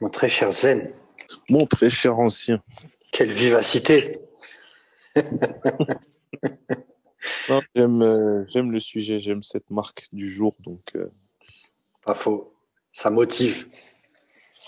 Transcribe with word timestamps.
Mon 0.00 0.10
très 0.10 0.28
cher 0.28 0.52
Zen. 0.52 0.92
Mon 1.48 1.66
très 1.66 1.90
cher 1.90 2.18
ancien. 2.18 2.62
Quelle 3.12 3.32
vivacité. 3.32 4.20
j'aime, 7.74 8.02
euh, 8.02 8.44
j'aime 8.48 8.72
le 8.72 8.80
sujet, 8.80 9.20
j'aime 9.20 9.42
cette 9.42 9.70
marque 9.70 10.06
du 10.12 10.30
jour. 10.30 10.54
Donc, 10.60 10.82
euh. 10.96 11.08
Pas 12.04 12.14
faux. 12.14 12.52
Ça 12.92 13.10
motive. 13.10 13.68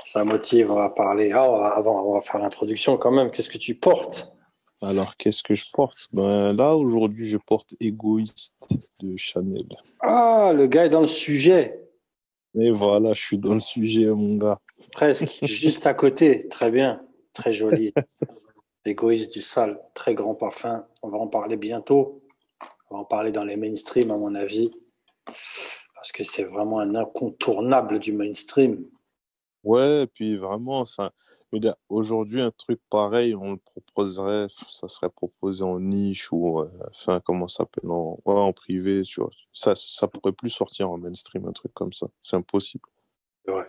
Ça 0.07 0.25
motive, 0.25 0.71
on 0.71 0.77
va 0.77 0.89
parler. 0.89 1.33
Ah, 1.33 1.75
avant, 1.77 2.03
on 2.09 2.15
va 2.15 2.21
faire 2.21 2.41
l'introduction 2.41 2.97
quand 2.97 3.11
même. 3.11 3.31
Qu'est-ce 3.31 3.51
que 3.51 3.59
tu 3.59 3.75
portes? 3.75 4.33
Alors, 4.81 5.17
qu'est-ce 5.17 5.43
que 5.43 5.55
je 5.55 5.67
porte? 5.73 6.09
Ben, 6.13 6.55
Là, 6.55 6.75
aujourd'hui, 6.77 7.29
je 7.29 7.37
porte 7.37 7.75
Égoïste 7.81 8.55
de 9.01 9.17
Chanel. 9.17 9.67
Ah, 10.01 10.53
le 10.55 10.67
gars 10.67 10.87
est 10.87 10.91
dans 10.91 11.01
le 11.01 11.07
sujet. 11.07 11.88
Et 12.55 12.71
voilà, 12.71 13.13
je 13.13 13.21
suis 13.21 13.39
dans 13.39 13.55
le 13.55 13.61
sujet, 13.61 14.07
mon 14.07 14.37
gars. 14.37 14.59
Presque, 14.93 15.27
juste 15.45 15.87
à 15.87 15.95
côté. 15.95 16.49
Très 16.49 16.71
bien, 16.71 17.05
très 17.33 17.53
joli. 17.53 17.93
Égoïste 18.85 19.33
du 19.33 19.43
sale, 19.43 19.81
très 19.95 20.15
grand 20.15 20.35
parfum. 20.35 20.87
On 21.03 21.09
va 21.09 21.19
en 21.19 21.27
parler 21.27 21.57
bientôt. 21.57 22.23
On 22.91 22.97
va 22.97 23.01
en 23.03 23.05
parler 23.05 23.33
dans 23.33 23.45
les 23.45 23.57
mainstream, 23.57 24.11
à 24.11 24.17
mon 24.17 24.35
avis. 24.35 24.71
Parce 25.95 26.13
que 26.13 26.25
c'est 26.25 26.45
vraiment 26.45 26.81
un 26.81 26.95
incontournable 26.95 27.99
du 27.99 28.13
mainstream. 28.13 28.85
Ouais, 29.65 30.05
et 30.05 30.07
puis 30.07 30.37
vraiment, 30.37 30.87
aujourd'hui, 31.89 32.41
un 32.41 32.51
truc 32.51 32.81
pareil, 32.91 33.35
on 33.35 33.53
le 33.53 33.57
proposerait, 33.57 34.47
ça 34.69 34.89
serait 34.89 35.11
proposé 35.11 35.65
en 35.65 35.81
niche 35.81 36.31
ou, 36.33 36.61
euh, 36.61 36.71
enfin, 36.91 37.21
comment 37.21 37.49
ça 37.49 37.59
s'appelle, 37.59 37.91
en, 37.91 38.19
en 38.25 38.53
privé, 38.53 39.03
tu 39.03 39.21
vois. 39.21 39.31
Ça, 39.53 39.75
ça 39.75 40.09
pourrait 40.09 40.33
plus 40.33 40.51
sortir 40.51 40.91
en 40.91 40.99
mainstream, 40.99 41.47
un 41.47 41.53
truc 41.53 41.73
comme 41.75 41.93
ça. 41.93 42.07
C'est 42.21 42.37
impossible. 42.37 42.89
Ouais. 43.47 43.69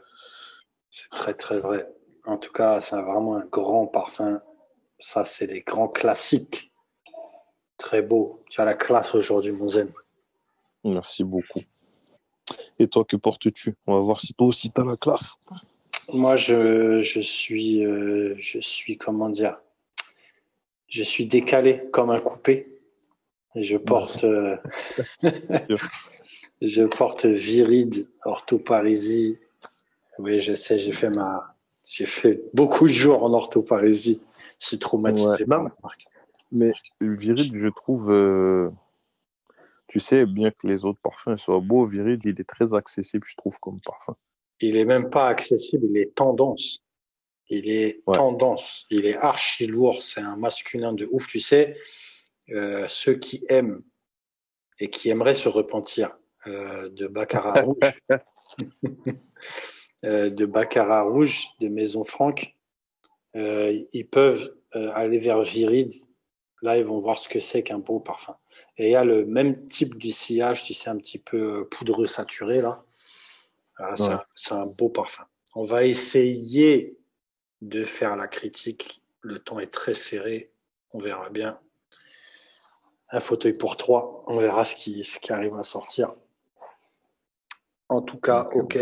C'est 0.90 1.10
très, 1.10 1.34
très 1.34 1.60
vrai. 1.60 1.88
En 2.26 2.38
tout 2.38 2.52
cas, 2.52 2.82
c'est 2.82 3.02
vraiment 3.02 3.38
un 3.38 3.46
grand 3.46 3.88
parfum. 3.88 4.42
Ça, 5.00 5.24
c'est 5.24 5.48
des 5.48 5.62
grands 5.62 5.88
classiques. 5.88 6.72
Très 7.78 8.02
beau. 8.02 8.44
Tu 8.50 8.60
as 8.60 8.66
la 8.66 8.74
classe 8.74 9.16
aujourd'hui, 9.16 9.54
mon 9.54 9.68
zen. 9.68 9.92
Merci 10.84 11.24
beaucoup. 11.24 11.62
Et 12.78 12.88
toi, 12.88 13.06
que 13.06 13.16
portes-tu? 13.16 13.78
On 13.88 13.96
va 13.96 14.02
voir 14.02 14.20
si 14.20 14.34
toi 14.34 14.48
aussi 14.48 14.72
tu 14.72 14.82
as 14.82 14.86
la 14.86 14.98
classe. 14.98 15.38
Moi, 16.14 16.36
je, 16.36 17.02
je 17.02 17.20
suis, 17.20 17.86
euh, 17.86 18.36
je 18.38 18.60
suis, 18.60 18.98
comment 18.98 19.30
dire, 19.30 19.60
je 20.88 21.04
suis 21.04 21.26
décalé 21.26 21.84
comme 21.92 22.10
un 22.10 22.20
coupé. 22.20 22.80
Je 23.56 23.78
porte, 23.78 24.24
euh, 24.24 24.58
je 26.62 26.84
porte 26.84 27.26
Viride, 27.26 28.08
orthoparisie. 28.24 29.40
Oui, 30.18 30.40
je 30.40 30.54
sais, 30.54 30.78
j'ai 30.78 30.92
fait 30.92 31.16
ma, 31.16 31.56
j'ai 31.88 32.06
fait 32.06 32.44
beaucoup 32.54 32.88
de 32.88 32.94
jours 32.94 33.24
en 33.24 33.34
orthoparisie. 33.34 34.22
Je 34.60 34.68
suis 34.68 34.80
traumatisé 34.80 35.46
par 35.46 35.64
la 35.64 35.74
marque. 35.82 36.06
Mais 36.52 36.72
Viride, 37.02 37.56
je 37.56 37.68
trouve, 37.68 38.12
euh, 38.12 38.70
tu 39.88 40.00
sais, 40.00 40.26
bien 40.26 40.52
que 40.52 40.68
les 40.68 40.86
autres 40.86 41.00
parfums 41.02 41.38
soient 41.38 41.60
beaux, 41.60 41.86
Viride, 41.86 42.22
il 42.26 42.40
est 42.40 42.48
très 42.48 42.74
accessible, 42.74 43.26
je 43.28 43.36
trouve, 43.36 43.60
comme 43.60 43.80
parfum 43.82 44.16
il 44.62 44.78
est 44.78 44.86
même 44.86 45.10
pas 45.10 45.28
accessible, 45.28 45.88
il 45.90 45.98
est 45.98 46.14
tendance. 46.16 46.84
Il 47.52 47.70
est 47.70 48.04
tendance, 48.06 48.86
il 48.92 49.08
est 49.08 49.18
archi 49.18 49.66
lourd, 49.66 50.04
c'est 50.04 50.22
un 50.22 50.38
masculin 50.38 50.94
de 50.94 51.08
ouf, 51.12 51.28
tu 51.28 51.40
sais. 51.40 51.76
Euh, 52.52 52.86
ceux 52.88 53.16
qui 53.16 53.44
aiment 53.50 53.82
et 54.80 54.90
qui 54.90 55.10
aimeraient 55.10 55.34
se 55.34 55.50
repentir 55.50 56.18
euh, 56.48 56.90
de 56.90 57.08
Baccarat 57.08 57.62
Rouge, 57.64 58.00
euh, 60.04 60.30
de 60.30 60.46
Baccarat 60.46 61.04
Rouge, 61.04 61.48
de 61.60 61.70
Maison 61.70 62.04
Franck, 62.04 62.56
ils 63.34 64.08
peuvent 64.12 64.56
aller 64.72 65.20
vers 65.20 65.42
Viride. 65.42 65.94
Là, 66.62 66.78
ils 66.78 66.86
vont 66.86 67.00
voir 67.00 67.18
ce 67.18 67.30
que 67.30 67.40
c'est 67.40 67.64
qu'un 67.64 67.80
beau 67.80 68.00
parfum. 68.00 68.36
Et 68.78 68.88
il 68.88 68.92
y 68.92 68.96
a 68.96 69.06
le 69.06 69.26
même 69.26 69.66
type 69.68 69.98
du 69.98 70.12
sillage, 70.12 70.66
tu 70.66 70.74
sais, 70.74 70.90
un 70.90 70.98
petit 70.98 71.20
peu 71.20 71.68
poudreux 71.70 72.08
saturé, 72.08 72.62
là. 72.62 72.84
C'est 74.36 74.54
un 74.54 74.66
beau 74.66 74.90
parfum. 74.90 75.26
On 75.56 75.64
va 75.64 75.86
essayer 75.86 76.98
de 77.62 77.84
faire 77.84 78.16
la 78.16 78.28
critique. 78.28 79.02
Le 79.22 79.40
temps 79.40 79.60
est 79.60 79.72
très 79.72 79.94
serré. 79.94 80.52
On 80.92 81.00
verra 81.00 81.30
bien. 81.30 81.60
Un 83.10 83.20
fauteuil 83.20 83.54
pour 83.54 83.78
trois. 83.78 84.24
On 84.28 84.38
verra 84.38 84.66
ce 84.66 84.76
qui, 84.76 85.04
ce 85.04 85.20
qui 85.20 85.32
arrive 85.32 85.56
à 85.56 85.64
sortir. 85.64 86.14
En 87.88 88.02
tout 88.02 88.20
cas, 88.20 88.50
OK. 88.54 88.78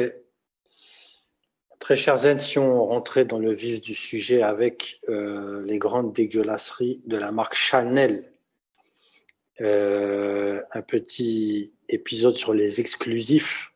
Très 1.80 1.96
chers 1.96 2.18
Zen, 2.18 2.40
si 2.40 2.60
on 2.60 2.86
rentrait 2.86 3.24
dans 3.24 3.40
le 3.40 3.54
vif 3.54 3.80
du 3.80 3.94
sujet 3.94 4.42
avec 4.42 5.00
euh, 5.10 5.64
les 5.66 5.78
grandes 5.78 6.12
dégueulasseries 6.12 7.02
de 7.06 7.18
la 7.18 7.32
marque 7.32 7.54
Chanel, 7.54 8.30
euh, 9.62 10.62
un 10.72 10.82
petit 10.82 11.74
épisode 11.88 12.36
sur 12.36 12.54
les 12.54 12.82
exclusifs 12.82 13.74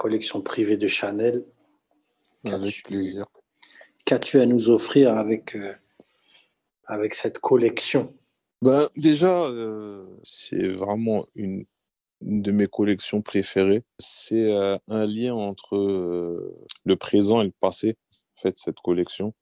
collection 0.00 0.40
privée 0.40 0.78
de 0.78 0.88
Chanel. 0.88 1.44
Avec 2.46 2.84
plaisir. 2.84 3.26
Qu'as-tu 4.06 4.40
à 4.40 4.46
nous 4.46 4.70
offrir 4.70 5.18
avec, 5.18 5.54
euh, 5.54 5.74
avec 6.86 7.14
cette 7.14 7.38
collection? 7.38 8.14
Ben, 8.62 8.88
Déjà, 8.96 9.42
euh, 9.42 10.06
c'est 10.24 10.68
vraiment 10.68 11.26
une, 11.34 11.66
de 12.22 12.50
mes 12.50 12.66
collections 12.66 13.20
préférées. 13.20 13.82
C'est 13.98 14.50
euh, 14.50 14.78
un 14.88 15.06
lien 15.06 15.34
entre 15.34 15.76
le 15.76 16.96
présent 16.96 17.42
et 17.42 17.44
le 17.44 17.52
passé, 17.60 17.98
en 18.38 18.40
fait, 18.40 18.56
cette 18.56 18.80
collection. 18.80 19.34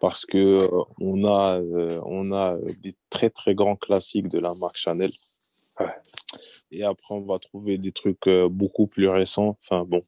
Parce 0.00 0.24
que 0.24 0.70
on 1.00 1.26
a, 1.26 1.60
on 2.06 2.32
a 2.32 2.56
des 2.80 2.94
très 3.10 3.28
très 3.28 3.54
grands 3.54 3.76
classiques 3.76 4.28
de 4.28 4.38
la 4.38 4.54
marque 4.54 4.78
Chanel. 4.78 5.10
Et 6.70 6.84
après, 6.84 7.14
on 7.14 7.22
va 7.22 7.38
trouver 7.38 7.78
des 7.78 7.92
trucs 7.92 8.26
euh, 8.26 8.48
beaucoup 8.48 8.86
plus 8.86 9.08
récents. 9.08 9.56
Enfin, 9.62 9.84
bon, 9.84 10.02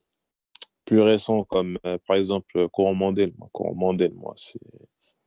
plus 0.85 1.01
récents 1.01 1.43
comme, 1.43 1.77
euh, 1.85 1.97
par 2.07 2.17
exemple, 2.17 2.67
Courant 2.69 2.93
Mandel. 2.93 3.33
Courant 3.51 3.75
Mandel, 3.75 4.13
moi, 4.13 4.33
c'est... 4.35 4.59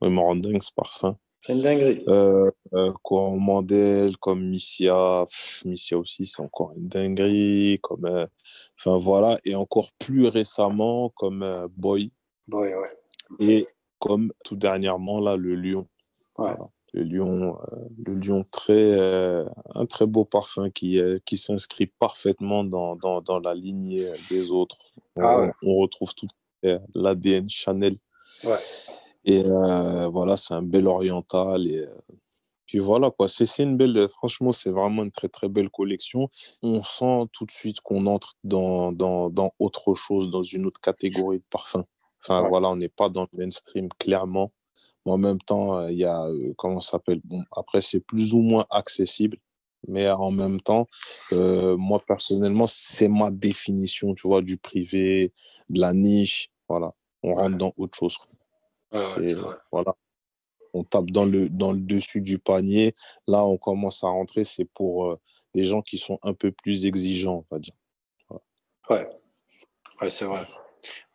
Il 0.01 0.09
me 0.09 0.19
rend 0.19 0.35
dingue, 0.35 0.61
ce 0.61 0.71
parfum. 0.71 1.17
C'est 1.41 1.53
une 1.53 1.61
dinguerie. 1.61 2.03
Euh, 2.07 2.45
euh, 2.73 2.91
Courant 3.01 3.37
Mandel, 3.37 4.17
comme 4.17 4.47
Missia. 4.47 5.25
Missia 5.63 5.97
aussi, 5.97 6.25
c'est 6.25 6.41
encore 6.41 6.73
une 6.75 6.87
dinguerie. 6.87 7.79
Comme, 7.81 8.27
enfin, 8.77 8.97
voilà. 8.97 9.39
Et 9.45 9.55
encore 9.55 9.91
plus 9.97 10.27
récemment, 10.27 11.09
comme 11.09 11.67
Boy. 11.75 12.11
Boy, 12.47 12.75
ouais. 12.75 12.97
Et 13.39 13.67
comme 13.99 14.31
tout 14.43 14.55
dernièrement, 14.55 15.19
là, 15.19 15.37
le 15.37 15.55
Lion. 15.55 15.87
Ouais 16.37 16.53
le 16.95 17.03
lion, 17.03 17.57
euh, 17.57 17.75
le 18.05 18.13
lion 18.15 18.45
très, 18.51 18.97
euh, 18.97 19.45
un 19.73 19.85
très 19.85 20.05
beau 20.05 20.23
parfum 20.23 20.69
qui, 20.69 20.99
euh, 20.99 21.19
qui 21.25 21.37
s'inscrit 21.37 21.87
parfaitement 21.87 22.63
dans, 22.63 22.95
dans, 22.95 23.21
dans, 23.21 23.39
la 23.39 23.53
lignée 23.53 24.13
des 24.29 24.51
autres. 24.51 24.77
Ah 25.17 25.51
on, 25.61 25.75
retrouve 25.75 26.13
tout 26.15 26.27
l'ADN 26.93 27.49
Chanel. 27.49 27.97
Ouais. 28.43 28.57
Et 29.25 29.43
voilà, 29.43 30.37
c'est 30.37 30.53
un 30.53 30.61
bel 30.61 30.87
oriental. 30.87 31.67
Et 31.67 31.85
puis 32.65 32.79
voilà, 32.79 33.11
quoi. 33.11 33.27
C'est 33.27 33.45
une 33.59 33.77
belle, 33.77 34.07
franchement, 34.09 34.51
c'est 34.51 34.69
vraiment 34.69 35.03
une 35.03 35.11
très, 35.11 35.29
très 35.29 35.49
belle 35.49 35.69
collection. 35.69 36.29
On 36.61 36.83
sent 36.83 37.27
tout 37.33 37.45
de 37.45 37.51
suite 37.51 37.81
qu'on 37.81 38.05
entre 38.07 38.35
dans, 38.43 38.91
dans, 38.91 39.29
dans 39.29 39.53
autre 39.59 39.95
chose, 39.95 40.29
dans 40.29 40.43
une 40.43 40.65
autre 40.65 40.81
catégorie 40.81 41.39
de 41.39 41.45
parfums. 41.49 41.85
Enfin, 42.21 42.47
voilà, 42.47 42.69
on 42.69 42.75
n'est 42.77 42.89
pas 42.89 43.09
dans 43.09 43.27
le 43.31 43.37
mainstream, 43.37 43.89
clairement 43.99 44.51
en 45.11 45.17
même 45.17 45.39
temps, 45.39 45.77
euh, 45.77 45.91
il 45.91 45.97
y 45.97 46.05
a, 46.05 46.25
euh, 46.25 46.53
comment 46.57 46.79
ça 46.79 46.91
s'appelle? 46.91 47.21
Bon, 47.23 47.43
après, 47.51 47.81
c'est 47.81 47.99
plus 47.99 48.33
ou 48.33 48.41
moins 48.41 48.65
accessible, 48.69 49.37
mais 49.87 50.09
en 50.09 50.31
même 50.31 50.59
temps, 50.61 50.87
euh, 51.31 51.77
moi, 51.77 52.01
personnellement, 52.07 52.65
c'est 52.67 53.07
ma 53.07 53.29
définition, 53.29 54.13
tu 54.15 54.27
vois, 54.27 54.41
du 54.41 54.57
privé, 54.57 55.31
de 55.69 55.79
la 55.79 55.93
niche. 55.93 56.49
Voilà, 56.67 56.93
on 57.21 57.35
rentre 57.35 57.57
dans 57.57 57.73
autre 57.77 57.97
chose. 57.97 58.17
voilà. 59.71 59.95
On 60.73 60.83
tape 60.83 61.11
dans 61.11 61.25
le, 61.25 61.47
dans 61.47 61.71
le 61.71 61.79
dessus 61.79 62.19
du 62.19 62.37
panier. 62.37 62.95
Là, 63.27 63.45
on 63.45 63.57
commence 63.57 64.03
à 64.03 64.07
rentrer. 64.07 64.43
C'est 64.43 64.65
pour 64.65 65.17
des 65.53 65.63
gens 65.63 65.81
qui 65.81 65.97
sont 65.97 66.19
un 66.21 66.33
peu 66.33 66.51
plus 66.51 66.85
exigeants, 66.85 67.45
on 67.49 67.55
va 67.55 67.59
dire. 67.59 67.75
Ouais, 68.89 69.07
ouais 70.01 70.09
c'est 70.09 70.25
vrai. 70.25 70.45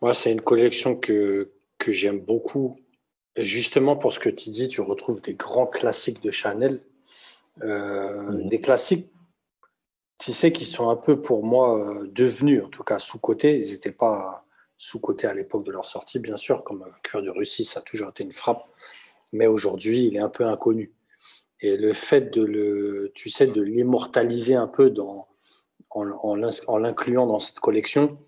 Moi, 0.01 0.15
c'est 0.15 0.33
une 0.33 0.41
collection 0.41 0.97
que, 0.97 1.53
que 1.77 1.93
j'aime 1.93 2.21
beaucoup 2.21 2.79
Justement, 3.37 3.97
pour 3.97 4.13
ce 4.13 4.19
que 4.19 4.29
tu 4.29 4.51
dis, 4.51 4.69
tu 4.69 4.81
retrouves 4.81 5.23
des 5.23 5.35
grands 5.35 5.67
classiques 5.67 6.23
de 6.23 6.31
Chanel. 6.31 6.83
Euh, 7.63 8.23
mhm. 8.23 8.49
Des 8.49 8.61
classiques, 8.61 9.11
tu 10.19 10.33
sais, 10.33 10.53
qui 10.53 10.65
sont 10.65 10.89
un 10.89 10.97
peu 10.97 11.21
pour 11.21 11.45
moi 11.45 11.79
euh, 11.79 12.09
devenus, 12.09 12.65
en 12.65 12.69
tout 12.69 12.83
cas, 12.83 12.99
sous-cotés. 12.99 13.59
Ils 13.59 13.73
n'étaient 13.73 13.93
pas 13.93 14.45
sous-cotés 14.79 15.27
à 15.27 15.35
l'époque 15.35 15.65
de 15.65 15.73
leur 15.73 15.85
sortie, 15.85 16.19
bien 16.19 16.37
sûr, 16.37 16.65
comme 16.65 16.85
Cœur 17.03 17.23
de 17.23 17.31
Russie, 17.31 17.65
ça 17.65 17.81
a 17.81 17.83
toujours 17.83 18.11
été 18.11 18.25
une 18.25 18.33
frappe. 18.33 18.65
Mais 19.33 19.47
aujourd'hui, 19.47 20.07
il 20.07 20.17
est 20.17 20.21
un 20.21 20.29
peu 20.29 20.45
inconnu. 20.47 20.93
Et 21.61 21.77
le 21.77 21.93
fait 21.93 22.33
de 22.33 22.43
le, 22.43 23.13
tu 23.15 23.31
sais, 23.31 23.47
de 23.47 23.63
l'immortaliser 23.63 24.55
un 24.55 24.67
peu 24.67 24.91
dans, 24.91 25.29
en, 25.91 26.07
en 26.67 26.79
l'incluant 26.79 27.27
dans 27.27 27.39
cette 27.39 27.61
collection, 27.61 28.19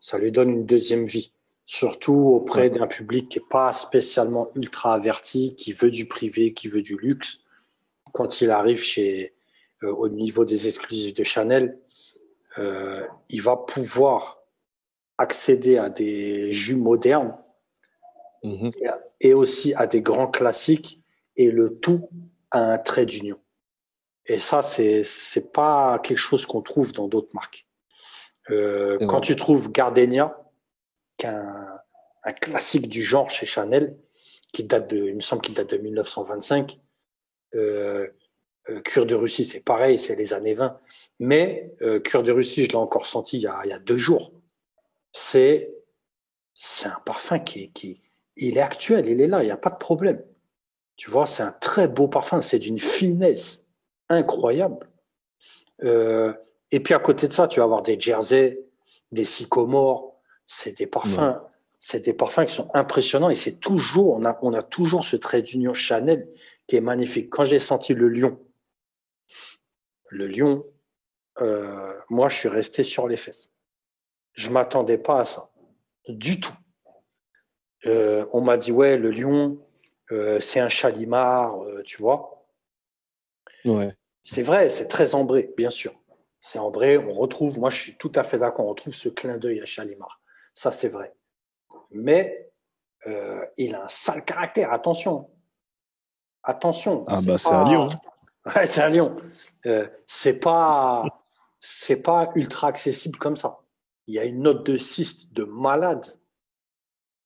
ça 0.00 0.18
lui 0.18 0.32
donne 0.32 0.50
une 0.50 0.66
deuxième 0.66 1.06
vie. 1.06 1.32
Surtout 1.64 2.14
auprès 2.14 2.70
d'un 2.70 2.86
public 2.86 3.28
qui 3.28 3.38
n'est 3.38 3.46
pas 3.48 3.72
spécialement 3.72 4.50
ultra 4.54 4.94
averti, 4.94 5.54
qui 5.54 5.72
veut 5.72 5.90
du 5.90 6.06
privé, 6.06 6.52
qui 6.52 6.68
veut 6.68 6.82
du 6.82 6.96
luxe. 6.96 7.38
Quand 8.12 8.40
il 8.40 8.50
arrive 8.50 8.82
chez, 8.82 9.34
euh, 9.82 9.92
au 9.92 10.08
niveau 10.08 10.44
des 10.44 10.66
exclusifs 10.66 11.14
de 11.14 11.24
Chanel, 11.24 11.78
euh, 12.58 13.06
il 13.28 13.40
va 13.40 13.56
pouvoir 13.56 14.42
accéder 15.18 15.78
à 15.78 15.88
des 15.88 16.52
jus 16.52 16.76
modernes 16.76 17.36
mhm. 18.42 18.70
et 19.20 19.34
aussi 19.34 19.72
à 19.74 19.86
des 19.86 20.02
grands 20.02 20.26
classiques 20.26 21.00
et 21.36 21.50
le 21.50 21.78
tout 21.78 22.08
à 22.50 22.72
un 22.72 22.78
trait 22.78 23.06
d'union. 23.06 23.38
Et 24.26 24.38
ça, 24.38 24.62
c'est 24.62 25.02
c'est 25.02 25.52
pas 25.52 25.98
quelque 26.00 26.18
chose 26.18 26.46
qu'on 26.46 26.62
trouve 26.62 26.92
dans 26.92 27.08
d'autres 27.08 27.34
marques. 27.34 27.66
Euh, 28.50 28.98
quand 29.06 29.20
tu 29.20 29.36
trouves 29.36 29.70
Gardenia, 29.70 30.41
un 31.24 32.32
classique 32.32 32.88
du 32.88 33.02
genre 33.02 33.30
chez 33.30 33.46
Chanel, 33.46 33.96
qui 34.52 34.64
date 34.64 34.88
de, 34.88 35.08
il 35.08 35.16
me 35.16 35.20
semble 35.20 35.42
qu'il 35.42 35.54
date 35.54 35.70
de 35.70 35.78
1925. 35.78 36.78
Euh, 37.54 38.08
euh, 38.68 38.80
Cure 38.82 39.06
de 39.06 39.14
Russie, 39.14 39.44
c'est 39.44 39.60
pareil, 39.60 39.98
c'est 39.98 40.14
les 40.14 40.34
années 40.34 40.54
20. 40.54 40.78
Mais 41.18 41.74
euh, 41.82 42.00
Cure 42.00 42.22
de 42.22 42.32
Russie, 42.32 42.64
je 42.64 42.68
l'ai 42.68 42.76
encore 42.76 43.06
senti 43.06 43.38
il 43.38 43.42
y 43.42 43.46
a, 43.46 43.60
il 43.64 43.70
y 43.70 43.72
a 43.72 43.78
deux 43.78 43.96
jours. 43.96 44.32
C'est 45.12 45.70
un 46.84 47.00
parfum 47.04 47.38
qui, 47.38 47.72
qui 47.72 48.02
il 48.36 48.56
est 48.56 48.62
actuel, 48.62 49.08
il 49.08 49.20
est 49.20 49.26
là, 49.26 49.42
il 49.42 49.46
n'y 49.46 49.52
a 49.52 49.56
pas 49.56 49.70
de 49.70 49.76
problème. 49.76 50.22
Tu 50.96 51.10
vois, 51.10 51.26
c'est 51.26 51.42
un 51.42 51.52
très 51.52 51.88
beau 51.88 52.08
parfum, 52.08 52.40
c'est 52.40 52.58
d'une 52.58 52.78
finesse 52.78 53.64
incroyable. 54.08 54.88
Euh, 55.82 56.32
et 56.70 56.80
puis 56.80 56.94
à 56.94 56.98
côté 56.98 57.28
de 57.28 57.32
ça, 57.32 57.48
tu 57.48 57.60
vas 57.60 57.64
avoir 57.64 57.82
des 57.82 57.98
Jersey, 57.98 58.60
des 59.10 59.24
Sycomores, 59.24 60.11
c'est 60.46 60.76
des 60.78 60.86
parfums, 60.86 61.40
c'est 61.78 62.00
des 62.00 62.12
parfums 62.12 62.44
qui 62.46 62.54
sont 62.54 62.70
impressionnants 62.74 63.30
et 63.30 63.34
c'est 63.34 63.58
toujours, 63.58 64.14
on 64.14 64.24
a, 64.24 64.38
on 64.42 64.52
a 64.52 64.62
toujours 64.62 65.04
ce 65.04 65.16
trait 65.16 65.42
d'union 65.42 65.74
Chanel 65.74 66.28
qui 66.66 66.76
est 66.76 66.80
magnifique. 66.80 67.30
Quand 67.30 67.44
j'ai 67.44 67.58
senti 67.58 67.94
le 67.94 68.08
lion, 68.08 68.38
le 70.08 70.26
lion, 70.26 70.64
euh, 71.40 71.94
moi 72.08 72.28
je 72.28 72.36
suis 72.36 72.48
resté 72.48 72.82
sur 72.82 73.08
les 73.08 73.16
fesses. 73.16 73.50
Je 74.34 74.50
m'attendais 74.50 74.98
pas 74.98 75.20
à 75.20 75.24
ça, 75.24 75.50
du 76.08 76.40
tout. 76.40 76.54
Euh, 77.86 78.26
on 78.32 78.40
m'a 78.40 78.56
dit 78.56 78.72
ouais, 78.72 78.96
le 78.96 79.10
lion, 79.10 79.58
euh, 80.12 80.40
c'est 80.40 80.60
un 80.60 80.68
chalimar, 80.68 81.58
tu 81.84 81.96
vois. 82.00 82.46
Ouais. 83.64 83.92
C'est 84.24 84.42
vrai, 84.42 84.70
c'est 84.70 84.86
très 84.86 85.14
ambré, 85.14 85.52
bien 85.56 85.70
sûr. 85.70 85.94
C'est 86.40 86.58
ambré, 86.58 86.98
on 86.98 87.12
retrouve, 87.12 87.58
moi 87.58 87.70
je 87.70 87.80
suis 87.80 87.94
tout 87.96 88.12
à 88.14 88.22
fait 88.22 88.38
d'accord, 88.38 88.66
on 88.66 88.70
retrouve 88.70 88.94
ce 88.94 89.08
clin 89.08 89.36
d'œil 89.36 89.60
à 89.60 89.64
Chalimar. 89.64 90.20
Ça, 90.54 90.72
c'est 90.72 90.88
vrai. 90.88 91.14
Mais 91.90 92.52
euh, 93.06 93.44
il 93.56 93.74
a 93.74 93.84
un 93.84 93.88
sale 93.88 94.24
caractère, 94.24 94.72
attention. 94.72 95.30
Attention. 96.42 97.04
Ah, 97.08 97.20
bah, 97.22 97.38
c'est 97.38 97.50
un 97.50 97.64
lion. 97.64 97.88
Ouais, 98.56 98.66
c'est 98.66 98.82
un 98.82 98.88
lion. 98.88 99.14
Euh, 99.66 99.86
c'est 100.04 100.40
pas, 100.40 101.04
c'est 101.60 102.02
pas 102.02 102.32
ultra 102.34 102.66
accessible 102.66 103.16
comme 103.16 103.36
ça. 103.36 103.60
Il 104.08 104.14
y 104.14 104.18
a 104.18 104.24
une 104.24 104.40
note 104.40 104.66
de 104.66 104.76
cyste 104.76 105.32
de 105.32 105.44
malade. 105.44 106.04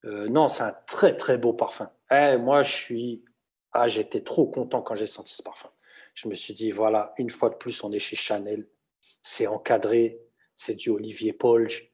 Euh, 0.04 0.28
non, 0.28 0.48
c'est 0.48 0.64
un 0.64 0.76
très 0.86 1.16
très 1.16 1.38
beau 1.38 1.54
parfum. 1.54 1.90
Eh, 2.10 2.36
moi, 2.36 2.62
je 2.62 2.70
suis, 2.70 3.24
ah, 3.72 3.88
j'étais 3.88 4.20
trop 4.20 4.46
content 4.46 4.82
quand 4.82 4.94
j'ai 4.94 5.06
senti 5.06 5.34
ce 5.34 5.42
parfum 5.42 5.70
je 6.16 6.28
me 6.28 6.34
suis 6.34 6.54
dit, 6.54 6.70
voilà, 6.70 7.12
une 7.18 7.30
fois 7.30 7.50
de 7.50 7.54
plus, 7.54 7.84
on 7.84 7.92
est 7.92 7.98
chez 7.98 8.16
Chanel. 8.16 8.66
C'est 9.22 9.46
encadré, 9.46 10.18
c'est 10.54 10.74
du 10.74 10.88
Olivier 10.88 11.34
Polge. 11.34 11.92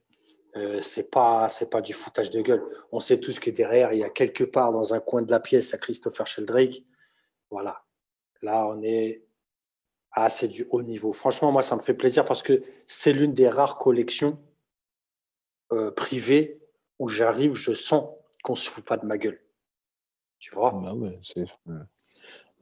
Euh, 0.57 0.81
c'est 0.83 1.11
pas 1.11 1.49
c'est 1.49 1.71
pas 1.71 1.81
du 1.81 1.95
foutage 1.95 2.31
de 2.31 2.43
gueule. 2.43 2.63
On 2.91 3.01
sait 3.01 3.19
tous 3.19 3.41
que 3.41 3.51
derrière 3.51 3.93
il 3.93 4.01
y 4.01 4.05
a 4.05 4.11
quelque 4.11 4.45
part 4.45 4.71
dans 4.71 4.93
un 4.93 5.01
coin 5.01 5.23
de 5.23 5.31
la 5.31 5.41
pièce 5.41 5.73
à 5.73 5.79
Christopher 5.79 6.27
Sheldrake. 6.27 6.83
Voilà. 7.51 7.85
Là 8.43 8.67
on 8.67 8.83
est 8.83 9.25
ah 10.13 10.29
c'est 10.29 10.49
du 10.49 10.67
haut 10.71 10.83
niveau. 10.83 11.15
Franchement 11.15 11.53
moi 11.53 11.63
ça 11.63 11.75
me 11.75 11.81
fait 11.81 11.95
plaisir 11.95 12.27
parce 12.27 12.43
que 12.43 12.63
c'est 12.87 13.15
l'une 13.15 13.33
des 13.33 13.49
rares 13.49 13.79
collections 13.79 14.39
euh, 15.73 15.91
privées 15.91 16.61
où 16.99 17.09
j'arrive 17.09 17.55
je 17.55 17.73
sens 17.73 18.11
qu'on 18.45 18.55
se 18.55 18.69
fout 18.69 18.85
pas 18.85 18.99
de 18.99 19.07
ma 19.07 19.17
gueule. 19.17 19.41
Tu 20.39 20.55
vois? 20.55 20.73
Bah 20.73 20.93
ouais, 20.95 21.19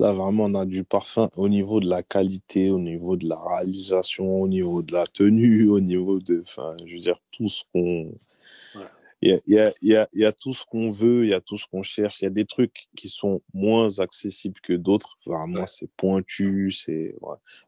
Là, 0.00 0.14
vraiment, 0.14 0.44
on 0.44 0.54
a 0.54 0.64
du 0.64 0.82
parfum 0.82 1.28
au 1.36 1.46
niveau 1.50 1.78
de 1.78 1.86
la 1.86 2.02
qualité, 2.02 2.70
au 2.70 2.78
niveau 2.78 3.16
de 3.16 3.28
la 3.28 3.38
réalisation, 3.38 4.40
au 4.40 4.48
niveau 4.48 4.80
de 4.80 4.94
la 4.94 5.06
tenue, 5.06 5.68
au 5.68 5.78
niveau 5.78 6.18
de. 6.18 6.40
Enfin, 6.40 6.74
je 6.86 6.94
veux 6.94 7.00
dire, 7.00 7.20
tout 7.30 7.50
ce 7.50 7.64
qu'on. 7.70 8.10
Il 9.20 9.38
y, 9.46 9.58
a, 9.58 9.74
y, 9.82 9.94
a, 9.94 10.08
y 10.14 10.24
a 10.24 10.32
tout 10.32 10.54
ce 10.54 10.64
qu'on 10.64 10.88
veut, 10.88 11.26
il 11.26 11.28
y 11.28 11.34
a 11.34 11.42
tout 11.42 11.58
ce 11.58 11.66
qu'on 11.66 11.82
cherche. 11.82 12.22
Il 12.22 12.24
y 12.24 12.28
a 12.28 12.30
des 12.30 12.46
trucs 12.46 12.88
qui 12.96 13.10
sont 13.10 13.42
moins 13.52 13.98
accessibles 13.98 14.58
que 14.62 14.72
d'autres. 14.72 15.18
Vraiment, 15.26 15.66
c'est 15.66 15.90
pointu. 15.98 16.70
c'est 16.70 17.14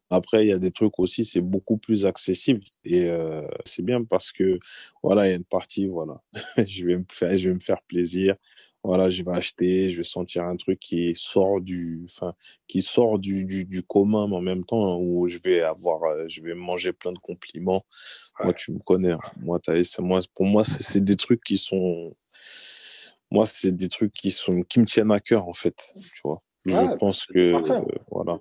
Après, 0.09 0.47
il 0.47 0.49
y 0.49 0.53
a 0.53 0.59
des 0.59 0.71
trucs 0.71 0.99
aussi, 0.99 1.27
c'est 1.27 1.43
beaucoup 1.43 1.77
plus 1.77 2.07
accessible. 2.07 2.63
Et 2.87 3.11
euh, 3.11 3.47
c'est 3.67 3.83
bien 3.85 4.03
parce 4.05 4.33
que, 4.33 4.59
voilà, 5.03 5.27
il 5.27 5.31
y 5.33 5.35
a 5.35 5.37
une 5.37 5.45
partie, 5.45 5.87
voilà, 5.87 6.23
je, 6.67 6.87
vais 6.87 6.97
me 6.97 7.05
faire, 7.11 7.37
je 7.37 7.51
vais 7.51 7.55
me 7.55 7.61
faire 7.61 7.83
plaisir 7.83 8.37
voilà, 8.85 9.09
je 9.09 9.23
vais 9.23 9.31
acheter, 9.31 9.91
je 9.91 9.99
vais 9.99 10.05
sentir 10.05 10.45
un 10.45 10.57
truc 10.57 10.81
qui 10.81 11.15
sort 11.15 11.61
du, 11.61 12.05
enfin, 12.05 12.35
qui 12.67 12.83
sort 12.83 13.19
du, 13.19 13.45
du, 13.45 13.65
du, 13.65 13.83
commun, 13.83 14.27
mais 14.27 14.37
en 14.37 14.41
même 14.41 14.65
temps, 14.65 14.99
où 14.99 15.29
je 15.29 15.39
vais 15.39 15.61
avoir, 15.61 16.03
euh, 16.03 16.25
je 16.29 16.43
vais 16.43 16.55
manger 16.55 16.93
plein 16.93 17.13
de 17.13 17.19
compliments. 17.19 17.83
Moi, 18.43 18.53
tu 18.55 18.73
me 18.73 18.81
connais. 18.81 19.13
Hein. 19.13 19.21
Moi, 19.41 19.61
as, 19.69 20.01
moi, 20.01 20.19
pour 20.35 20.47
moi, 20.47 20.65
c'est 20.65 21.05
des 21.05 21.17
trucs 21.17 21.45
qui 21.45 21.59
sont, 21.59 22.17
moi, 23.31 23.47
c'est 23.47 23.71
des 23.73 23.89
trucs 23.89 24.13
qui 24.13 24.33
sont, 24.33 24.63
qui 24.63 24.81
me 24.81 24.85
tiennent 24.85 25.13
à 25.13 25.21
cœur, 25.21 25.47
en 25.47 25.53
fait, 25.53 25.77
tu 25.95 26.21
vois. 26.25 26.43
je 26.67 26.97
pense 26.97 27.27
que, 27.27 27.39
euh, 27.39 27.83
voilà. 28.11 28.41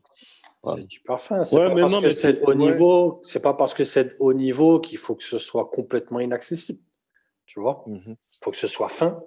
C'est 0.64 0.88
du 0.88 1.02
parfum. 1.02 1.44
C'est 1.44 1.58
pas 1.58 1.74
parce 1.74 2.02
que 2.02 2.14
c'est 2.14 2.42
haut 2.42 2.54
niveau, 2.54 3.22
c'est 3.24 3.40
pas 3.40 3.54
parce 3.54 3.74
que 3.74 3.84
c'est 3.84 4.16
haut 4.20 4.34
niveau 4.34 4.80
qu'il 4.80 4.98
faut 4.98 5.16
que 5.16 5.24
ce 5.24 5.40
soit 5.40 5.70
complètement 5.70 6.20
inaccessible. 6.20 6.80
Tu 7.46 7.60
vois? 7.60 7.84
Il 7.88 7.94
mmh 7.94 8.16
faut 8.44 8.52
que 8.52 8.58
ce 8.58 8.68
soit 8.68 8.90
fin 8.90 9.22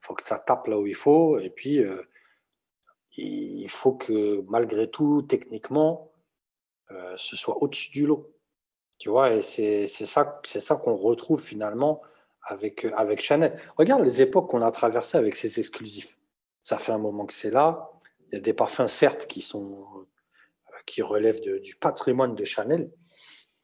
faut 0.00 0.14
que 0.14 0.22
ça 0.22 0.38
tape 0.38 0.66
là 0.66 0.78
où 0.78 0.86
il 0.86 0.94
faut. 0.94 1.38
Et 1.38 1.50
puis, 1.50 1.78
euh, 1.78 2.02
il 3.16 3.68
faut 3.70 3.92
que 3.92 4.42
malgré 4.48 4.90
tout, 4.90 5.22
techniquement, 5.22 6.10
euh, 6.90 7.14
ce 7.16 7.36
soit 7.36 7.62
au-dessus 7.62 7.90
du 7.90 8.06
lot. 8.06 8.32
Tu 8.98 9.08
vois, 9.08 9.32
et 9.32 9.40
c'est 9.40 9.86
ça, 9.86 10.40
ça 10.44 10.76
qu'on 10.76 10.96
retrouve 10.96 11.40
finalement 11.40 12.02
avec, 12.42 12.84
avec 12.96 13.20
Chanel. 13.20 13.58
Regarde 13.76 14.04
les 14.04 14.20
époques 14.20 14.50
qu'on 14.50 14.62
a 14.62 14.70
traversées 14.70 15.16
avec 15.16 15.36
ces 15.36 15.58
exclusifs. 15.58 16.18
Ça 16.60 16.76
fait 16.76 16.92
un 16.92 16.98
moment 16.98 17.24
que 17.24 17.32
c'est 17.32 17.50
là. 17.50 17.90
Il 18.30 18.36
y 18.36 18.38
a 18.38 18.42
des 18.42 18.52
parfums, 18.52 18.88
certes, 18.88 19.26
qui, 19.26 19.40
sont, 19.40 19.86
qui 20.84 21.00
relèvent 21.00 21.40
du 21.40 21.76
patrimoine 21.76 22.34
de 22.34 22.44
Chanel. 22.44 22.90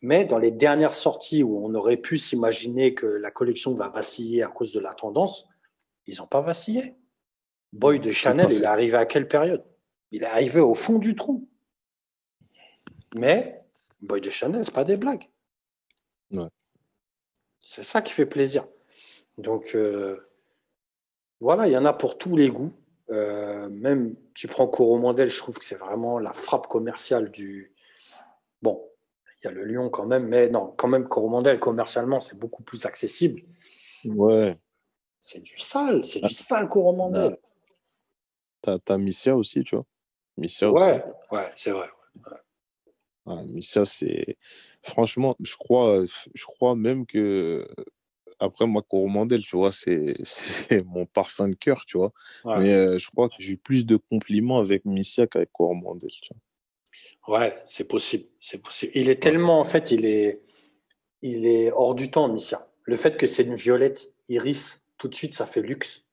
Mais 0.01 0.25
dans 0.25 0.39
les 0.39 0.51
dernières 0.51 0.95
sorties 0.95 1.43
où 1.43 1.65
on 1.65 1.75
aurait 1.75 1.97
pu 1.97 2.19
s'imaginer 2.19 2.95
que 2.95 3.07
la 3.07 3.31
collection 3.31 3.75
va 3.75 3.89
vaciller 3.89 4.43
à 4.43 4.49
cause 4.49 4.73
de 4.73 4.81
la 4.81 4.95
tendance, 4.95 5.47
ils 6.07 6.19
n'ont 6.19 6.27
pas 6.27 6.41
vacillé. 6.41 6.95
Boy 7.73 8.01
de 8.01 8.11
Chanel, 8.11 8.53
il 8.53 8.63
est 8.63 8.67
arrivé 8.67 8.97
à 8.97 9.07
quelle 9.07 9.29
période? 9.29 9.65
Il 10.11 10.23
est 10.23 10.27
arrivé 10.27 10.61
au 10.61 10.75
fond 10.75 10.99
du 10.99 11.15
trou. 11.15 11.49
Mais 13.17 13.65
Boy 14.01 14.21
de 14.21 14.31
Chanel, 14.31 14.65
ce 14.65 14.71
pas 14.71 14.85
des 14.85 14.97
blagues. 14.97 15.29
C'est 17.59 17.83
ça 17.83 18.03
qui 18.03 18.13
fait 18.13 18.27
plaisir. 18.27 18.67
Donc, 19.39 19.75
euh, 19.75 20.31
voilà, 21.41 21.67
il 21.67 21.73
y 21.73 21.77
en 21.77 21.85
a 21.85 21.93
pour 21.93 22.17
tous 22.17 22.37
les 22.37 22.49
goûts. 22.49 22.73
Euh, 23.11 23.69
même, 23.69 24.17
tu 24.35 24.49
prends 24.49 24.67
Coromandel, 24.67 25.29
je 25.29 25.39
trouve 25.39 25.59
que 25.59 25.65
c'est 25.65 25.77
vraiment 25.77 26.19
la 26.19 26.33
frappe 26.33 26.69
commerciale 26.69 27.31
du. 27.31 27.75
Bon, 28.63 28.89
il 29.43 29.47
y 29.47 29.49
a 29.49 29.53
le 29.53 29.65
Lion 29.65 29.91
quand 29.91 30.07
même, 30.07 30.27
mais 30.27 30.49
non, 30.49 30.75
quand 30.77 30.89
même, 30.89 31.07
Coromandel, 31.07 31.61
commercialement, 31.61 32.21
c'est 32.21 32.39
beaucoup 32.39 32.63
plus 32.63 32.87
accessible. 32.87 33.43
Ouais. 34.05 34.57
C'est 35.27 35.41
du 35.41 35.59
sale, 35.59 36.05
c'est 36.05 36.21
du 36.21 36.27
ah. 36.31 36.45
sale 36.45 36.69
coromandel. 36.69 37.37
T'as 38.63 38.79
as 38.87 38.97
Missia 38.97 39.35
aussi, 39.35 39.65
tu 39.65 39.75
vois. 39.75 39.85
Missia 40.37 40.71
aussi. 40.71 40.85
Ouais, 40.85 41.05
ouais, 41.33 41.51
c'est 41.57 41.73
vrai. 41.73 41.89
Missia, 43.49 43.85
c'est. 43.85 44.37
Franchement, 44.83 45.35
je 45.41 45.57
crois, 45.57 46.05
je 46.33 46.45
crois 46.45 46.77
même 46.77 47.07
que. 47.07 47.67
Après, 48.39 48.69
moi, 48.69 48.83
Coromandel, 48.89 49.43
tu 49.43 49.57
vois, 49.57 49.73
c'est 49.73 50.15
mon 50.85 51.07
parfum 51.07 51.49
de 51.49 51.57
cœur, 51.57 51.85
tu 51.87 51.99
vois. 51.99 52.13
Mais 52.45 52.73
euh, 52.73 52.99
je 52.99 53.11
crois 53.11 53.29
que 53.29 53.35
j'ai 53.41 53.57
plus 53.57 53.85
de 53.85 53.97
compliments 53.97 54.59
avec 54.61 54.85
Missia 54.85 55.27
qu'avec 55.27 55.51
Coromandel, 55.51 56.11
tu 56.11 56.31
vois. 57.27 57.41
Ouais, 57.41 57.57
c'est 57.67 57.89
possible. 57.89 58.27
C'est 58.39 58.59
possible. 58.59 58.93
Il 58.95 59.11
est 59.11 59.21
tellement, 59.21 59.59
en 59.59 59.65
fait, 59.65 59.91
il 59.91 60.07
est, 60.07 60.41
il 61.21 61.47
est 61.47 61.73
hors 61.73 61.97
du 61.97 62.13
temps, 62.13 62.29
Missia. 62.29 62.71
Le 62.85 62.95
fait 62.95 63.17
que 63.17 63.27
c'est 63.27 63.43
une 63.43 63.57
violette 63.57 64.13
iris, 64.29 64.86
tout 64.99 65.09
de 65.09 65.15
suite, 65.15 65.35
ça 65.35 65.47
fait 65.47 65.63
luxe. 65.63 66.05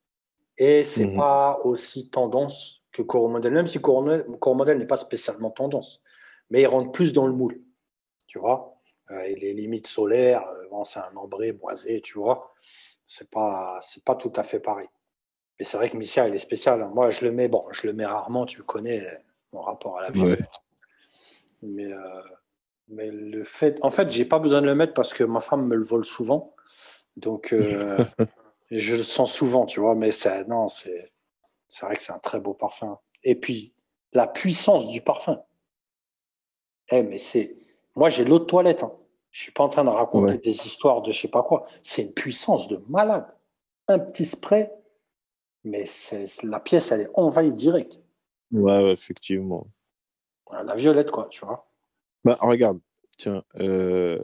Et 0.58 0.84
c'est 0.84 1.06
n'est 1.06 1.12
mhm. 1.12 1.18
pas 1.18 1.60
aussi 1.64 2.10
tendance 2.10 2.84
que 2.92 3.02
Coromandel, 3.02 3.54
même 3.54 3.68
si 3.68 3.82
Coromandel 3.82 4.78
n'est 4.78 4.86
pas 4.86 4.98
spécialement 4.98 5.50
tendance. 5.50 6.02
Mais 6.50 6.62
il 6.62 6.68
rentre 6.68 6.92
plus 6.92 7.14
dans 7.14 7.26
le 7.26 7.34
moule. 7.34 7.60
Tu 8.28 8.38
vois 8.40 8.78
euh, 9.12 9.28
Il 9.28 9.44
est 9.44 9.54
limite 9.54 9.88
solaire. 9.88 10.48
Euh, 10.48 10.68
bon, 10.70 10.84
c'est 10.84 11.00
un 11.00 11.16
ambré 11.16 11.52
boisé, 11.52 12.02
tu 12.02 12.20
vois. 12.20 12.54
C'est 13.06 13.30
pas, 13.30 13.78
c'est 13.82 14.04
pas 14.04 14.16
tout 14.16 14.32
à 14.36 14.44
fait 14.44 14.60
pareil. 14.60 14.88
Mais 15.60 15.66
c'est 15.66 15.78
vrai 15.78 15.90
que 15.90 15.98
Missia, 15.98 16.28
il 16.28 16.36
est 16.36 16.40
spécial. 16.40 16.82
Hein. 16.82 16.92
Moi, 16.94 17.10
je 17.10 17.26
le 17.26 17.32
mets, 17.32 17.48
bon, 17.48 17.66
je 17.72 17.88
le 17.88 17.94
mets 17.94 18.06
rarement, 18.06 18.46
tu 18.46 18.62
connais 18.64 19.24
mon 19.52 19.62
rapport 19.62 19.98
à 19.98 20.04
la 20.04 20.12
vie. 20.12 20.36
Mais, 21.64 21.86
euh, 21.86 22.22
mais 22.90 23.10
le 23.10 23.44
fait, 23.44 23.80
en 23.82 23.90
fait, 23.90 24.10
j'ai 24.10 24.26
pas 24.26 24.40
besoin 24.40 24.62
de 24.62 24.66
le 24.66 24.76
mettre 24.76 24.94
parce 24.94 25.14
que 25.14 25.24
ma 25.24 25.40
femme 25.42 25.66
me 25.66 25.76
le 25.76 25.84
vole 25.84 26.06
souvent. 26.06 26.56
Donc, 27.16 27.56
je 28.80 28.96
le 28.96 29.04
sens 29.04 29.32
souvent, 29.32 29.66
tu 29.66 29.80
vois. 29.80 29.96
Mais 29.96 30.12
c'est, 30.12 30.46
non, 30.46 30.68
c'est, 30.68 31.12
c'est 31.68 31.86
vrai 31.86 31.96
que 31.96 32.02
c'est 32.02 32.14
un 32.14 32.20
très 32.20 32.40
beau 32.40 32.54
parfum. 32.54 33.00
Et 33.24 33.36
puis, 33.36 33.76
la 34.14 34.28
puissance 34.28 34.88
du 34.90 35.02
parfum. 35.02 35.42
Eh, 36.90 37.04
mais 37.04 37.20
c'est, 37.20 37.56
moi, 37.96 38.10
j'ai 38.10 38.26
l'eau 38.26 38.40
de 38.40 38.46
toilette. 38.46 38.84
Hein. 38.84 38.94
Je 39.32 39.44
suis 39.44 39.52
pas 39.52 39.64
en 39.64 39.70
train 39.70 39.84
de 39.84 39.90
raconter 39.90 40.38
des 40.38 40.52
histoires 40.52 41.02
de 41.02 41.12
je 41.12 41.22
sais 41.22 41.28
pas 41.28 41.44
quoi. 41.44 41.66
C'est 41.82 42.04
une 42.04 42.14
puissance 42.14 42.68
de 42.68 42.84
malade. 42.88 43.26
Un 43.88 44.00
petit 44.00 44.26
spray, 44.26 44.72
mais 45.64 45.86
c'est, 45.86 46.26
la 46.44 46.60
pièce, 46.60 46.92
elle 46.92 47.02
est 47.02 47.10
envahie 47.16 47.52
direct. 47.52 48.00
Ouais, 48.52 48.92
effectivement. 48.92 49.68
La 50.52 50.76
violette, 50.76 51.10
quoi, 51.10 51.28
tu 51.30 51.44
vois. 51.44 51.68
Bah, 52.24 52.38
regarde, 52.42 52.80
tiens, 53.18 53.44
euh, 53.60 54.24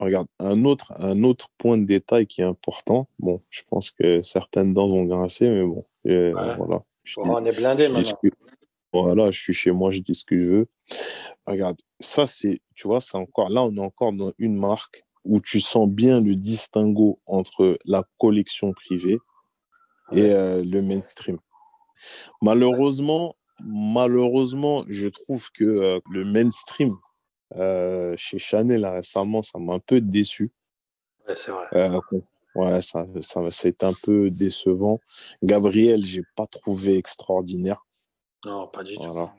regarde, 0.00 0.28
un 0.38 0.64
autre, 0.64 0.92
un 0.98 1.22
autre 1.24 1.48
point 1.58 1.78
de 1.78 1.84
détail 1.84 2.26
qui 2.26 2.40
est 2.40 2.44
important. 2.44 3.08
Bon, 3.18 3.42
je 3.50 3.62
pense 3.68 3.90
que 3.90 4.22
certaines 4.22 4.74
dents 4.74 4.88
vont 4.88 5.04
grincer, 5.04 5.48
mais 5.48 5.64
bon, 5.64 5.84
euh, 6.06 6.32
voilà. 6.56 6.82
on 7.16 7.44
est 7.44 7.56
blindé 7.56 7.88
maintenant. 7.88 8.18
Voilà, 8.92 9.30
je 9.30 9.38
suis 9.38 9.52
chez 9.52 9.70
moi, 9.70 9.90
je 9.90 10.00
dis 10.00 10.14
ce 10.14 10.24
que 10.24 10.38
je 10.38 10.44
veux. 10.44 10.66
Regarde, 11.46 11.76
ça 12.00 12.26
c'est, 12.26 12.60
tu 12.74 12.88
vois, 12.88 13.00
c'est 13.00 13.18
encore, 13.18 13.50
là 13.50 13.62
on 13.62 13.74
est 13.76 13.80
encore 13.80 14.12
dans 14.12 14.32
une 14.38 14.56
marque 14.56 15.04
où 15.24 15.40
tu 15.40 15.60
sens 15.60 15.88
bien 15.88 16.20
le 16.20 16.34
distinguo 16.36 17.20
entre 17.26 17.78
la 17.84 18.04
collection 18.18 18.72
privée 18.72 19.18
et 20.12 20.30
euh, 20.32 20.64
le 20.64 20.80
mainstream. 20.80 21.38
Malheureusement, 22.40 23.36
malheureusement, 23.60 24.84
je 24.88 25.08
trouve 25.08 25.50
que 25.52 25.64
euh, 25.64 26.00
le 26.10 26.24
mainstream 26.24 26.96
euh, 27.56 28.14
chez 28.16 28.38
Chanel 28.38 28.86
récemment, 28.86 29.42
ça 29.42 29.58
m'a 29.58 29.74
un 29.74 29.78
peu 29.78 30.00
déçu. 30.00 30.50
Ouais, 31.26 31.36
c'est 31.36 31.50
vrai. 31.50 31.66
ouais, 32.54 32.82
ça, 32.82 33.06
ça, 33.20 33.50
ça 33.50 33.66
a 33.66 33.70
été 33.70 33.86
un 33.86 33.94
peu 34.02 34.30
décevant. 34.30 35.00
Gabriel, 35.42 36.04
j'ai 36.04 36.22
pas 36.36 36.46
trouvé 36.46 36.96
extraordinaire. 36.96 37.84
Non, 38.44 38.68
pas 38.68 38.84
du 38.84 38.96
tout. 38.96 39.30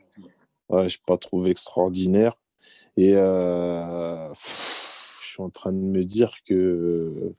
Ouais, 0.69 0.87
j'ai 0.89 0.99
pas 1.05 1.17
trouvé 1.17 1.51
extraordinaire. 1.51 2.35
Et 2.97 3.15
euh, 3.15 4.31
je 4.33 5.27
suis 5.27 5.41
en 5.41 5.49
train 5.49 5.71
de 5.71 5.77
me 5.77 6.03
dire 6.03 6.33
que 6.45 7.33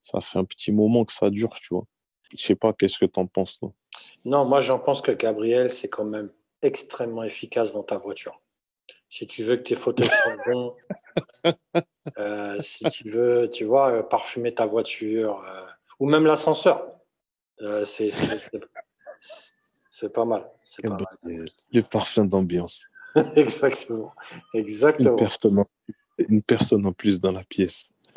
ça 0.00 0.20
fait 0.20 0.38
un 0.38 0.44
petit 0.44 0.72
moment 0.72 1.04
que 1.04 1.12
ça 1.12 1.30
dure, 1.30 1.54
tu 1.60 1.74
vois. 1.74 1.84
Je 2.36 2.42
sais 2.42 2.54
pas, 2.54 2.72
qu'est-ce 2.72 2.98
que 2.98 3.06
tu 3.06 3.18
en 3.18 3.26
penses, 3.26 3.58
toi? 3.58 3.72
Non, 4.24 4.44
moi, 4.44 4.60
j'en 4.60 4.78
pense 4.78 5.02
que 5.02 5.10
Gabriel, 5.10 5.70
c'est 5.70 5.88
quand 5.88 6.04
même 6.04 6.30
extrêmement 6.62 7.24
efficace 7.24 7.72
dans 7.72 7.82
ta 7.82 7.98
voiture. 7.98 8.40
Si 9.10 9.26
tu 9.26 9.44
veux 9.44 9.56
que 9.56 9.62
tes 9.62 9.74
fauteuils 9.74 10.08
soient 10.08 10.36
bons, 10.46 10.74
euh, 12.18 12.60
si 12.62 12.84
tu 12.84 13.10
veux, 13.10 13.50
tu 13.50 13.64
vois, 13.64 13.90
euh, 13.90 14.02
parfumer 14.02 14.54
ta 14.54 14.64
voiture, 14.64 15.44
ou 15.98 16.08
même 16.08 16.24
l'ascenseur, 16.24 16.86
c'est 17.84 18.10
c'est 20.00 20.08
pas 20.08 20.24
mal. 20.24 20.50
Pas 20.82 20.88
mal. 20.88 21.04
Le 21.72 21.82
parfum 21.82 22.24
d'ambiance. 22.24 22.86
Exactement. 23.36 24.14
Exactement. 24.54 25.10
Une 25.10 25.16
personne, 25.16 25.58
en, 25.58 25.66
une 26.16 26.42
personne 26.42 26.86
en 26.86 26.92
plus 26.92 27.20
dans 27.20 27.32
la 27.32 27.44
pièce. 27.44 27.90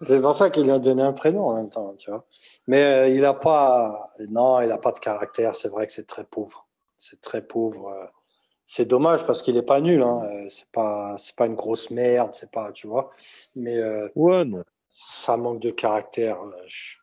c'est 0.00 0.22
pour 0.22 0.34
ça 0.34 0.48
qu'il 0.48 0.64
lui 0.64 0.70
a 0.70 0.78
donné 0.78 1.02
un 1.02 1.12
prénom 1.12 1.50
en 1.50 1.56
même 1.56 1.68
temps, 1.68 1.94
tu 1.96 2.10
vois. 2.10 2.26
Mais 2.66 2.82
euh, 2.82 3.08
il 3.08 3.20
n'a 3.20 3.34
pas, 3.34 4.14
non, 4.30 4.60
il 4.62 4.70
a 4.70 4.78
pas 4.78 4.92
de 4.92 5.00
caractère. 5.00 5.54
C'est 5.54 5.68
vrai 5.68 5.86
que 5.86 5.92
c'est 5.92 6.06
très 6.06 6.24
pauvre. 6.24 6.66
C'est 6.96 7.20
très 7.20 7.46
pauvre. 7.46 8.10
Euh. 8.66 8.72
C'est 8.72 8.84
dommage 8.84 9.24
parce 9.26 9.42
qu'il 9.42 9.54
n'est 9.54 9.62
pas 9.62 9.80
nul. 9.80 10.02
Hein. 10.02 10.20
Euh, 10.24 10.46
c'est 10.50 10.68
pas, 10.72 11.16
c'est 11.18 11.36
pas 11.36 11.46
une 11.46 11.54
grosse 11.54 11.90
merde. 11.90 12.30
C'est 12.34 12.50
pas, 12.50 12.72
tu 12.72 12.86
vois. 12.86 13.10
Mais 13.54 13.80
ouais, 14.14 14.44
non. 14.44 14.64
Ça 14.88 15.36
manque 15.36 15.60
de 15.60 15.70
caractère. 15.70 16.38
Je 16.66 16.96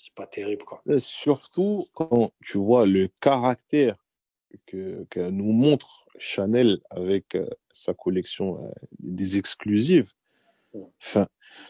c'est 0.00 0.14
pas 0.14 0.26
terrible. 0.26 0.64
Quoi. 0.64 0.82
surtout 0.98 1.86
quand 1.92 2.30
tu 2.42 2.56
vois 2.56 2.86
le 2.86 3.08
caractère 3.20 3.96
que, 4.66 5.06
que 5.10 5.28
nous 5.28 5.52
montre 5.52 6.06
Chanel 6.18 6.78
avec 6.88 7.34
euh, 7.34 7.48
sa 7.70 7.92
collection 7.92 8.64
euh, 8.64 8.70
des 8.98 9.38
exclusives. 9.38 10.12
Enfin, 11.02 11.26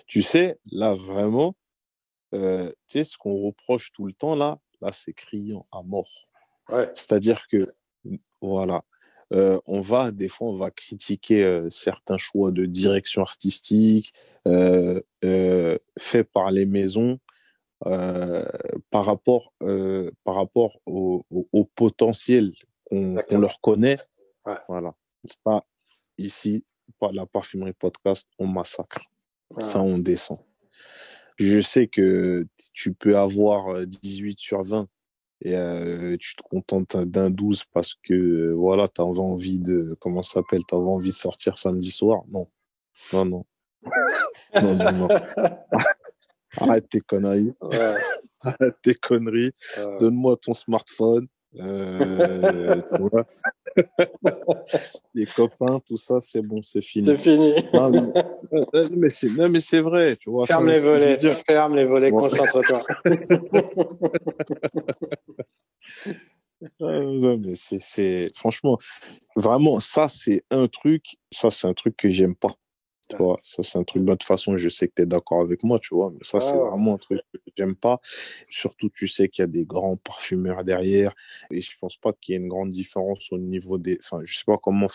tu 0.06 0.22
sais, 0.22 0.58
là 0.70 0.94
vraiment, 0.94 1.56
euh, 2.34 2.68
tu 2.86 2.98
sais, 2.98 3.04
ce 3.04 3.16
qu'on 3.18 3.36
reproche 3.42 3.92
tout 3.92 4.06
le 4.06 4.12
temps 4.12 4.36
là, 4.36 4.58
là 4.80 4.92
c'est 4.92 5.12
criant 5.12 5.66
à 5.72 5.82
mort. 5.82 6.28
Ouais. 6.68 6.90
C'est-à-dire 6.94 7.46
que, 7.50 7.74
voilà, 8.40 8.84
on 9.30 9.80
va, 9.80 10.10
des 10.10 10.28
fois, 10.28 10.48
on 10.48 10.56
va 10.56 10.70
critiquer 10.70 11.68
certains 11.70 12.18
choix 12.18 12.50
de 12.50 12.66
direction 12.66 13.22
artistique 13.22 14.12
faits 14.44 16.32
par 16.32 16.50
les 16.50 16.66
maisons 16.66 17.18
euh, 17.86 18.44
par 18.90 19.06
rapport, 19.06 19.54
euh, 19.62 20.10
par 20.24 20.34
rapport 20.34 20.78
au, 20.84 21.24
au, 21.30 21.64
potentiel 21.64 22.52
qu'on 22.90 23.24
leur 23.30 23.58
connaît. 23.62 23.98
Voilà. 24.68 24.94
Ça, 25.24 25.64
ici, 26.18 26.62
la 27.12 27.24
parfumerie 27.24 27.72
podcast, 27.72 28.28
on 28.38 28.46
massacre. 28.46 29.00
Ça, 29.62 29.80
on 29.80 29.96
descend. 29.96 30.40
Je 31.36 31.60
sais 31.60 31.86
que 31.86 32.46
tu 32.74 32.92
peux 32.92 33.16
avoir 33.16 33.86
18 33.86 34.30
euh, 34.30 34.34
sur 34.36 34.62
20 34.62 34.86
et 35.42 35.56
euh, 35.56 36.16
tu 36.18 36.36
te 36.36 36.42
contentes 36.42 36.96
d'un 36.96 37.30
12 37.30 37.64
parce 37.72 37.94
que 37.94 38.52
voilà, 38.52 38.88
tu 38.88 39.00
as 39.00 39.04
envie 39.04 39.58
de 39.58 39.96
comment 40.00 40.22
ça 40.22 40.34
s'appelle, 40.34 40.64
tu 40.66 40.74
envie 40.74 41.10
de 41.10 41.14
sortir 41.14 41.58
samedi 41.58 41.90
soir? 41.90 42.22
Non. 42.28 42.48
Non 43.12 43.24
non. 43.24 43.44
non 44.62 44.74
non 44.74 44.92
non. 44.92 45.08
Arrête 46.56 46.88
tes 46.88 47.00
conneries. 47.00 47.52
Arrête 48.40 48.76
tes 48.82 48.94
conneries. 48.94 49.52
Donne-moi 49.98 50.36
ton 50.36 50.54
smartphone. 50.54 51.26
Euh, 51.58 52.80
les 55.14 55.26
copains, 55.26 55.80
tout 55.80 55.96
ça, 55.96 56.20
c'est 56.20 56.42
bon, 56.42 56.62
c'est 56.62 56.82
fini. 56.82 57.06
C'est 57.06 57.18
fini. 57.18 57.54
mais, 58.96 59.08
c'est, 59.08 59.28
mais 59.28 59.60
c'est 59.60 59.80
vrai, 59.80 60.16
tu 60.16 60.30
vois. 60.30 60.46
Ferme 60.46 60.68
les 60.68 60.78
volets, 60.78 61.18
ferme 61.46 61.74
les 61.74 61.84
volets, 61.84 62.10
concentre-toi. 62.10 62.82
Non, 66.78 67.38
mais 67.38 67.54
c'est, 67.54 67.78
c'est, 67.78 68.30
franchement, 68.34 68.76
vraiment, 69.34 69.80
ça, 69.80 70.08
c'est 70.08 70.44
un 70.50 70.66
truc, 70.68 71.16
ça, 71.30 71.50
c'est 71.50 71.66
un 71.66 71.72
truc 71.72 71.96
que 71.96 72.10
j'aime 72.10 72.34
pas. 72.34 72.50
Tu 73.10 73.16
vois, 73.16 73.38
ça, 73.42 73.62
c'est 73.62 73.78
un 73.78 73.82
truc, 73.82 74.04
de 74.04 74.10
toute 74.12 74.22
façon, 74.22 74.56
je 74.56 74.68
sais 74.68 74.86
que 74.86 74.94
tu 74.96 75.02
es 75.02 75.06
d'accord 75.06 75.40
avec 75.40 75.64
moi, 75.64 75.78
tu 75.78 75.94
vois, 75.94 76.10
mais 76.10 76.22
ça, 76.22 76.38
c'est 76.38 76.56
vraiment 76.56 76.94
un 76.94 76.96
truc 76.96 77.20
que 77.32 77.38
j'aime 77.56 77.74
pas. 77.74 78.00
Surtout, 78.48 78.88
tu 78.88 79.08
sais 79.08 79.28
qu'il 79.28 79.42
y 79.42 79.44
a 79.44 79.48
des 79.48 79.64
grands 79.64 79.96
parfumeurs 79.96 80.64
derrière, 80.64 81.12
et 81.50 81.60
je 81.60 81.70
pense 81.80 81.96
pas 81.96 82.12
qu'il 82.12 82.34
y 82.34 82.36
ait 82.36 82.40
une 82.40 82.48
grande 82.48 82.70
différence 82.70 83.32
au 83.32 83.38
niveau 83.38 83.78
des, 83.78 83.98
enfin, 84.02 84.22
je 84.24 84.38
sais 84.38 84.44
pas 84.46 84.58
comment, 84.58 84.86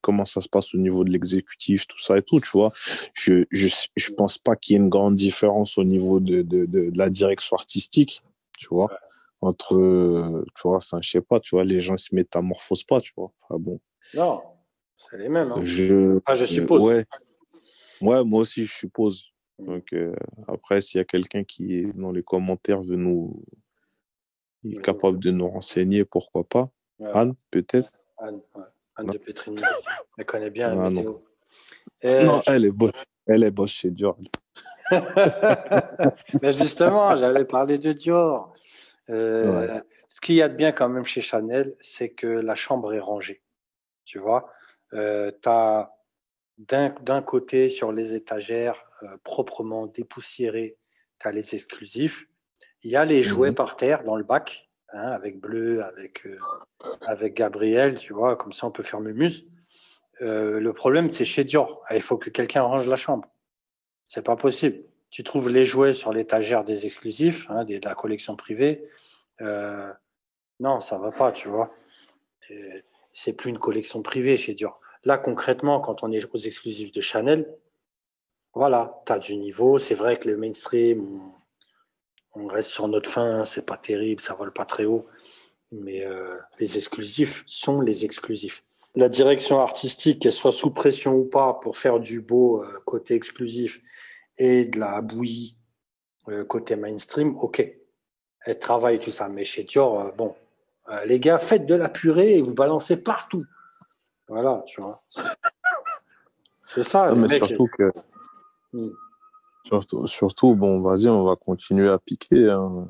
comment 0.00 0.24
ça 0.24 0.40
se 0.40 0.48
passe 0.48 0.74
au 0.74 0.78
niveau 0.78 1.04
de 1.04 1.10
l'exécutif, 1.10 1.86
tout 1.86 2.00
ça 2.00 2.18
et 2.18 2.22
tout, 2.22 2.40
tu 2.40 2.50
vois. 2.52 2.72
Je, 3.14 3.44
je, 3.50 3.68
je 3.94 4.12
pense 4.12 4.38
pas 4.38 4.56
qu'il 4.56 4.74
y 4.74 4.76
ait 4.76 4.82
une 4.82 4.88
grande 4.90 5.14
différence 5.14 5.78
au 5.78 5.84
niveau 5.84 6.18
de, 6.20 6.42
de, 6.42 6.66
de, 6.66 6.90
la 6.94 7.08
direction 7.08 7.56
artistique, 7.56 8.22
tu 8.58 8.66
vois. 8.68 8.90
Entre, 9.40 10.42
tu 10.56 10.62
vois, 10.64 10.78
enfin, 10.78 10.98
je 11.02 11.10
sais 11.10 11.20
pas, 11.20 11.38
tu 11.38 11.54
vois, 11.54 11.64
les 11.64 11.80
gens 11.80 11.96
se 11.96 12.14
métamorphosent 12.14 12.84
pas, 12.84 13.00
tu 13.00 13.12
vois. 13.16 13.30
Enfin, 13.42 13.60
bon. 13.60 13.78
Non, 14.14 14.42
c'est 14.96 15.18
les 15.18 15.28
mêmes. 15.28 15.52
Hein. 15.52 15.60
Je, 15.62 16.20
ah, 16.26 16.34
je 16.34 16.44
suppose. 16.44 16.82
ouais. 16.82 17.04
Ouais, 18.04 18.24
moi 18.24 18.40
aussi, 18.40 18.64
je 18.64 18.72
suppose. 18.72 19.32
Mmh. 19.58 19.66
Donc, 19.66 19.92
euh, 19.92 20.14
après, 20.48 20.80
s'il 20.80 20.98
y 20.98 21.00
a 21.00 21.04
quelqu'un 21.04 21.44
qui 21.44 21.76
est 21.76 21.96
dans 21.96 22.12
les 22.12 22.22
commentaires 22.22 22.82
veut 22.82 22.96
nous, 22.96 23.42
est 24.64 24.80
capable 24.80 25.18
de 25.18 25.30
nous 25.30 25.48
renseigner, 25.48 26.04
pourquoi 26.04 26.44
pas. 26.44 26.70
Anne, 27.12 27.34
peut-être? 27.50 27.92
Anne, 28.18 28.40
Anne 28.96 29.06
de 29.06 29.18
Pétrini. 29.18 29.60
Elle 30.16 30.24
connaît 30.24 30.50
bien 30.50 30.74
la 30.74 30.90
météo. 30.90 31.18
Non. 32.04 32.42
elle 32.46 32.64
est 32.66 32.70
bonne. 32.70 32.92
Elle 33.26 33.42
est 33.42 33.50
bosse 33.50 33.72
chez 33.72 33.90
Dior. 33.90 34.18
Mais 36.42 36.52
justement, 36.52 37.16
j'avais 37.16 37.44
parlé 37.44 37.78
de 37.78 37.92
Dior. 37.92 38.52
Euh, 39.10 39.80
ce 40.08 40.20
qu'il 40.20 40.36
y 40.36 40.42
a 40.42 40.48
de 40.48 40.54
bien 40.54 40.72
quand 40.72 40.88
même 40.88 41.04
chez 41.04 41.20
Chanel, 41.20 41.74
c'est 41.80 42.10
que 42.10 42.26
la 42.26 42.54
chambre 42.54 42.92
est 42.92 43.00
rangée. 43.00 43.42
Tu 44.04 44.18
vois, 44.18 44.50
euh, 44.92 45.30
tu 45.42 45.48
as 45.48 45.90
d'un 46.58 47.22
côté, 47.22 47.68
sur 47.68 47.92
les 47.92 48.14
étagères, 48.14 48.86
euh, 49.02 49.16
proprement 49.24 49.86
dépoussiérées, 49.86 50.76
tu 51.18 51.28
as 51.28 51.32
les 51.32 51.54
exclusifs. 51.54 52.26
Il 52.82 52.90
y 52.90 52.96
a 52.96 53.04
les 53.04 53.22
jouets 53.22 53.50
mhm. 53.50 53.56
par 53.56 53.76
terre 53.76 54.04
dans 54.04 54.16
le 54.16 54.24
bac, 54.24 54.70
hein, 54.92 55.08
avec 55.10 55.40
Bleu, 55.40 55.82
avec, 55.82 56.26
euh, 56.26 56.38
avec 57.06 57.34
Gabriel, 57.34 57.98
tu 57.98 58.12
vois, 58.12 58.36
comme 58.36 58.52
ça 58.52 58.66
on 58.66 58.70
peut 58.70 58.82
faire 58.82 59.00
mumuse. 59.00 59.46
Euh, 60.22 60.60
le 60.60 60.72
problème, 60.72 61.10
c'est 61.10 61.24
chez 61.24 61.44
Dior. 61.44 61.82
Ah, 61.88 61.96
il 61.96 62.02
faut 62.02 62.16
que 62.16 62.30
quelqu'un 62.30 62.62
range 62.62 62.86
la 62.86 62.96
chambre. 62.96 63.28
C'est 64.04 64.24
pas 64.24 64.36
possible. 64.36 64.84
Tu 65.10 65.24
trouves 65.24 65.48
les 65.48 65.64
jouets 65.64 65.92
sur 65.92 66.12
l'étagère 66.12 66.64
des 66.64 66.86
exclusifs, 66.86 67.46
hein, 67.50 67.64
de 67.64 67.80
la 67.82 67.94
collection 67.94 68.36
privée. 68.36 68.84
Euh, 69.40 69.92
non, 70.60 70.80
ça 70.80 70.98
va 70.98 71.10
pas, 71.10 71.32
tu 71.32 71.48
vois. 71.48 71.74
C'est 73.12 73.32
plus 73.32 73.50
une 73.50 73.58
collection 73.58 74.02
privée 74.02 74.36
chez 74.36 74.54
Dior. 74.54 74.80
Là, 75.04 75.18
concrètement, 75.18 75.80
quand 75.80 76.02
on 76.02 76.12
est 76.12 76.24
aux 76.34 76.38
exclusifs 76.38 76.92
de 76.92 77.00
Chanel, 77.00 77.46
voilà, 78.54 79.02
tu 79.06 79.12
as 79.12 79.18
du 79.18 79.36
niveau. 79.36 79.78
C'est 79.78 79.94
vrai 79.94 80.16
que 80.16 80.28
le 80.28 80.36
mainstream, 80.36 81.20
on, 82.34 82.46
reste 82.46 82.70
sur 82.70 82.88
notre 82.88 83.10
fin, 83.10 83.44
c'est 83.44 83.66
pas 83.66 83.76
terrible, 83.76 84.20
ça 84.20 84.34
vole 84.34 84.52
pas 84.52 84.64
très 84.64 84.84
haut. 84.84 85.06
Mais 85.72 86.04
euh, 86.04 86.36
les 86.58 86.76
exclusifs 86.76 87.42
sont 87.46 87.80
les 87.80 88.04
exclusifs 88.04 88.64
la 88.96 89.08
direction 89.08 89.58
artistique, 89.58 90.22
qu'elle 90.22 90.30
soit 90.30 90.52
sous 90.52 90.70
pression 90.70 91.16
ou 91.16 91.24
pas, 91.24 91.54
pour 91.54 91.76
faire 91.76 91.98
du 91.98 92.20
beau 92.20 92.62
euh, 92.62 92.80
côté 92.84 93.14
exclusif 93.14 93.80
et 94.38 94.66
de 94.66 94.78
la 94.78 95.00
bouillie 95.00 95.56
euh, 96.28 96.44
côté 96.44 96.76
mainstream, 96.76 97.36
ok. 97.38 97.68
Elle 98.46 98.58
travaille 98.60 99.00
tout 99.00 99.10
ça. 99.10 99.28
Mais 99.28 99.44
chez 99.44 99.64
Dior, 99.64 100.12
bon, 100.16 100.36
les 101.06 101.18
gars, 101.18 101.38
faites 101.38 101.66
de 101.66 101.74
la 101.74 101.88
purée 101.88 102.36
et 102.36 102.42
vous 102.42 102.54
balancez 102.54 102.96
partout. 102.96 103.46
Voilà, 104.28 104.62
tu 104.66 104.80
vois. 104.80 105.04
C'est 106.60 106.82
ça. 106.82 107.14
mais 107.14 107.28
surtout 107.28 107.66
que. 107.78 107.92
Hmm. 108.72 108.90
Surtout, 109.64 110.06
surtout, 110.06 110.54
bon, 110.54 110.82
vas-y, 110.82 111.08
on 111.08 111.24
va 111.24 111.36
continuer 111.36 111.88
à 111.88 111.98
piquer. 111.98 112.50
Hein. 112.50 112.86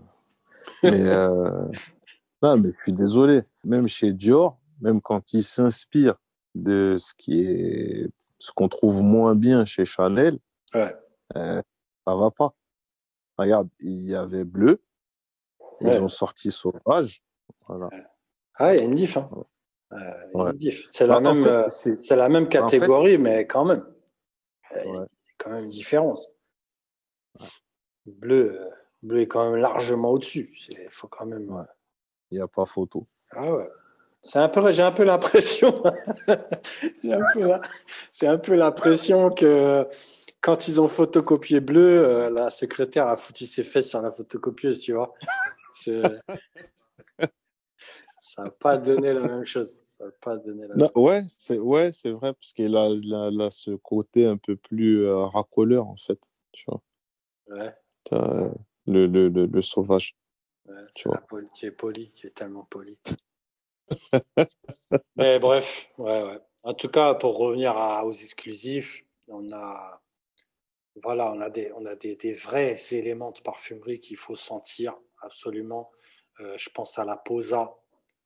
Mais, 0.83 0.91
non, 2.43 2.57
mais 2.57 2.73
je 2.77 2.83
suis 2.83 2.93
désolé. 2.93 3.43
Même 3.63 3.87
chez 3.87 4.13
Dior, 4.13 4.59
même 4.81 5.01
quand 5.01 5.33
il 5.33 5.45
s'inspire 5.45 6.15
de 6.55 6.97
ce 6.99 7.15
qui 7.15 7.45
est 7.45 8.11
ce 8.39 8.53
qu'on 8.53 8.69
trouve 8.69 9.03
moins 9.03 9.35
bien 9.35 9.65
chez 9.65 9.85
Chanel, 9.85 10.39
ouais. 10.75 10.95
euh, 11.37 11.63
ça 12.07 12.15
va 12.15 12.31
pas. 12.31 12.55
Regarde, 13.39 13.69
il 13.81 14.05
y 14.05 14.15
avait 14.15 14.45
bleu, 14.45 14.83
ils 15.81 15.89
ont 15.89 16.09
sorti 16.09 16.51
sauvage, 16.51 17.23
voilà. 17.67 17.89
Ah, 18.57 18.75
il 18.75 18.79
y 18.79 18.83
a 18.83 18.85
une 18.85 18.95
diff. 18.95 19.17
Hein. 19.17 19.29
Euh, 19.95 20.53
c'est 20.91 21.07
la, 21.07 21.21
même, 21.21 21.45
euh, 21.47 21.69
c'est 21.69 22.17
la 22.17 22.29
même 22.29 22.49
catégorie, 22.49 23.19
mais 23.19 23.47
quand 23.47 23.65
même. 23.65 23.85
Il 24.77 24.93
y 24.93 24.97
a 24.97 25.07
quand 25.39 25.51
même 25.51 25.65
une 25.65 25.71
différence. 25.71 26.29
Bleu, 28.07 28.61
euh, 28.61 28.71
bleu 29.03 29.21
est 29.21 29.29
quand 29.29 29.51
même 29.51 29.61
largement 29.61 30.11
au-dessus. 30.11 30.53
Il 30.69 30.89
faut 30.91 31.09
quand 31.09 31.27
même. 31.27 31.65
Il 32.31 32.39
n'y 32.39 32.43
a 32.43 32.49
pas 32.49 32.65
photo. 32.65 33.07
Ah 33.31 33.53
ouais. 33.53 33.69
C'est 34.21 34.39
un 34.39 34.49
peu, 34.49 34.71
j'ai 34.73 34.83
un 34.83 34.91
peu 34.91 35.05
l'impression, 35.05 35.83
j'ai 37.03 38.27
un 38.27 38.39
peu 38.39 38.55
l'impression 38.55 39.29
que 39.29 39.87
quand 40.41 40.67
ils 40.69 40.81
ont 40.81 40.89
photocopié 40.89 41.61
bleu, 41.61 42.07
euh, 42.07 42.31
la 42.31 42.49
secrétaire 42.49 43.07
a 43.07 43.17
foutu 43.17 43.45
ses 43.45 43.65
fesses 43.65 43.91
sur 43.91 44.01
la 44.01 44.11
photocopieuse, 44.11 44.81
tu 44.81 44.95
vois. 44.95 45.15
ça 45.75 45.93
n'a 48.39 48.51
pas 48.51 48.79
donné 48.79 49.13
la 49.13 49.29
même 49.29 49.47
chose. 49.47 49.81
Ça 49.99 50.07
pas 50.21 50.37
donné 50.39 50.67
la 50.67 50.99
ouais, 50.99 51.23
c'est 51.29 51.59
ouais, 51.59 51.93
c'est 51.93 52.11
vrai 52.11 52.33
parce 52.33 52.53
qu'il 52.53 52.75
a, 52.77 52.87
a, 52.87 53.51
ce 53.51 53.71
côté 53.77 54.27
un 54.27 54.37
peu 54.37 54.57
plus 54.57 55.07
euh, 55.07 55.25
racoleur 55.27 55.87
en 55.87 55.97
fait, 55.97 56.19
tu 56.51 56.65
vois. 56.67 56.83
Ouais. 57.51 57.73
le, 58.87 59.07
le, 59.07 59.29
le, 59.29 59.63
sauvage. 59.63 60.17
Ouais, 60.67 60.75
tu, 60.97 61.09
vois. 61.09 61.23
tu 61.55 61.67
es 61.67 61.71
poli, 61.71 62.11
tu 62.11 62.27
es 62.27 62.31
tellement 62.31 62.65
poli. 62.65 62.99
Mais 65.17 65.39
bref, 65.39 65.89
ouais, 65.99 66.23
ouais. 66.25 66.41
En 66.65 66.75
tout 66.75 66.89
cas, 66.89 67.15
pour 67.15 67.37
revenir 67.37 67.77
à, 67.77 68.05
aux 68.05 68.13
exclusifs, 68.13 69.05
on 69.29 69.53
a, 69.53 70.03
voilà, 71.03 71.31
on 71.31 71.41
a 71.41 71.51
des, 71.51 71.71
on 71.77 71.87
a 71.87 71.95
des, 71.95 72.17
des 72.17 72.33
vrais 72.33 72.75
éléments 72.91 73.31
de 73.31 73.41
parfumerie 73.41 74.01
qu'il 74.01 74.17
faut 74.17 74.35
sentir 74.35 74.97
absolument. 75.23 75.91
Euh, 76.41 76.55
je 76.57 76.69
pense 76.71 76.99
à 76.99 77.05
la 77.05 77.17
Posa, 77.17 77.77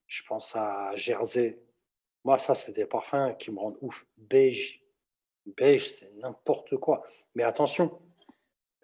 je 0.08 0.22
pense 0.24 0.56
à 0.56 0.96
Jersey. 0.96 1.62
Moi, 2.24 2.38
ça, 2.38 2.54
c'est 2.54 2.72
des 2.72 2.86
parfums 2.86 3.36
qui 3.38 3.52
me 3.52 3.60
rendent 3.60 3.78
ouf. 3.82 4.06
Beige, 4.16 4.82
beige, 5.46 5.90
c'est 5.90 6.12
n'importe 6.14 6.76
quoi. 6.78 7.06
Mais 7.34 7.44
attention, 7.44 8.00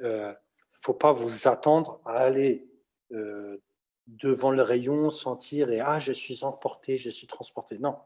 il 0.01 0.07
euh, 0.07 0.35
faut 0.75 0.95
pas 0.95 1.13
vous 1.13 1.49
attendre 1.49 2.01
à 2.05 2.19
aller 2.19 2.69
euh, 3.13 3.57
devant 4.07 4.51
le 4.51 4.63
rayon, 4.63 5.09
sentir 5.09 5.71
et 5.71 5.81
ah, 5.81 5.99
je 5.99 6.13
suis 6.13 6.45
emporté, 6.45 6.97
je 6.97 7.11
suis 7.11 7.27
transporté. 7.27 7.79
Non. 7.79 7.97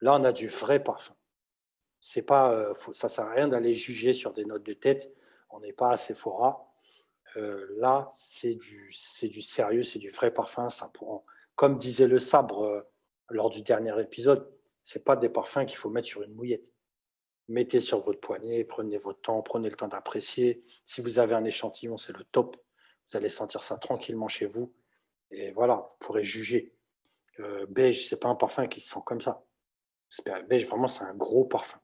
Là, 0.00 0.14
on 0.14 0.24
a 0.24 0.32
du 0.32 0.46
vrai 0.46 0.82
parfum. 0.82 1.14
C'est 2.00 2.22
pas, 2.22 2.52
euh, 2.52 2.72
ça 2.92 3.08
sert 3.08 3.24
à 3.24 3.32
rien 3.32 3.48
d'aller 3.48 3.74
juger 3.74 4.12
sur 4.12 4.32
des 4.32 4.44
notes 4.44 4.62
de 4.62 4.74
tête. 4.74 5.12
On 5.50 5.58
n'est 5.58 5.72
pas 5.72 5.90
à 5.90 5.96
Sephora. 5.96 6.64
Là, 7.76 8.10
c'est 8.12 8.54
du, 8.54 8.90
c'est 8.90 9.28
du 9.28 9.42
sérieux, 9.42 9.84
c'est 9.84 10.00
du 10.00 10.10
vrai 10.10 10.32
parfum. 10.32 10.68
Ça 10.70 10.88
prend, 10.88 11.24
comme 11.58 11.76
disait 11.76 12.06
le 12.06 12.20
sabre 12.20 12.62
euh, 12.62 12.80
lors 13.30 13.50
du 13.50 13.62
dernier 13.62 14.00
épisode, 14.00 14.48
c'est 14.84 15.02
pas 15.02 15.16
des 15.16 15.28
parfums 15.28 15.66
qu'il 15.66 15.76
faut 15.76 15.90
mettre 15.90 16.06
sur 16.06 16.22
une 16.22 16.32
mouillette. 16.32 16.72
Mettez 17.48 17.80
sur 17.80 17.98
votre 17.98 18.20
poignet, 18.20 18.62
prenez 18.62 18.96
votre 18.96 19.20
temps, 19.20 19.42
prenez 19.42 19.68
le 19.68 19.74
temps 19.74 19.88
d'apprécier. 19.88 20.64
Si 20.86 21.00
vous 21.00 21.18
avez 21.18 21.34
un 21.34 21.44
échantillon, 21.44 21.96
c'est 21.96 22.16
le 22.16 22.22
top. 22.22 22.56
Vous 23.10 23.16
allez 23.16 23.28
sentir 23.28 23.64
ça 23.64 23.76
tranquillement 23.76 24.28
chez 24.28 24.46
vous. 24.46 24.72
Et 25.32 25.50
voilà, 25.50 25.84
vous 25.88 25.96
pourrez 25.98 26.22
juger. 26.22 26.76
Euh, 27.40 27.66
beige, 27.68 28.08
c'est 28.08 28.20
pas 28.20 28.28
un 28.28 28.36
parfum 28.36 28.68
qui 28.68 28.80
se 28.80 28.90
sent 28.90 29.00
comme 29.04 29.20
ça. 29.20 29.44
Beige, 30.48 30.64
vraiment, 30.64 30.86
c'est 30.86 31.02
un 31.02 31.14
gros 31.14 31.44
parfum. 31.44 31.80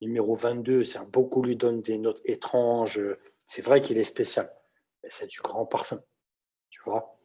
Numéro 0.00 0.36
22, 0.36 0.84
c'est 0.84 1.00
beaucoup 1.10 1.42
lui 1.42 1.56
donne 1.56 1.82
des 1.82 1.98
notes 1.98 2.20
étranges. 2.24 3.00
C'est 3.46 3.62
vrai 3.62 3.82
qu'il 3.82 3.98
est 3.98 4.04
spécial, 4.04 4.54
mais 5.02 5.10
c'est 5.10 5.26
du 5.26 5.40
grand 5.40 5.66
parfum. 5.66 6.00
Tu 6.70 6.80
vois? 6.84 7.18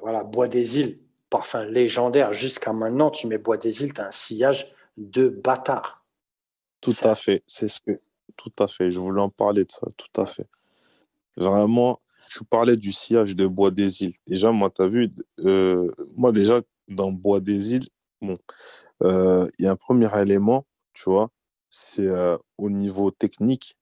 Voilà, 0.00 0.24
Bois 0.24 0.48
des 0.48 0.78
îles, 0.78 1.00
parfum 1.30 1.64
légendaire. 1.64 2.32
Jusqu'à 2.32 2.72
maintenant, 2.72 3.10
tu 3.10 3.26
mets 3.26 3.38
Bois 3.38 3.56
des 3.56 3.82
îles, 3.82 3.92
tu 3.92 4.00
as 4.00 4.06
un 4.06 4.10
sillage 4.10 4.72
de 4.96 5.28
bâtard. 5.28 6.04
Tout 6.80 6.94
à 7.02 7.14
fait, 7.14 7.42
c'est 7.46 7.68
ce 7.68 7.80
que. 7.80 8.00
Tout 8.36 8.52
à 8.58 8.66
fait, 8.66 8.90
je 8.90 8.98
voulais 8.98 9.22
en 9.22 9.30
parler 9.30 9.64
de 9.64 9.70
ça, 9.70 9.86
tout 9.96 10.20
à 10.20 10.26
fait. 10.26 10.46
Vraiment, 11.36 12.00
tu 12.28 12.44
parlais 12.44 12.76
du 12.76 12.92
sillage 12.92 13.34
de 13.34 13.46
Bois 13.46 13.70
des 13.70 14.02
Îles. 14.02 14.14
Déjà, 14.26 14.52
moi, 14.52 14.70
tu 14.70 14.82
as 14.82 14.88
vu, 14.88 15.10
euh, 15.40 15.90
moi, 16.14 16.32
déjà, 16.32 16.60
dans 16.88 17.10
Bois 17.12 17.40
des 17.40 17.74
Îles, 17.74 17.88
bon, 18.20 18.36
euh, 19.02 19.48
il 19.58 19.64
y 19.64 19.68
a 19.68 19.72
un 19.72 19.76
premier 19.76 20.08
élément, 20.20 20.66
tu 20.92 21.04
vois, 21.08 21.30
c'est 21.70 22.06
euh, 22.06 22.36
au 22.58 22.70
niveau 22.70 23.10
technique, 23.10 23.76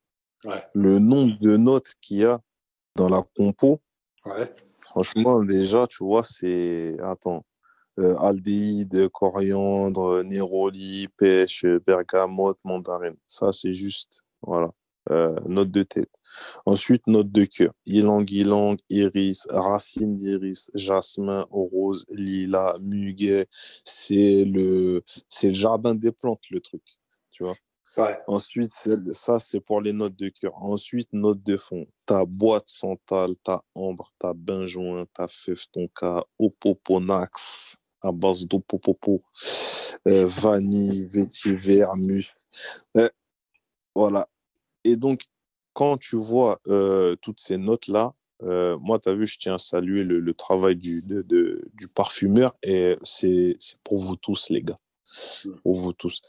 le 0.74 0.98
nombre 0.98 1.38
de 1.40 1.56
notes 1.56 1.94
qu'il 2.00 2.18
y 2.18 2.24
a 2.24 2.40
dans 2.96 3.08
la 3.08 3.22
compo. 3.36 3.80
Franchement, 4.94 5.42
déjà, 5.44 5.88
tu 5.88 6.04
vois, 6.04 6.22
c'est. 6.22 6.96
Attends. 7.02 7.44
aldéhyde, 7.98 9.08
coriandre, 9.10 10.22
néroli, 10.24 11.08
pêche, 11.16 11.66
bergamote, 11.86 12.58
mandarine. 12.64 13.16
Ça, 13.26 13.52
c'est 13.52 13.72
juste. 13.72 14.20
Voilà. 14.42 14.70
Euh, 15.10 15.38
note 15.46 15.70
de 15.70 15.82
tête. 15.82 16.10
Ensuite, 16.64 17.06
note 17.08 17.30
de 17.32 17.44
cœur. 17.44 17.72
Ylang 17.86 18.24
ylang, 18.30 18.76
iris, 18.88 19.46
racine 19.50 20.14
d'iris, 20.16 20.70
jasmin, 20.74 21.46
rose, 21.50 22.06
lilas, 22.10 22.78
muguet. 22.80 23.46
C'est 23.84 24.44
le, 24.44 25.02
c'est 25.28 25.48
le 25.48 25.54
jardin 25.54 25.94
des 25.94 26.12
plantes, 26.12 26.42
le 26.50 26.60
truc. 26.60 26.82
Tu 27.32 27.42
vois. 27.42 27.56
Ouais. 27.96 28.18
Ensuite, 28.26 28.70
ça, 29.12 29.38
c'est 29.38 29.60
pour 29.60 29.80
les 29.80 29.92
notes 29.92 30.16
de 30.16 30.28
cœur. 30.28 30.52
Ensuite, 30.56 31.08
note 31.12 31.42
de 31.42 31.56
fond. 31.56 31.86
Ta 32.06 32.24
boîte 32.24 32.68
centrale, 32.68 33.36
ta 33.42 33.62
ambre, 33.74 34.12
ta 34.18 34.32
benjoin, 34.34 35.06
ta 35.14 35.28
fève 35.28 35.64
tonka, 35.72 36.24
opoponax 36.38 37.78
à 38.04 38.12
base 38.12 38.46
d'opopopo, 38.46 39.22
euh, 40.06 40.26
vanille, 40.26 41.06
vétiver, 41.06 41.86
musc. 41.96 42.36
Euh, 42.98 43.08
voilà. 43.94 44.28
Et 44.84 44.96
donc, 44.96 45.22
quand 45.72 45.96
tu 45.96 46.16
vois 46.16 46.60
euh, 46.68 47.16
toutes 47.16 47.40
ces 47.40 47.56
notes-là, 47.56 48.14
euh, 48.42 48.76
moi, 48.78 48.98
tu 48.98 49.08
as 49.08 49.14
vu, 49.14 49.26
je 49.26 49.38
tiens 49.38 49.54
à 49.54 49.58
saluer 49.58 50.04
le, 50.04 50.34
travail 50.34 50.76
du, 50.76 51.02
de, 51.06 51.62
du 51.72 51.88
parfumeur 51.88 52.54
et 52.62 52.98
c'est 53.02 53.56
pour 53.82 53.98
vous 53.98 54.16
tous, 54.16 54.50
les 54.50 54.62
gars. 54.62 54.78
Pour 55.62 55.74
vous 55.74 55.92
tous. 55.92 56.20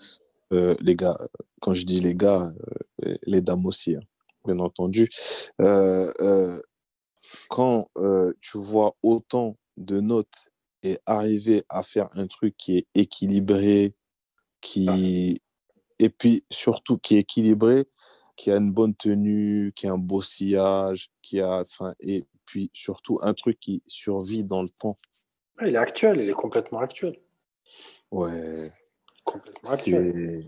Euh, 0.55 0.75
les 0.81 0.95
gars, 0.95 1.17
quand 1.61 1.73
je 1.73 1.85
dis 1.85 1.99
les 1.99 2.15
gars, 2.15 2.53
les 3.23 3.41
dames 3.41 3.65
aussi, 3.65 3.95
hein, 3.95 4.01
bien 4.45 4.59
entendu. 4.59 5.09
quand 7.49 7.85
tu 8.41 8.57
vois 8.57 8.95
autant 9.03 9.57
de 9.77 9.99
notes 9.99 10.49
et 10.83 10.99
arriver 11.05 11.63
à 11.69 11.83
faire 11.83 12.07
un 12.13 12.27
truc 12.27 12.55
qui 12.57 12.77
est 12.77 12.87
équilibré, 12.93 13.95
qui. 14.61 15.41
Et 15.97 16.09
puis 16.09 16.43
surtout 16.51 16.97
qui 16.97 17.15
est 17.15 17.19
équilibré, 17.19 17.85
qui 18.35 18.51
a 18.51 18.57
une 18.57 18.71
bonne 18.71 18.95
tenue, 18.95 19.71
qui 19.75 19.87
a 19.87 19.93
un 19.93 19.97
beau 19.97 20.21
sillage, 20.21 21.09
qui 21.21 21.39
a, 21.39 21.61
enfin, 21.61 21.93
et 22.01 22.25
puis 22.45 22.69
surtout 22.73 23.17
un 23.21 23.33
truc 23.33 23.59
qui 23.59 23.81
survit 23.87 24.43
dans 24.43 24.61
le 24.61 24.69
temps. 24.69 24.97
Il 25.61 25.73
est 25.73 25.77
actuel, 25.77 26.19
il 26.19 26.29
est 26.29 26.33
complètement 26.33 26.79
actuel. 26.79 27.17
Ouais. 28.11 28.57
Complètement 29.25 29.71
actuel. 29.71 30.43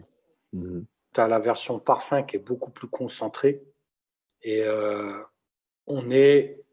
Mhm. 0.53 0.85
Tu 1.13 1.21
as 1.21 1.27
la 1.27 1.39
version 1.39 1.79
parfum 1.79 2.23
qui 2.23 2.37
est 2.37 2.39
beaucoup 2.39 2.71
plus 2.71 2.87
concentrée. 2.87 3.61
Et 4.41 4.63
euh, 4.63 5.21
on 5.87 6.09
est. 6.11 6.63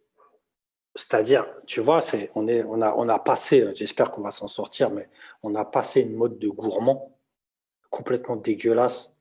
C'est-à-dire, 0.95 1.45
tu 1.67 1.81
vois, 1.81 2.01
c'est, 2.01 2.31
on, 2.37 2.47
est, 2.47 2.63
on, 2.63 2.81
a, 2.81 2.95
on 2.95 3.09
a 3.09 3.19
passé, 3.19 3.69
j'espère 3.75 4.13
qu'on 4.13 4.21
va 4.21 4.31
s'en 4.31 4.47
sortir, 4.47 4.91
mais 4.91 5.09
on 5.43 5.57
a 5.57 5.65
passé 5.65 6.03
une 6.03 6.15
mode 6.15 6.39
de 6.39 6.49
gourmand 6.49 7.19
complètement 7.91 8.37
dégueulasse, 8.37 9.13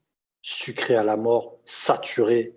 sucré 0.44 0.96
à 0.96 1.04
la 1.04 1.18
mort, 1.18 1.58
saturé. 1.64 2.56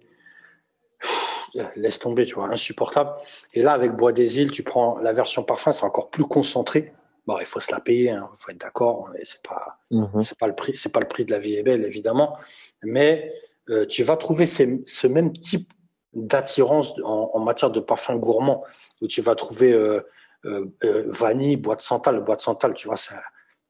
laisse 1.77 1.99
tomber, 1.99 2.27
tu 2.27 2.35
vois, 2.35 2.49
insupportable. 2.49 3.11
Et 3.55 3.63
là, 3.63 3.73
avec 3.73 3.93
Bois 3.93 4.13
des 4.13 4.39
Îles, 4.39 4.51
tu 4.51 4.63
prends 4.63 4.99
la 4.99 5.13
version 5.13 5.45
parfum, 5.45 5.73
c'est 5.73 5.85
encore 5.85 6.11
plus 6.11 6.25
concentré. 6.25 6.93
Bon, 7.27 7.39
il 7.41 7.47
faut 7.47 7.59
se 7.59 7.73
la 7.73 7.81
payer, 7.81 8.11
il 8.11 8.11
hein, 8.11 8.31
faut 8.35 8.51
être 8.51 8.61
d'accord. 8.61 9.11
C'est 9.25 9.43
pas, 9.43 9.81
mhm. 9.91 10.23
c'est 10.23 10.39
pas 10.39 10.47
le 10.47 10.55
prix, 10.55 10.77
c'est 10.77 10.93
pas 10.93 11.01
le 11.01 11.09
prix 11.09 11.25
de 11.25 11.33
la 11.33 11.39
vie 11.39 11.57
est 11.57 11.63
belle, 11.63 11.85
évidemment. 11.85 12.37
Mais 12.83 13.33
euh, 13.69 13.85
tu 13.85 14.05
vas 14.05 14.17
trouver 14.17 14.47
ce 14.47 15.07
même 15.07 15.33
type 15.33 15.73
d'attirance 16.13 16.95
en, 17.05 17.39
matière 17.41 17.71
de 17.71 17.81
parfum 17.81 18.17
gourmand, 18.17 18.65
où 19.03 19.09
tu 19.09 19.21
vas 19.21 19.35
trouver 19.35 19.73
euh, 19.73 20.03
euh, 20.45 21.05
vanille, 21.09 21.57
boîte 21.57 21.81
santal. 21.81 22.23
Boîte 22.23 22.41
santal, 22.41 22.75
tu 22.75 22.87
vois, 22.87 22.97
ça, 22.97 23.21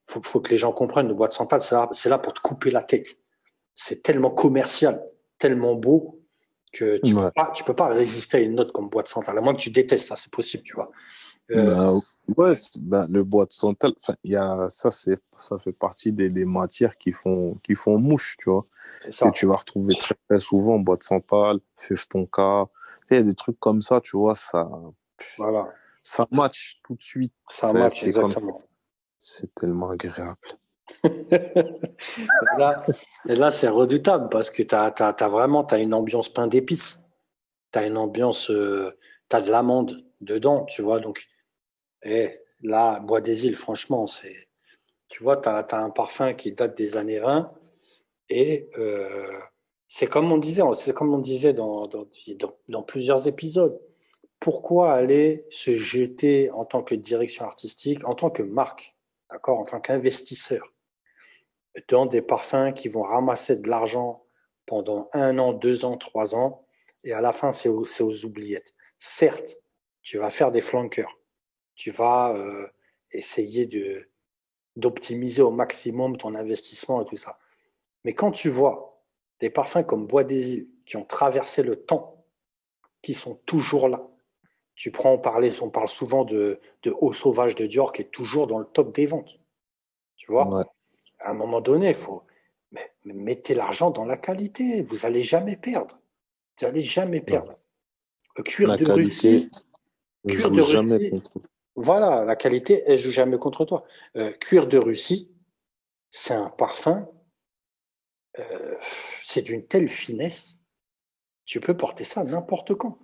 faut, 0.05 0.21
faut 0.23 0.41
que 0.41 0.51
les 0.51 0.59
gens 0.59 0.73
comprennent. 0.73 1.09
Le 1.09 1.15
boîte 1.15 1.33
santal, 1.33 1.61
c'est 1.93 2.09
là, 2.09 2.19
pour 2.19 2.35
te 2.35 2.41
couper 2.41 2.71
la 2.71 2.83
tête. 2.83 3.19
C'est 3.75 4.03
tellement 4.03 4.31
commercial, 4.31 5.03
tellement 5.39 5.75
beau 5.75 6.21
que 6.73 6.99
tu, 6.99 7.15
tu 7.55 7.65
peux 7.65 7.75
pas 7.75 7.89
résister 7.89 8.37
à 8.37 8.41
une 8.41 8.55
note 8.55 8.73
comme 8.73 8.91
boîte 8.91 9.09
santal. 9.09 9.37
À 9.39 9.41
moins 9.41 9.55
que 9.55 9.61
tu 9.61 9.71
détestes 9.71 10.09
ça, 10.09 10.17
c'est 10.17 10.31
possible, 10.31 10.63
tu 10.63 10.75
vois. 10.75 10.91
Euh, 11.53 11.77
bah, 11.77 11.93
ouais, 12.37 12.55
bah, 12.79 13.07
le 13.09 13.23
bois 13.23 13.47
de 13.47 13.53
santal, 13.53 13.93
y 14.25 14.35
a, 14.35 14.69
ça, 14.69 14.91
c'est, 14.91 15.19
ça 15.39 15.59
fait 15.59 15.73
partie 15.73 16.13
des, 16.13 16.29
des, 16.29 16.45
matières 16.45 16.99
qui 16.99 17.13
font, 17.13 17.59
qui 17.63 17.75
font 17.75 17.99
mouche, 17.99 18.37
tu 18.39 18.51
vois. 18.51 18.67
Que 19.05 19.31
tu 19.31 19.47
vas 19.47 19.57
retrouver 19.57 19.95
très, 19.95 20.17
très 20.29 20.41
souvent, 20.41 20.79
bois 20.79 20.97
de 20.97 21.03
santal, 21.03 21.59
cas. 22.33 22.67
Il 23.11 23.17
y 23.17 23.21
a 23.21 23.23
des 23.23 23.35
trucs 23.35 23.61
comme 23.61 23.83
ça, 23.83 24.01
tu 24.01 24.17
vois, 24.17 24.35
ça, 24.35 24.69
voilà. 25.39 25.73
ça 26.03 26.27
match 26.33 26.81
tout 26.83 26.97
de 26.97 27.03
suite. 27.03 27.33
Ça 27.49 27.73
match. 27.73 28.05
C'est 29.19 29.55
tellement 29.55 29.91
agréable. 29.91 30.37
et 31.05 31.29
là, 32.59 32.85
là 33.25 33.51
c'est 33.51 33.69
redoutable 33.69 34.29
parce 34.29 34.51
que 34.51 34.63
tu 34.63 34.75
as, 34.75 34.93
as, 34.97 35.29
vraiment 35.29 35.67
as 35.67 35.79
une 35.79 35.95
ambiance 35.95 36.29
pain 36.29 36.47
d'épices. 36.47 37.01
Tu 37.73 37.79
as 37.79 37.87
une 37.87 37.97
ambiance, 37.97 38.51
euh, 38.51 38.97
tu 39.29 39.37
as 39.37 39.41
de 39.41 39.51
l'amande 39.51 40.05
dedans, 40.21 40.65
tu 40.65 40.83
vois. 40.83 41.01
Donc, 41.01 41.27
et 42.07 42.41
là, 42.63 43.01
Bois 43.01 43.21
des 43.21 43.47
Îles, 43.47 43.57
franchement, 43.57 44.07
c'est. 44.07 44.49
Tu 45.09 45.23
vois, 45.23 45.37
tu 45.37 45.49
as, 45.49 45.67
un 45.73 45.91
parfum 45.91 46.35
qui 46.35 46.53
date 46.53 46.77
des 46.77 46.97
années 46.97 47.21
20 47.21 47.53
et 48.29 48.69
euh, 48.79 49.39
c'est 49.89 50.07
comme 50.07 50.33
on 50.33 50.39
disait, 50.39 50.63
c'est 50.75 50.93
comme 50.93 51.15
on 51.15 51.19
disait 51.19 51.53
dans, 51.53 51.89
plusieurs 52.87 53.29
épisodes. 53.29 53.81
Pourquoi 54.41 54.93
aller 54.93 55.47
se 55.51 55.77
jeter 55.77 56.51
en 56.51 56.65
tant 56.65 56.83
que 56.83 56.95
direction 56.95 57.45
artistique, 57.45 58.07
en 58.07 58.15
tant 58.15 58.31
que 58.31 58.43
marque, 58.43 58.97
d'accord, 59.31 59.59
en 59.59 59.65
tant 59.65 59.81
qu'investisseur, 59.81 60.73
dans 61.89 62.07
des 62.07 62.23
parfums 62.23 62.73
qui 62.75 62.89
vont 62.89 63.03
ramasser 63.03 63.57
de 63.57 63.69
l'argent 63.69 64.25
pendant 64.67 65.09
un 65.13 65.39
an, 65.39 65.53
deux 65.53 65.85
ans, 65.85 65.97
trois 65.97 66.35
ans, 66.35 66.67
et 67.05 67.13
à 67.13 67.21
la 67.21 67.33
fin, 67.33 67.53
c'est 67.53 67.69
aux, 67.69 67.85
aux 68.01 68.25
oubliettes. 68.25 68.75
Certes, 68.99 69.57
tu 70.03 70.19
vas 70.19 70.31
faire 70.31 70.51
des 70.51 70.61
flanqueurs 70.61 71.17
tu 71.77 71.91
vas 71.91 72.35
euh, 72.35 72.67
essayer 73.13 73.67
de, 73.67 74.09
d'optimiser 74.75 75.43
au 75.43 75.51
maximum 75.51 76.17
ton 76.17 76.35
investissement 76.35 77.03
et 77.03 77.05
tout 77.05 77.17
ça. 77.17 77.39
Mais 78.05 78.15
quand 78.15 78.33
tu 78.33 78.49
vois 78.49 79.03
des 79.41 79.51
parfums 79.51 79.85
comme 79.87 80.07
Bois 80.07 80.25
des 80.25 80.55
Îles 80.55 80.69
qui 80.87 80.97
ont 80.97 81.05
traversé 81.05 81.63
le 81.63 81.77
temps, 81.77 82.25
qui 83.03 83.15
sont 83.15 83.37
toujours 83.47 83.89
là, 83.89 84.09
tu 84.75 84.91
prends, 84.91 85.13
on, 85.13 85.19
parlait, 85.19 85.51
on 85.63 85.71
parle 85.71 85.89
souvent 85.89 86.25
de, 86.25 86.61
de 86.83 86.95
Eau 87.01 87.13
Sauvage 87.13 87.55
de 87.55 87.67
Dior 87.67 87.93
qui 87.93 88.03
est 88.03 88.11
toujours 88.11 88.47
dans 88.47 88.59
le 88.59 88.67
top 88.67 88.95
des 88.95 89.07
ventes. 89.07 89.39
Tu 90.17 90.31
vois? 90.31 90.65
À 91.21 91.31
un 91.31 91.35
moment 91.35 91.61
donné, 91.61 91.89
il 91.89 91.95
faut. 91.95 92.23
Mais, 92.73 92.93
mettez 93.05 93.55
l'argent 93.55 93.91
dans 93.91 94.05
la 94.05 94.17
qualité, 94.17 94.83
vous 94.83 94.99
n'allez 94.99 95.23
jamais 95.23 95.57
perdre. 95.57 95.97
Vous 96.59 96.67
n'allez 96.67 96.83
jamais 96.83 97.21
perdre. 97.21 97.55
Le 98.37 98.43
cuir 98.43 98.77
de 98.77 98.93
Russie. 98.93 99.51
Cuir 100.29 100.51
de 100.51 100.61
Russie. 100.61 101.13
Voilà, 101.77 102.25
la 102.25 102.37
qualité, 102.37 102.83
elle 102.87 102.97
joue 102.97 103.11
jamais 103.11 103.39
contre 103.39 103.65
toi. 103.67 103.85
Euh, 104.17 104.33
cuir 104.33 104.67
de 104.67 104.79
Russie, 104.79 105.31
c'est 106.11 106.35
un 106.35 106.49
parfum, 106.49 107.07
euh, 108.39 108.75
c'est 109.23 109.43
d'une 109.43 109.67
telle 109.67 109.89
finesse, 109.89 110.57
tu 111.45 111.61
peux 111.61 111.77
porter 111.77 112.05
ça 112.05 112.25
n'importe 112.25 112.75
quand. 112.75 112.99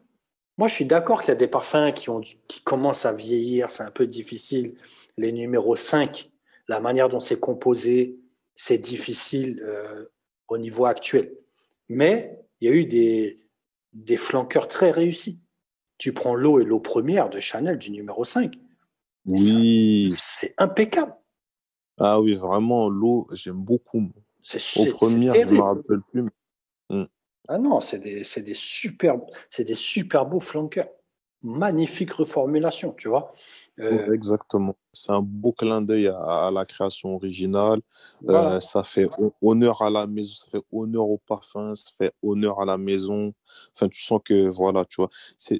Moi, 0.58 0.68
je 0.68 0.74
suis 0.74 0.84
d'accord 0.86 1.20
qu'il 1.20 1.28
y 1.28 1.32
a 1.32 1.36
des 1.36 1.48
parfums 1.48 1.92
qui, 1.94 2.10
ont, 2.10 2.20
commencent 2.64 3.06
à 3.06 3.12
vieillir, 3.12 3.70
c'est 3.70 3.82
un 3.82 3.90
peu 3.90 4.06
difficile. 4.06 4.76
Les 5.16 5.32
numéros 5.32 5.76
5, 5.76 6.30
la 6.68 6.80
manière 6.80 7.08
dont 7.08 7.20
c'est 7.20 7.40
composé, 7.40 8.18
c'est 8.54 8.78
difficile 8.78 9.60
euh, 9.62 10.06
au 10.48 10.58
niveau 10.58 10.86
actuel. 10.86 11.34
Mais 11.88 12.38
il 12.60 12.68
y 12.68 12.72
a 12.72 12.74
eu 12.74 12.84
des, 12.84 13.38
des 13.92 14.16
flanqueurs 14.16 14.68
très 14.68 14.90
réussis. 14.90 15.40
Tu 15.98 16.12
prends 16.12 16.34
l'eau 16.34 16.60
et 16.60 16.64
l'eau 16.64 16.80
première 16.80 17.30
de 17.30 17.40
Chanel 17.40 17.78
du 17.78 17.90
numéro 17.90 18.24
5. 18.24 18.54
Oui. 19.26 20.14
C'est 20.18 20.54
impeccable. 20.58 21.14
Ah 21.98 22.20
oui, 22.20 22.34
vraiment, 22.34 22.88
l'eau, 22.88 23.28
j'aime 23.32 23.62
beaucoup. 23.62 24.10
C'est 24.42 24.60
Au 24.80 24.92
premier, 24.94 25.32
je 25.32 25.46
ne 25.46 25.52
me 25.52 25.60
rappelle 25.60 26.00
plus. 26.10 26.24
Hmm. 26.90 27.04
Ah 27.48 27.58
non, 27.58 27.80
c'est 27.80 27.98
des, 27.98 28.22
des, 28.42 28.54
super, 28.54 29.16
des 29.56 29.74
super 29.74 30.26
beaux 30.26 30.40
flanqueurs. 30.40 30.88
Magnifique 31.44 32.12
reformulation, 32.12 32.92
tu 32.92 33.08
vois. 33.08 33.32
Euh, 33.80 34.12
exactement. 34.12 34.76
C'est 34.92 35.10
un 35.10 35.22
beau 35.22 35.52
clin 35.52 35.82
d'œil 35.82 36.06
à, 36.06 36.50
la 36.52 36.64
création 36.64 37.16
originale. 37.16 37.80
Euh, 38.28 38.60
ça 38.60 38.84
fait 38.84 39.08
honneur 39.40 39.82
à 39.82 39.90
la 39.90 40.06
maison, 40.06 40.34
ça 40.34 40.46
fait 40.52 40.64
honneur 40.70 41.08
au 41.08 41.18
parfum, 41.18 41.74
ça 41.74 41.90
fait 41.98 42.12
honneur 42.22 42.60
à 42.60 42.64
la 42.64 42.78
maison. 42.78 43.34
Enfin, 43.74 43.88
tu 43.88 44.02
sens 44.02 44.20
que, 44.24 44.48
voilà, 44.48 44.84
tu 44.84 44.96
vois, 44.96 45.10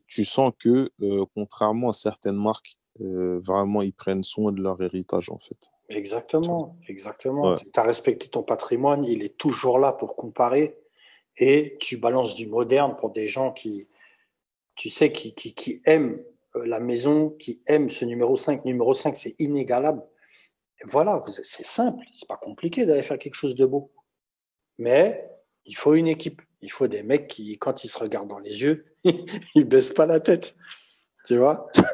tu 0.07 0.25
sens 0.25 0.53
que, 0.57 0.91
euh, 1.03 1.25
contrairement 1.35 1.91
à 1.91 1.93
certaines 1.93 2.37
marques, 2.37 2.77
vraiment, 2.99 3.83
ils 3.83 3.93
prennent 3.93 4.23
soin 4.23 4.53
de 4.53 4.63
leur 4.63 4.81
héritage, 4.83 5.31
en 5.31 5.39
fait. 5.39 5.71
Exactement, 5.89 6.77
exactement. 6.89 7.57
Tu 7.57 7.67
as 7.75 7.83
respecté 7.83 8.29
ton 8.29 8.43
patrimoine, 8.43 9.05
il 9.05 9.23
est 9.23 9.37
toujours 9.37 9.79
là 9.79 9.93
pour 9.93 10.17
comparer 10.17 10.77
et 11.37 11.77
tu 11.81 11.97
balances 11.97 12.35
du 12.35 12.47
moderne 12.47 12.95
pour 12.97 13.11
des 13.11 13.29
gens 13.29 13.53
qui, 13.53 13.89
tu 14.75 14.91
sais, 14.91 15.13
qui, 15.13 15.35
qui, 15.35 15.55
qui 15.55 15.83
aiment 15.85 16.23
euh, 16.57 16.65
la 16.67 16.81
maison 16.81 17.31
qui 17.31 17.63
aime 17.67 17.91
ce 17.91 18.05
numéro 18.05 18.37
5. 18.37 18.65
Numéro 18.65 18.95
5, 18.95 19.17
c'est 19.17 19.35
inégalable. 19.39 20.03
voilà, 20.85 21.21
c'est 21.29 21.65
simple, 21.65 22.05
c'est 22.13 22.29
pas 22.29 22.37
compliqué 22.37 22.87
d'aller 22.87 23.03
faire 23.03 23.19
quelque 23.19 23.35
chose 23.35 23.55
de 23.55 23.67
beau. 23.67 23.91
Mais 24.79 25.29
il 25.65 25.77
faut 25.77 25.95
une 25.95 26.09
équipe. 26.09 26.43
Il 26.61 26.71
faut 26.71 26.87
des 26.87 27.03
mecs 27.03 27.29
qui, 27.29 27.59
quand 27.59 27.85
ils 27.85 27.89
se 27.89 27.99
regardent 27.99 28.29
dans 28.29 28.39
les 28.39 28.63
yeux, 28.63 28.87
ils 29.55 29.65
baissent 29.65 29.93
pas 29.93 30.07
la 30.07 30.21
tête. 30.21 30.55
Tu 31.25 31.37
vois? 31.37 31.67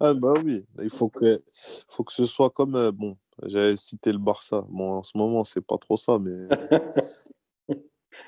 Ah 0.00 0.12
bah 0.12 0.34
oui, 0.44 0.66
il 0.82 0.90
faut 0.90 1.08
que, 1.08 1.40
faut 1.88 2.02
que 2.02 2.12
ce 2.12 2.26
soit 2.26 2.50
comme, 2.50 2.74
euh, 2.74 2.90
bon, 2.90 3.16
j'avais 3.44 3.76
cité 3.76 4.12
le 4.12 4.18
Barça. 4.18 4.64
Bon, 4.68 4.94
en 4.94 5.02
ce 5.04 5.16
moment, 5.16 5.44
c'est 5.44 5.60
pas 5.60 5.78
trop 5.78 5.96
ça, 5.96 6.18
mais 6.18 6.48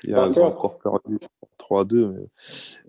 il 0.03 0.11
y 0.11 0.13
a 0.13 0.27
encore 0.27 0.79
perdu 0.79 1.17
3-2. 1.57 2.11
Mais... 2.11 2.27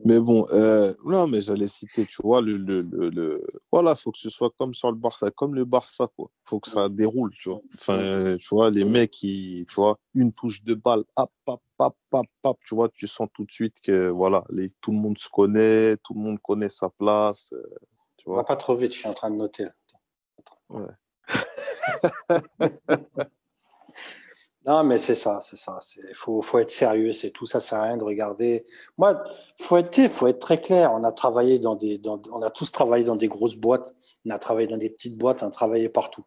mais, 0.04 0.20
bon, 0.20 0.46
euh, 0.52 0.94
non, 1.04 1.26
mais 1.26 1.40
j'allais 1.40 1.66
citer, 1.66 2.06
tu 2.06 2.22
vois, 2.22 2.40
le, 2.40 2.56
le, 2.56 2.82
le, 2.82 3.46
voilà, 3.72 3.94
faut 3.94 4.12
que 4.12 4.18
ce 4.18 4.30
soit 4.30 4.50
comme 4.58 4.74
sur 4.74 4.90
le 4.90 4.96
Barça, 4.96 5.30
comme 5.30 5.54
le 5.54 5.64
Barça, 5.64 6.08
quoi. 6.16 6.30
Faut 6.44 6.60
que 6.60 6.70
ça 6.70 6.88
déroule, 6.88 7.30
tu 7.32 7.48
vois. 7.48 7.60
Enfin, 7.74 8.36
tu 8.38 8.48
vois, 8.50 8.70
les 8.70 8.84
mecs, 8.84 9.10
qui, 9.10 9.64
tu 9.68 9.74
vois, 9.74 9.98
une 10.14 10.32
touche 10.32 10.62
de 10.62 10.74
balle, 10.74 11.04
hop, 11.16 11.30
hop, 11.46 11.62
hop, 11.78 11.96
hop, 12.12 12.26
hop, 12.42 12.58
tu 12.64 12.74
vois, 12.74 12.88
tu 12.88 13.06
sens 13.06 13.28
tout 13.34 13.44
de 13.44 13.50
suite 13.50 13.80
que, 13.80 14.08
voilà, 14.08 14.44
les, 14.50 14.70
tout 14.80 14.92
le 14.92 14.98
monde 14.98 15.18
se 15.18 15.28
connaît, 15.28 15.96
tout 15.98 16.14
le 16.14 16.20
monde 16.20 16.38
connaît 16.42 16.68
sa 16.68 16.88
place, 16.90 17.52
euh, 17.52 17.62
tu 18.16 18.28
vois. 18.28 18.38
Va 18.38 18.44
pas 18.44 18.56
trop 18.56 18.76
vite, 18.76 18.92
je 18.92 18.98
suis 18.98 19.08
en 19.08 19.14
train 19.14 19.30
de 19.30 19.36
noter. 19.36 19.68
Ouais. 20.68 20.86
Non, 24.68 24.84
mais 24.84 24.98
c'est 24.98 25.14
ça, 25.14 25.38
c'est 25.40 25.56
ça. 25.56 25.78
Il 25.96 26.14
faut, 26.14 26.42
faut, 26.42 26.58
être 26.58 26.70
sérieux, 26.70 27.12
c'est 27.12 27.30
tout. 27.30 27.46
Ça 27.46 27.58
sert 27.58 27.80
à 27.80 27.84
rien 27.84 27.96
de 27.96 28.04
regarder. 28.04 28.66
Moi, 28.98 29.18
faut 29.58 29.78
être, 29.78 30.08
faut 30.08 30.26
être 30.26 30.40
très 30.40 30.60
clair. 30.60 30.92
On 30.92 31.04
a 31.04 31.12
travaillé 31.12 31.58
dans 31.58 31.74
des, 31.74 31.98
on 32.04 32.42
a 32.42 32.50
tous 32.50 32.70
travaillé 32.70 33.02
dans 33.02 33.16
des 33.16 33.28
grosses 33.28 33.56
boîtes. 33.56 33.94
On 34.26 34.30
a 34.30 34.38
travaillé 34.38 34.66
dans 34.66 34.76
des 34.76 34.90
petites 34.90 35.16
boîtes. 35.16 35.42
On 35.42 35.46
a 35.46 35.50
travaillé 35.50 35.88
partout. 35.88 36.22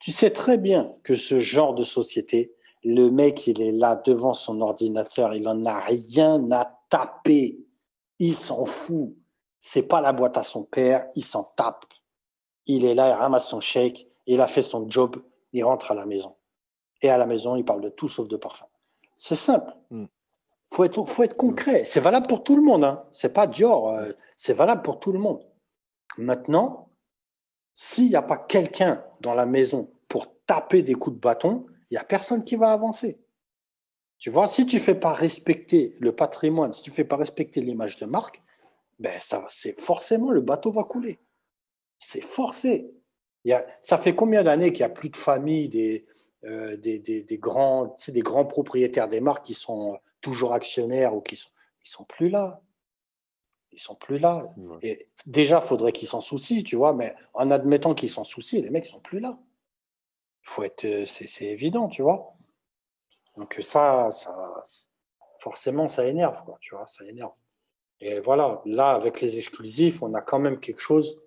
Tu 0.00 0.10
sais 0.10 0.30
très 0.30 0.58
bien 0.58 0.96
que 1.04 1.14
ce 1.14 1.38
genre 1.38 1.74
de 1.76 1.84
société, 1.84 2.52
le 2.82 3.08
mec, 3.08 3.46
il 3.46 3.62
est 3.62 3.70
là 3.70 3.94
devant 3.94 4.34
son 4.34 4.60
ordinateur, 4.62 5.32
il 5.32 5.46
en 5.46 5.64
a 5.64 5.78
rien 5.78 6.50
à 6.50 6.80
taper. 6.90 7.56
Il 8.18 8.34
s'en 8.34 8.64
fout. 8.64 9.14
C'est 9.60 9.84
pas 9.84 10.00
la 10.00 10.12
boîte 10.12 10.36
à 10.38 10.42
son 10.42 10.64
père, 10.64 11.06
il 11.14 11.24
s'en 11.24 11.44
tape. 11.56 11.84
Il 12.66 12.84
est 12.84 12.94
là, 12.96 13.10
il 13.10 13.12
ramasse 13.12 13.46
son 13.46 13.60
chèque, 13.60 14.08
il 14.26 14.40
a 14.40 14.48
fait 14.48 14.62
son 14.62 14.90
job, 14.90 15.22
il 15.52 15.62
rentre 15.62 15.92
à 15.92 15.94
la 15.94 16.04
maison. 16.04 16.34
Et 17.02 17.10
à 17.10 17.18
la 17.18 17.26
maison, 17.26 17.56
ils 17.56 17.64
parlent 17.64 17.82
de 17.82 17.88
tout 17.88 18.08
sauf 18.08 18.28
de 18.28 18.36
parfum. 18.36 18.66
C'est 19.16 19.34
simple. 19.34 19.72
Il 19.90 19.98
mm. 19.98 20.08
faut, 20.68 20.84
être, 20.84 21.04
faut 21.06 21.22
être 21.22 21.36
concret. 21.36 21.84
C'est 21.84 22.00
valable 22.00 22.26
pour 22.26 22.42
tout 22.42 22.56
le 22.56 22.62
monde. 22.62 22.84
Hein. 22.84 23.04
C'est 23.10 23.32
pas 23.32 23.46
Dior. 23.46 23.90
Euh, 23.90 24.12
c'est 24.36 24.54
valable 24.54 24.82
pour 24.82 25.00
tout 25.00 25.12
le 25.12 25.18
monde. 25.18 25.46
Maintenant, 26.18 26.90
s'il 27.74 28.08
n'y 28.08 28.16
a 28.16 28.22
pas 28.22 28.38
quelqu'un 28.38 29.04
dans 29.20 29.34
la 29.34 29.46
maison 29.46 29.90
pour 30.08 30.26
taper 30.46 30.82
des 30.82 30.94
coups 30.94 31.16
de 31.16 31.20
bâton, 31.20 31.66
il 31.90 31.94
n'y 31.94 31.98
a 31.98 32.04
personne 32.04 32.44
qui 32.44 32.56
va 32.56 32.72
avancer. 32.72 33.20
Tu 34.18 34.30
vois, 34.30 34.48
si 34.48 34.64
tu 34.64 34.76
ne 34.76 34.80
fais 34.80 34.94
pas 34.94 35.12
respecter 35.12 35.94
le 36.00 36.14
patrimoine, 36.14 36.72
si 36.72 36.82
tu 36.82 36.90
ne 36.90 36.94
fais 36.94 37.04
pas 37.04 37.16
respecter 37.16 37.60
l'image 37.60 37.98
de 37.98 38.06
marque, 38.06 38.42
ben 38.98 39.12
ça, 39.20 39.44
c'est 39.48 39.78
forcément 39.78 40.30
le 40.30 40.40
bateau 40.40 40.70
va 40.70 40.84
couler. 40.84 41.20
C'est 41.98 42.22
forcé. 42.22 42.90
Il 43.44 43.50
y 43.50 43.52
a, 43.52 43.66
ça 43.82 43.98
fait 43.98 44.14
combien 44.14 44.42
d'années 44.42 44.72
qu'il 44.72 44.86
n'y 44.86 44.90
a 44.90 44.94
plus 44.94 45.10
de 45.10 45.16
famille 45.16 45.68
des, 45.68 46.06
euh, 46.44 46.76
des, 46.76 46.98
des, 46.98 47.22
des, 47.22 47.38
grands, 47.38 47.94
des 48.08 48.20
grands 48.20 48.44
propriétaires 48.44 49.08
des 49.08 49.20
marques 49.20 49.46
qui 49.46 49.54
sont 49.54 49.98
toujours 50.20 50.52
actionnaires 50.52 51.14
ou 51.14 51.20
qui 51.20 51.36
sont, 51.36 51.50
ils 51.84 51.88
sont 51.88 52.04
plus 52.04 52.28
là. 52.28 52.60
Ils 53.72 53.80
sont 53.80 53.94
plus 53.94 54.18
là. 54.18 54.46
Et 54.82 55.08
déjà, 55.26 55.60
il 55.62 55.66
faudrait 55.66 55.92
qu'ils 55.92 56.08
s'en 56.08 56.20
soucient, 56.20 56.62
tu 56.62 56.76
vois, 56.76 56.94
mais 56.94 57.14
en 57.34 57.50
admettant 57.50 57.94
qu'ils 57.94 58.10
s'en 58.10 58.24
soucient, 58.24 58.62
les 58.62 58.70
mecs 58.70 58.86
sont 58.86 59.00
plus 59.00 59.20
là. 59.20 59.38
Faut 60.42 60.62
être, 60.62 60.84
euh, 60.84 61.04
c'est 61.06 61.44
évident, 61.44 61.88
tu 61.88 62.02
vois. 62.02 62.34
Donc 63.36 63.58
ça, 63.60 64.08
ça, 64.10 64.62
forcément, 65.38 65.88
ça 65.88 66.06
énerve, 66.06 66.42
quoi, 66.44 66.56
tu 66.60 66.74
vois, 66.74 66.86
ça 66.86 67.04
énerve. 67.04 67.32
Et 68.00 68.20
voilà, 68.20 68.62
là, 68.64 68.90
avec 68.90 69.20
les 69.20 69.38
exclusifs, 69.38 70.02
on 70.02 70.14
a 70.14 70.20
quand 70.20 70.38
même 70.38 70.60
quelque 70.60 70.80
chose 70.80 71.20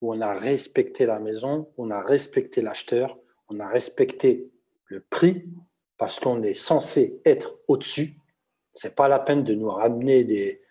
où 0.00 0.12
on 0.14 0.20
a 0.20 0.32
respecté 0.32 1.06
la 1.06 1.18
maison, 1.18 1.68
on 1.76 1.90
a 1.90 2.00
respecté 2.00 2.62
l'acheteur, 2.62 3.18
on 3.50 3.60
a 3.60 3.68
respecté 3.68 4.50
le 4.86 5.00
prix 5.00 5.44
parce 5.98 6.20
qu'on 6.20 6.42
est 6.42 6.54
censé 6.54 7.20
être 7.24 7.58
au-dessus. 7.68 8.16
C'est 8.72 8.94
pas 8.94 9.08
la 9.08 9.18
peine 9.18 9.44
de 9.44 9.54
nous 9.54 9.68
ramener 9.68 10.24
des, 10.24 10.62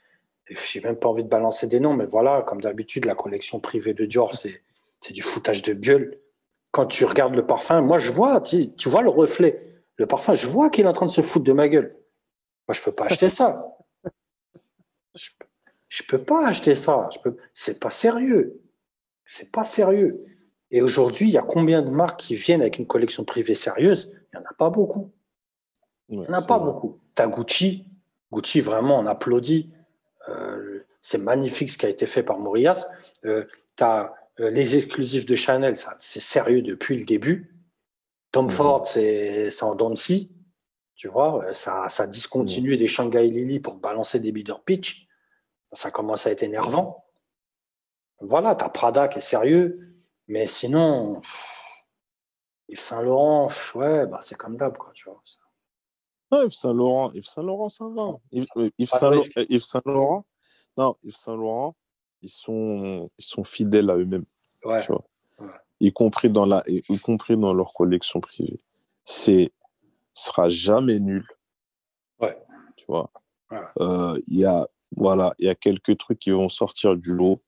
j'ai 0.50 0.82
même 0.82 0.96
pas 0.98 1.10
envie 1.10 1.24
de 1.24 1.30
balancer 1.30 1.68
des 1.68 1.80
noms, 1.80 1.94
mais 1.94 2.06
voilà, 2.06 2.42
comme 2.42 2.62
d'habitude, 2.62 3.06
la 3.06 3.16
collection 3.16 3.60
privée 3.60 3.94
de 3.94 4.06
Dior, 4.06 4.36
c'est, 4.36 4.64
c'est 5.02 5.14
du 5.14 5.22
foutage 5.22 5.62
de 5.62 5.74
gueule. 5.74 6.20
Quand 6.72 6.86
tu 6.86 7.06
regardes 7.06 7.36
le 7.36 7.46
parfum, 7.46 7.82
moi 7.82 8.00
je 8.00 8.12
vois, 8.12 8.42
tu, 8.42 8.74
tu 8.76 8.90
vois 8.90 9.02
le 9.02 9.10
reflet. 9.10 9.66
Le 9.98 10.08
parfum, 10.08 10.34
je 10.34 10.48
vois 10.48 10.70
qu'il 10.70 10.86
est 10.86 10.90
en 10.90 10.94
train 10.94 11.06
de 11.06 11.12
se 11.12 11.22
foutre 11.22 11.46
de 11.46 11.54
ma 11.54 11.68
gueule. 11.68 11.96
Moi, 12.68 12.74
je 12.74 12.82
peux 12.82 12.92
pas 12.92 13.06
acheter 13.06 13.30
ça. 13.30 13.78
Je, 15.16 15.30
je 15.90 16.04
peux 16.04 16.24
pas 16.24 16.48
acheter 16.48 16.76
ça. 16.76 17.10
Je 17.12 17.20
peux, 17.20 17.36
c'est 17.54 17.80
pas 17.80 17.90
sérieux. 17.90 18.62
C'est 19.26 19.52
pas 19.52 19.64
sérieux. 19.64 20.24
Et 20.72 20.82
aujourd'hui, 20.82 21.28
il 21.28 21.32
y 21.32 21.38
a 21.38 21.42
combien 21.42 21.82
de 21.82 21.90
marques 21.90 22.20
qui 22.20 22.36
viennent 22.36 22.62
avec 22.62 22.78
une 22.78 22.88
collection 22.88 23.24
privée 23.24 23.56
sérieuse? 23.56 24.12
Il 24.34 24.40
n'y 24.40 24.46
en 24.46 24.50
a 24.50 24.54
pas 24.54 24.70
beaucoup. 24.70 25.12
il 26.10 26.20
n'y 26.20 26.28
en 26.28 26.34
a 26.34 26.42
pas 26.42 26.60
beaucoup. 26.60 27.00
Tu 27.16 27.22
as 27.22 27.28
Gucci. 27.28 27.86
Gucci, 28.32 28.62
vraiment, 28.62 29.00
on 29.00 29.06
applaudit. 29.08 29.72
Euh, 30.28 30.86
c'est 31.02 31.18
magnifique 31.18 31.72
ce 31.72 31.78
qui 31.78 31.86
a 31.86 31.90
été 31.90 32.06
fait 32.06 32.24
par 32.24 32.38
Morias. 32.40 32.88
Euh, 33.26 33.46
tu 33.76 33.84
as 33.84 34.14
euh, 34.40 34.50
les 34.52 34.78
exclusifs 34.78 35.26
de 35.26 35.36
Chanel, 35.36 35.76
c'est 35.98 36.22
sérieux 36.22 36.62
depuis 36.62 36.98
le 36.98 37.06
début. 37.06 37.56
Tom. 38.32 38.50
Ford, 38.50 38.86
c'est 38.86 39.64
en 39.64 39.74
dents 39.74 39.96
Tu 39.96 41.08
vois, 41.08 41.52
ça, 41.54 41.90
ça 41.90 42.06
discontinue 42.06 42.78
des 42.78 42.88
Shanghai 42.88 43.28
Lily 43.28 43.60
pour 43.60 43.78
balancer 43.78 44.20
des 44.20 44.32
bidder 44.32 44.54
pitch. 44.64 45.08
Ça 45.72 45.90
commence 45.90 46.28
à 46.28 46.32
être 46.32 46.44
énervant. 46.44 47.06
Voilà, 48.22 48.54
tu 48.54 48.64
as 48.64 48.70
Prada 48.70 49.08
qui 49.08 49.18
est 49.18 49.22
sérieux. 49.22 49.89
Mais 50.30 50.46
sinon, 50.46 51.24
Yves 52.70 52.80
Saint 52.80 53.02
Laurent, 53.02 53.50
ouais, 53.74 54.06
bah, 54.06 54.20
c'est 54.22 54.36
comme 54.36 54.56
d'hab, 54.58 54.78
quoi, 54.78 54.92
tu 54.94 55.10
vois. 55.10 56.44
Yves 56.44 56.54
Saint 56.54 56.72
Laurent, 56.72 57.12
Yves 57.14 57.26
Saint 57.26 57.42
Laurent, 57.42 57.68
ça 57.70 57.86
va. 57.88 58.12
Yves, 58.32 58.46
euh, 58.58 58.70
Yves, 58.78 58.90
Saint, 59.64 59.82
Laurent, 59.86 60.26
non, 60.78 60.94
Yves 61.02 61.16
Saint 61.16 61.36
Laurent, 61.36 61.76
ils 62.22 62.30
sont, 62.30 63.10
ils 63.18 63.26
sont 63.26 63.44
fidèles 63.44 63.90
à 63.90 63.96
eux-mêmes. 63.96 64.26
Ouais. 64.64 64.82
Tu 64.82 64.92
vois. 64.92 65.04
Y 65.80 65.92
compris 65.94 66.30
dans 66.30 66.46
la, 66.46 66.62
y 66.68 67.00
compris 67.00 67.36
dans 67.36 67.54
leur 67.54 67.74
collection 67.74 68.22
privée. 68.22 68.60
C'est, 69.06 69.52
sera 70.14 70.48
jamais 70.48 71.00
nul. 71.00 71.26
Ouais. 72.20 72.38
Tu 72.76 72.86
vois. 72.88 73.10
Euh, 73.80 74.22
il 74.28 74.38
y 74.38 74.46
a, 74.46 74.68
voilà, 74.96 75.34
il 75.40 75.48
y 75.48 75.50
a 75.50 75.56
quelques 75.56 75.98
trucs 75.98 76.20
qui 76.20 76.30
vont 76.30 76.50
sortir 76.50 76.96
du 76.96 77.16
lot 77.16 77.42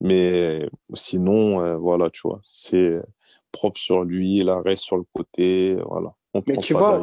mais 0.00 0.68
sinon, 0.94 1.60
euh, 1.60 1.76
voilà, 1.76 2.10
tu 2.10 2.22
vois, 2.24 2.40
c'est 2.42 3.00
propre 3.52 3.80
sur 3.80 4.04
lui, 4.04 4.36
il 4.36 4.50
reste 4.50 4.84
sur 4.84 4.96
le 4.96 5.04
côté, 5.12 5.76
voilà. 5.86 6.14
On 6.34 6.42
Mais 6.46 6.58
tu 6.58 6.74
vois, 6.74 7.02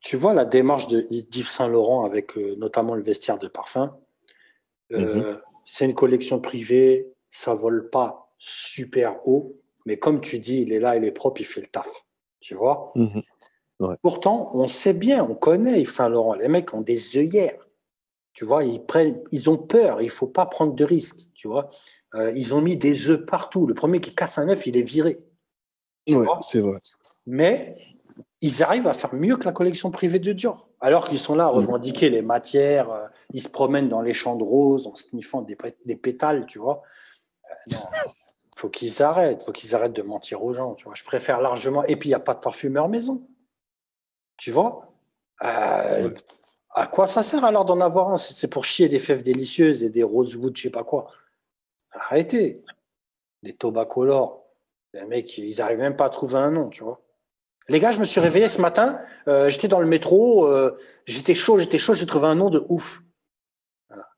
tu 0.00 0.16
vois 0.16 0.34
la 0.34 0.44
démarche 0.44 0.88
de 0.88 1.06
d'Yves 1.10 1.48
Saint 1.48 1.68
Laurent 1.68 2.04
avec 2.04 2.36
euh, 2.36 2.56
notamment 2.56 2.94
le 2.94 3.02
vestiaire 3.02 3.38
de 3.38 3.46
parfum. 3.46 3.96
Euh, 4.92 5.34
mm-hmm. 5.34 5.40
C'est 5.64 5.84
une 5.84 5.94
collection 5.94 6.40
privée, 6.40 7.12
ça 7.30 7.54
vole 7.54 7.90
pas 7.90 8.32
super 8.38 9.16
haut, 9.26 9.52
mais 9.86 9.98
comme 9.98 10.20
tu 10.20 10.40
dis, 10.40 10.62
il 10.62 10.72
est 10.72 10.80
là, 10.80 10.96
il 10.96 11.04
est 11.04 11.12
propre, 11.12 11.40
il 11.40 11.44
fait 11.44 11.60
le 11.60 11.68
taf, 11.68 12.06
tu 12.40 12.54
vois. 12.54 12.92
Mm-hmm. 12.96 13.96
Pourtant, 14.02 14.50
on 14.52 14.66
sait 14.66 14.92
bien, 14.94 15.24
on 15.24 15.34
connaît 15.34 15.80
Yves 15.80 15.92
Saint 15.92 16.08
Laurent. 16.08 16.34
Les 16.34 16.48
mecs 16.48 16.74
ont 16.74 16.82
des 16.82 17.16
œillères, 17.16 17.68
tu 18.32 18.44
vois, 18.44 18.64
ils 18.64 18.84
prennent, 18.84 19.18
ils 19.30 19.48
ont 19.48 19.56
peur, 19.56 20.02
il 20.02 20.10
faut 20.10 20.26
pas 20.26 20.46
prendre 20.46 20.74
de 20.74 20.84
risques, 20.84 21.28
tu 21.34 21.46
vois. 21.48 21.70
Euh, 22.14 22.32
ils 22.34 22.54
ont 22.54 22.60
mis 22.60 22.76
des 22.76 23.10
œufs 23.10 23.24
partout. 23.24 23.66
Le 23.66 23.74
premier 23.74 24.00
qui 24.00 24.14
casse 24.14 24.38
un 24.38 24.48
œuf, 24.48 24.66
il 24.66 24.76
est 24.76 24.82
viré. 24.82 25.20
Oui, 26.08 26.26
c'est 26.40 26.60
vrai. 26.60 26.80
Mais 27.26 27.76
ils 28.40 28.62
arrivent 28.62 28.86
à 28.86 28.92
faire 28.92 29.14
mieux 29.14 29.36
que 29.36 29.44
la 29.44 29.52
collection 29.52 29.90
privée 29.90 30.18
de 30.18 30.32
Dior. 30.32 30.68
Alors 30.80 31.08
qu'ils 31.08 31.18
sont 31.18 31.34
là 31.34 31.44
à 31.44 31.48
revendiquer 31.48 32.08
les 32.08 32.22
matières, 32.22 32.90
euh, 32.90 33.06
ils 33.32 33.42
se 33.42 33.48
promènent 33.48 33.88
dans 33.88 34.00
les 34.00 34.14
champs 34.14 34.36
de 34.36 34.42
roses 34.42 34.86
en 34.86 34.94
sniffant 34.94 35.42
des, 35.42 35.56
des 35.84 35.96
pétales, 35.96 36.46
tu 36.46 36.58
vois. 36.58 36.82
Euh, 37.50 37.54
non, 37.72 37.78
faut 38.56 38.70
qu'ils 38.70 39.02
arrêtent, 39.02 39.42
faut 39.42 39.52
qu'ils 39.52 39.74
arrêtent 39.74 39.92
de 39.92 40.02
mentir 40.02 40.42
aux 40.42 40.52
gens, 40.52 40.74
tu 40.74 40.84
vois. 40.84 40.94
Je 40.94 41.04
préfère 41.04 41.40
largement. 41.40 41.84
Et 41.84 41.96
puis 41.96 42.08
il 42.08 42.12
n'y 42.12 42.16
a 42.16 42.20
pas 42.20 42.34
de 42.34 42.40
parfumeur 42.40 42.88
maison, 42.88 43.22
tu 44.36 44.50
vois? 44.50 44.86
À 46.72 46.86
quoi 46.86 47.06
ça 47.06 47.22
sert 47.22 47.44
alors 47.44 47.64
d'en 47.64 47.80
avoir 47.80 48.10
un? 48.10 48.16
C'est 48.18 48.48
pour 48.48 48.64
chier 48.64 48.88
des 48.88 48.98
fèves 48.98 49.22
délicieuses 49.22 49.82
et 49.82 49.88
des 49.88 50.02
rosewood, 50.02 50.56
je 50.56 50.62
sais 50.62 50.70
pas 50.70 50.84
quoi. 50.84 51.08
Arrêtez. 51.92 52.62
Des 53.42 53.54
tobacolores. 53.54 54.44
Les 54.92 55.04
mecs, 55.04 55.38
ils 55.38 55.58
n'arrivent 55.58 55.78
même 55.78 55.96
pas 55.96 56.06
à 56.06 56.10
trouver 56.10 56.36
un 56.36 56.50
nom, 56.50 56.68
tu 56.68 56.82
vois. 56.82 57.00
Les 57.68 57.78
gars, 57.78 57.92
je 57.92 58.00
me 58.00 58.04
suis 58.04 58.20
réveillé 58.20 58.48
ce 58.48 58.60
matin, 58.60 58.98
euh, 59.28 59.48
j'étais 59.48 59.68
dans 59.68 59.78
le 59.78 59.86
métro, 59.86 60.46
euh, 60.46 60.76
j'étais 61.06 61.34
chaud, 61.34 61.56
j'étais 61.56 61.78
chaud, 61.78 61.94
j'ai 61.94 62.06
trouvé 62.06 62.26
un 62.26 62.34
nom 62.34 62.50
de 62.50 62.64
ouf. 62.68 63.00
Voilà. 63.88 64.08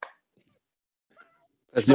Je, 1.75 1.95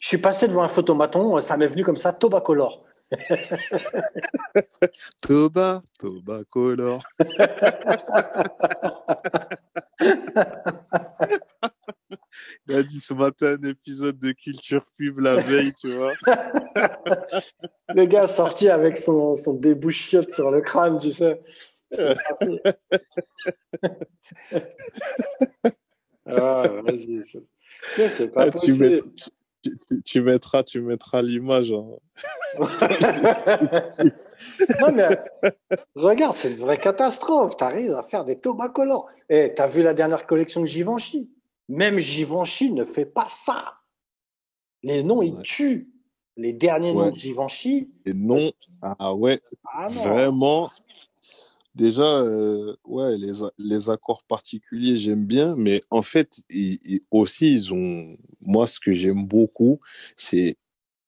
suis 0.00 0.18
passé 0.18 0.48
devant 0.48 0.64
un 0.64 0.68
photomaton, 0.68 1.38
ça 1.38 1.56
m'est 1.56 1.68
venu 1.68 1.84
comme 1.84 1.96
ça, 1.96 2.12
Tobacolor. 2.12 2.84
Toba, 5.22 5.82
Tobacolor. 6.00 7.04
Il 12.68 12.74
a 12.74 12.82
dit 12.82 13.00
ce 13.00 13.14
matin 13.14 13.56
un 13.60 13.68
épisode 13.68 14.18
de 14.18 14.32
Culture 14.32 14.84
Pub 14.96 15.18
la 15.20 15.36
veille, 15.36 15.72
tu 15.74 15.94
vois. 15.96 16.12
le 17.94 18.04
gars 18.06 18.26
sorti 18.26 18.68
avec 18.68 18.98
son, 18.98 19.34
son 19.34 19.54
débouchiote 19.54 20.32
sur 20.32 20.50
le 20.50 20.60
crâne, 20.60 20.98
tu 20.98 21.12
sais. 21.12 21.40
ah, 26.26 26.62
vas-y. 26.86 27.22
C'est 27.96 28.28
pas 28.28 28.46
ah, 28.46 28.50
tu, 28.50 28.78
tu, 30.04 30.20
mettras, 30.22 30.62
tu 30.62 30.80
mettras 30.80 31.22
l'image. 31.22 31.72
Hein. 31.72 31.86
non, 34.80 34.92
mais 34.92 35.08
regarde, 35.94 36.36
c'est 36.36 36.50
une 36.50 36.58
vraie 36.58 36.78
catastrophe. 36.78 37.56
Tu 37.56 37.64
arrives 37.64 37.94
à 37.94 38.02
faire 38.02 38.24
des 38.24 38.38
tobacolores. 38.38 39.08
Et 39.28 39.46
eh, 39.46 39.54
tu 39.54 39.62
as 39.62 39.66
vu 39.66 39.82
la 39.82 39.94
dernière 39.94 40.26
collection 40.26 40.60
de 40.60 40.66
Givenchy? 40.66 41.30
Même 41.68 41.98
Givenchy 41.98 42.70
ne 42.70 42.84
fait 42.84 43.06
pas 43.06 43.26
ça. 43.28 43.74
Les 44.82 45.02
noms, 45.02 45.22
ils 45.22 45.40
tuent. 45.42 45.90
Les 46.36 46.52
derniers 46.52 46.92
noms 46.92 47.10
de 47.10 47.16
Givenchy. 47.16 47.90
Les 48.04 48.12
noms, 48.12 48.52
ah 48.82 49.14
ouais, 49.14 49.40
ah 49.72 49.86
vraiment. 49.86 50.70
Déjà, 51.74 52.02
euh, 52.02 52.76
ouais, 52.84 53.16
les, 53.16 53.32
les 53.58 53.90
accords 53.90 54.22
particuliers, 54.24 54.96
j'aime 54.96 55.24
bien, 55.24 55.54
mais 55.56 55.82
en 55.90 56.02
fait, 56.02 56.42
ils, 56.50 57.00
aussi, 57.10 57.52
ils 57.52 57.72
ont. 57.72 58.16
Moi, 58.40 58.66
ce 58.66 58.78
que 58.80 58.92
j'aime 58.94 59.24
beaucoup, 59.24 59.80
c'est 60.16 60.56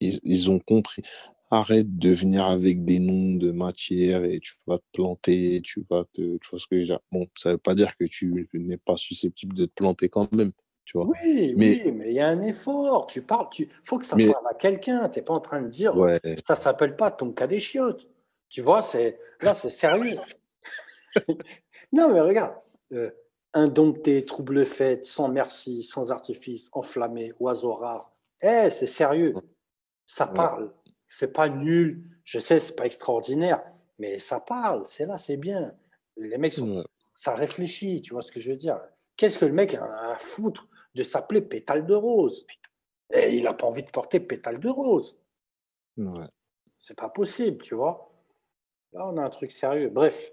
ils, 0.01 0.21
ils 0.23 0.51
ont 0.51 0.59
compris 0.59 1.03
arrête 1.51 1.99
de 1.99 2.11
venir 2.11 2.47
avec 2.47 2.85
des 2.85 2.99
noms 2.99 3.37
de 3.37 3.53
matière 3.53 4.25
et 4.25 4.41
tu 4.41 4.55
vas 4.67 4.79
te 4.79 4.85
planter, 4.93 5.61
tu 5.63 5.85
vas 5.89 6.05
te, 6.13 6.39
tu 6.39 6.51
vois 6.51 6.59
ce 6.59 6.67
que 6.67 6.85
je 6.85 6.95
Bon, 7.13 7.27
ça 7.37 7.53
veut 7.53 7.59
pas 7.59 7.75
dire 7.75 7.97
que 7.97 8.05
tu 8.05 8.49
n'es 8.55 8.77
pas 8.79 8.97
susceptible 8.97 9.55
de 9.55 9.67
te 9.67 9.73
planter 9.73 10.09
quand 10.09 10.33
même, 10.35 10.51
tu 10.85 10.99
vois? 10.99 11.07
Oui, 11.07 11.55
mais, 11.57 11.83
oui, 11.85 11.93
mais 11.93 12.11
il 12.11 12.15
y 12.15 12.21
a 12.21 12.29
un 12.29 12.43
effort. 12.43 13.07
Tu 13.07 13.23
parles, 13.23 13.49
tu, 13.51 13.69
faut 13.85 13.99
que 13.99 14.07
ça 14.07 14.17
parle 14.17 14.47
à 14.49 14.55
quelqu'un. 14.55 15.09
T'es 15.09 15.23
pas 15.23 15.35
en 15.35 15.41
train 15.41 15.63
de 15.63 15.69
dire, 15.69 15.97
ouais. 15.97 16.21
ça 16.47 16.57
s'appelle 16.57 16.97
pas 16.97 17.11
ton 17.11 17.33
cas 17.33 17.47
des 17.47 17.61
chiottes. 17.61 18.07
Tu 18.49 18.61
vois, 18.61 18.83
c'est 18.83 19.19
là, 19.41 19.55
c'est 19.55 19.71
sérieux. 19.71 20.19
non, 21.93 22.13
mais 22.13 22.21
regarde, 22.21 22.55
euh, 22.93 23.11
indompté, 23.55 24.25
trouble 24.25 24.65
fête, 24.67 25.07
sans 25.07 25.29
merci, 25.29 25.83
sans 25.83 26.13
artifice, 26.13 26.69
enflammé, 26.73 27.33
oiseau 27.41 27.75
rare. 27.75 28.13
Eh, 28.41 28.71
c'est 28.71 28.87
sérieux. 28.87 29.35
Ça 30.07 30.27
parle. 30.27 30.73
C'est 31.07 31.33
pas 31.33 31.49
nul. 31.49 32.03
Je 32.25 32.39
sais, 32.39 32.59
c'est 32.59 32.75
pas 32.75 32.87
extraordinaire, 32.87 33.63
mais 33.99 34.19
ça 34.19 34.41
parle. 34.41 34.85
C'est 34.87 35.07
là, 35.07 35.19
c'est 35.19 35.37
bien. 35.37 35.75
Les 36.17 36.39
mecs 36.39 36.55
sont, 36.55 36.85
ça 37.13 37.35
réfléchit. 37.35 38.03
Tu 38.03 38.13
vois 38.13 38.23
ce 38.23 38.33
que 38.33 38.41
je 38.41 38.51
veux 38.51 38.57
dire 38.57 38.81
Qu'est-ce 39.17 39.39
que 39.39 39.45
le 39.45 39.53
mec 39.53 39.75
a 39.75 40.13
à 40.13 40.17
foutre 40.17 40.69
de 40.95 41.03
s'appeler 41.03 41.41
pétale 41.41 41.87
de 41.87 41.95
rose? 41.95 42.47
Et 43.13 43.37
il 43.37 43.45
n'a 43.45 43.55
pas 43.55 43.67
envie 43.67 43.83
de 43.83 43.91
porter 43.91 44.21
pétale 44.21 44.59
de 44.59 44.69
rose. 44.69 45.17
Ouais. 45.97 46.27
C'est 46.77 46.99
pas 46.99 47.09
possible, 47.09 47.63
tu 47.63 47.75
vois. 47.75 48.13
Là, 48.93 49.07
on 49.09 49.17
a 49.17 49.23
un 49.23 49.31
truc 49.31 49.53
sérieux. 49.53 49.89
Bref, 49.89 50.33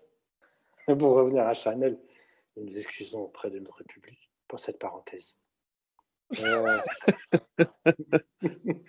pour 0.87 1.15
revenir 1.15 1.47
à 1.47 1.53
Chanel, 1.53 1.99
nous 2.55 2.65
nous 2.65 2.77
excusons 2.77 3.21
auprès 3.21 3.49
de 3.49 3.59
notre 3.59 3.83
public 3.83 4.29
pour 4.47 4.59
cette 4.59 4.79
parenthèse. 4.79 5.37
Euh, 6.39 6.79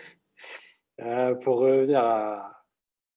euh, 1.00 1.34
pour 1.34 1.58
revenir 1.58 2.02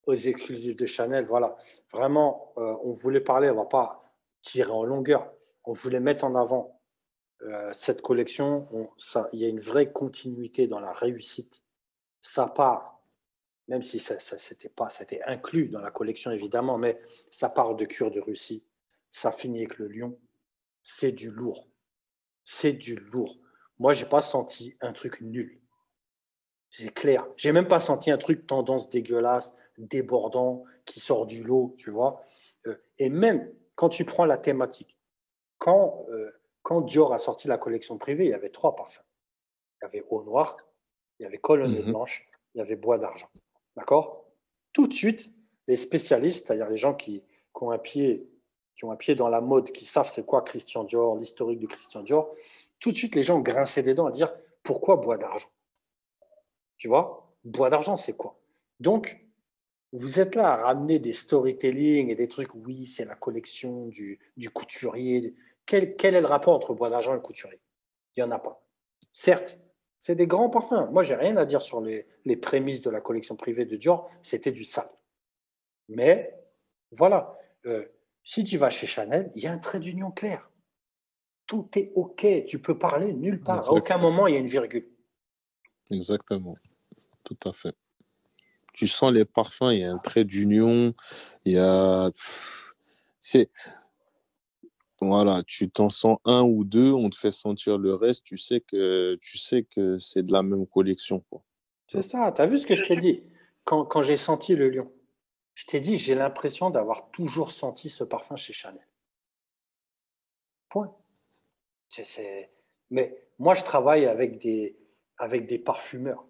aux 0.05 0.13
exclusifs 0.13 0.75
de 0.75 0.85
Chanel, 0.85 1.25
voilà, 1.25 1.55
vraiment, 1.91 2.53
euh, 2.57 2.75
on 2.83 2.91
voulait 2.91 3.21
parler, 3.21 3.49
on 3.49 3.55
va 3.55 3.65
pas 3.65 4.03
tirer 4.41 4.71
en 4.71 4.83
longueur, 4.83 5.31
on 5.63 5.73
voulait 5.73 5.99
mettre 5.99 6.25
en 6.25 6.35
avant 6.35 6.73
cette 7.71 8.01
collection. 8.01 8.67
il 9.31 9.39
y 9.39 9.45
a 9.45 9.47
une 9.47 9.59
vraie 9.59 9.91
continuité 9.91 10.65
dans 10.65 10.79
la 10.79 10.91
réussite. 10.91 11.61
Ça 12.19 12.47
part, 12.47 12.99
même 13.67 13.83
si 13.83 13.99
ça, 13.99 14.17
ça 14.19 14.39
c'était 14.39 14.69
pas, 14.69 14.89
c'était 14.89 15.21
inclus 15.23 15.69
dans 15.69 15.81
la 15.81 15.91
collection 15.91 16.31
évidemment, 16.31 16.79
mais 16.79 16.99
ça 17.29 17.49
part 17.49 17.75
de 17.75 17.85
Cure 17.85 18.09
de 18.09 18.19
Russie, 18.19 18.63
ça 19.11 19.31
finit 19.31 19.59
avec 19.59 19.77
le 19.77 19.87
Lion. 19.87 20.17
C'est 20.83 21.11
du 21.11 21.29
lourd. 21.29 21.67
C'est 22.43 22.73
du 22.73 22.95
lourd. 22.95 23.35
Moi, 23.79 23.93
j'ai 23.93 24.05
pas 24.05 24.21
senti 24.21 24.75
un 24.81 24.93
truc 24.93 25.21
nul. 25.21 25.59
C'est 26.69 26.93
clair. 26.93 27.25
J'ai 27.37 27.51
même 27.51 27.67
pas 27.67 27.79
senti 27.79 28.11
un 28.11 28.17
truc 28.17 28.45
tendance 28.45 28.89
dégueulasse, 28.89 29.55
débordant, 29.77 30.63
qui 30.85 30.99
sort 30.99 31.25
du 31.25 31.43
lot, 31.43 31.75
tu 31.77 31.91
vois. 31.91 32.21
Euh, 32.65 32.75
et 32.97 33.09
même 33.09 33.51
quand 33.75 33.89
tu 33.89 34.05
prends 34.05 34.25
la 34.25 34.37
thématique, 34.37 34.97
quand, 35.57 36.05
euh, 36.09 36.31
quand 36.61 36.81
Dior 36.81 37.13
a 37.13 37.19
sorti 37.19 37.47
la 37.47 37.57
collection 37.57 37.97
privée, 37.97 38.25
il 38.25 38.31
y 38.31 38.33
avait 38.33 38.49
trois 38.49 38.75
parfums. 38.75 39.03
Il 39.81 39.85
y 39.85 39.87
avait 39.87 40.05
eau 40.09 40.23
noire, 40.23 40.57
il 41.19 41.23
y 41.23 41.25
avait 41.25 41.37
colonne 41.37 41.77
mhm. 41.77 41.91
blanche, 41.91 42.27
il 42.53 42.59
y 42.59 42.61
avait 42.61 42.75
bois 42.75 42.97
d'argent. 42.97 43.29
D'accord? 43.75 44.25
Tout 44.73 44.87
de 44.87 44.93
suite, 44.93 45.31
les 45.67 45.77
spécialistes, 45.77 46.47
c'est-à-dire 46.47 46.69
les 46.69 46.77
gens 46.77 46.93
qui, 46.93 47.21
qui, 47.21 47.63
ont 47.63 47.71
un 47.71 47.77
pied, 47.77 48.29
qui 48.75 48.85
ont 48.85 48.91
un 48.91 48.95
pied 48.95 49.15
dans 49.15 49.29
la 49.29 49.41
mode, 49.41 49.71
qui 49.71 49.85
savent 49.85 50.09
c'est 50.09 50.25
quoi 50.25 50.41
Christian 50.41 50.83
Dior, 50.83 51.15
l'historique 51.15 51.59
de 51.59 51.67
Christian 51.67 52.01
Dior, 52.01 52.33
tout 52.79 52.91
de 52.91 52.95
suite, 52.95 53.15
les 53.15 53.23
gens 53.23 53.39
grinçaient 53.39 53.83
des 53.83 53.93
dents 53.93 54.05
à 54.05 54.11
dire 54.11 54.33
pourquoi 54.63 54.97
bois 54.97 55.17
d'argent? 55.17 55.49
Tu 56.77 56.87
vois 56.87 57.35
Bois 57.43 57.69
d'argent, 57.69 57.95
c'est 57.95 58.15
quoi? 58.15 58.39
Donc, 58.79 59.25
vous 59.93 60.19
êtes 60.19 60.35
là 60.35 60.53
à 60.53 60.55
ramener 60.57 60.99
des 60.99 61.13
storytelling 61.13 62.09
et 62.09 62.15
des 62.15 62.27
trucs, 62.27 62.53
oui, 62.55 62.85
c'est 62.85 63.05
la 63.05 63.15
collection 63.15 63.87
du, 63.87 64.19
couturier. 64.53 65.35
Quel, 65.65 65.95
quel, 65.95 66.15
est 66.15 66.21
le 66.21 66.27
rapport 66.27 66.53
entre 66.53 66.73
bois 66.73 66.89
d'argent 66.89 67.13
et 67.13 67.15
le 67.15 67.21
couturier? 67.21 67.59
Il 68.15 68.23
n'y 68.23 68.29
en 68.29 68.31
a 68.31 68.39
pas. 68.39 68.61
Certes, 69.13 69.57
c'est 69.97 70.15
des 70.15 70.27
grands 70.27 70.49
parfums. 70.49 70.89
Moi, 70.91 71.03
j'ai 71.03 71.15
rien 71.15 71.37
à 71.37 71.45
dire 71.45 71.61
sur 71.61 71.81
les, 71.81 72.05
les, 72.25 72.35
prémices 72.35 72.81
de 72.81 72.89
la 72.89 73.01
collection 73.01 73.35
privée 73.35 73.65
de 73.65 73.77
Dior. 73.77 74.09
C'était 74.21 74.51
du 74.51 74.63
sale. 74.63 74.89
Mais 75.87 76.37
voilà, 76.91 77.37
euh, 77.65 77.85
si 78.23 78.43
tu 78.43 78.57
vas 78.57 78.69
chez 78.69 78.87
Chanel, 78.87 79.31
il 79.35 79.43
y 79.43 79.47
a 79.47 79.51
un 79.51 79.57
trait 79.57 79.79
d'union 79.79 80.11
clair 80.11 80.49
tout 81.47 81.67
est 81.75 81.91
OK. 81.95 82.27
Tu 82.45 82.59
peux 82.59 82.77
parler 82.77 83.13
nulle 83.13 83.41
part. 83.41 83.67
À 83.67 83.71
aucun 83.71 83.97
moment, 83.97 84.27
il 84.27 84.33
y 84.33 84.37
a 84.37 84.39
une 84.39 84.47
virgule. 84.47 84.87
Exactement. 85.89 86.55
Tout 87.27 87.49
à 87.49 87.51
fait. 87.51 87.75
Tu 88.73 88.87
sens 88.87 89.11
les 89.11 89.25
parfums, 89.25 89.71
il 89.71 89.79
y 89.79 89.83
a 89.83 89.91
un 89.91 89.97
trait 89.97 90.23
d'union, 90.23 90.93
il 91.43 91.53
y 91.53 91.57
a. 91.57 92.09
C'est. 93.19 93.51
Voilà, 95.01 95.43
tu 95.45 95.69
t'en 95.69 95.89
sens 95.89 96.19
un 96.23 96.41
ou 96.41 96.63
deux, 96.63 96.93
on 96.93 97.09
te 97.09 97.17
fait 97.17 97.31
sentir 97.31 97.77
le 97.77 97.95
reste, 97.95 98.23
tu 98.23 98.37
sais 98.37 98.61
que 98.61 99.17
tu 99.21 99.37
sais 99.37 99.63
que 99.63 99.99
c'est 99.99 100.23
de 100.23 100.31
la 100.31 100.41
même 100.41 100.65
collection. 100.67 101.23
C'est 101.87 102.01
ça, 102.01 102.31
tu 102.31 102.41
as 102.41 102.45
vu 102.45 102.57
ce 102.57 102.65
que 102.65 102.75
je 102.75 102.83
t'ai 102.87 102.95
dit? 102.95 103.27
Quand, 103.65 104.01
j'ai 104.01 104.15
senti 104.15 104.55
le 104.55 104.69
lion. 104.69 104.89
Je 105.53 105.65
t'ai 105.65 105.81
dit, 105.81 105.97
j'ai 105.97 106.15
l'impression 106.15 106.69
d'avoir 106.69 107.11
toujours 107.11 107.51
senti 107.51 107.89
ce 107.89 108.05
parfum 108.05 108.37
chez 108.37 108.53
Chanel. 108.53 108.87
Point. 110.69 110.95
Mais 112.89 113.21
moi, 113.37 113.53
je 113.53 113.63
travaille 113.65 114.05
avec 114.05 114.37
des, 114.37 114.79
avec 115.17 115.45
des 115.45 115.59
parfumeurs. 115.59 116.25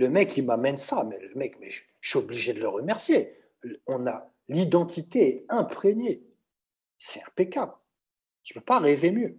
Le 0.00 0.08
mec, 0.08 0.34
il 0.38 0.46
m'amène 0.46 0.78
ça, 0.78 1.04
mais 1.04 1.18
le 1.18 1.34
mec, 1.34 1.58
mais 1.60 1.68
je, 1.68 1.82
suis 2.00 2.18
obligé 2.18 2.54
de 2.54 2.60
le 2.60 2.68
remercier. 2.68 3.36
On 3.86 4.06
a 4.06 4.32
l'identité 4.48 5.44
imprégnée. 5.50 6.22
C'est 6.96 7.22
impeccable. 7.22 7.74
Tu 8.42 8.54
peux 8.54 8.62
pas 8.62 8.78
rêver 8.78 9.10
mieux. 9.10 9.36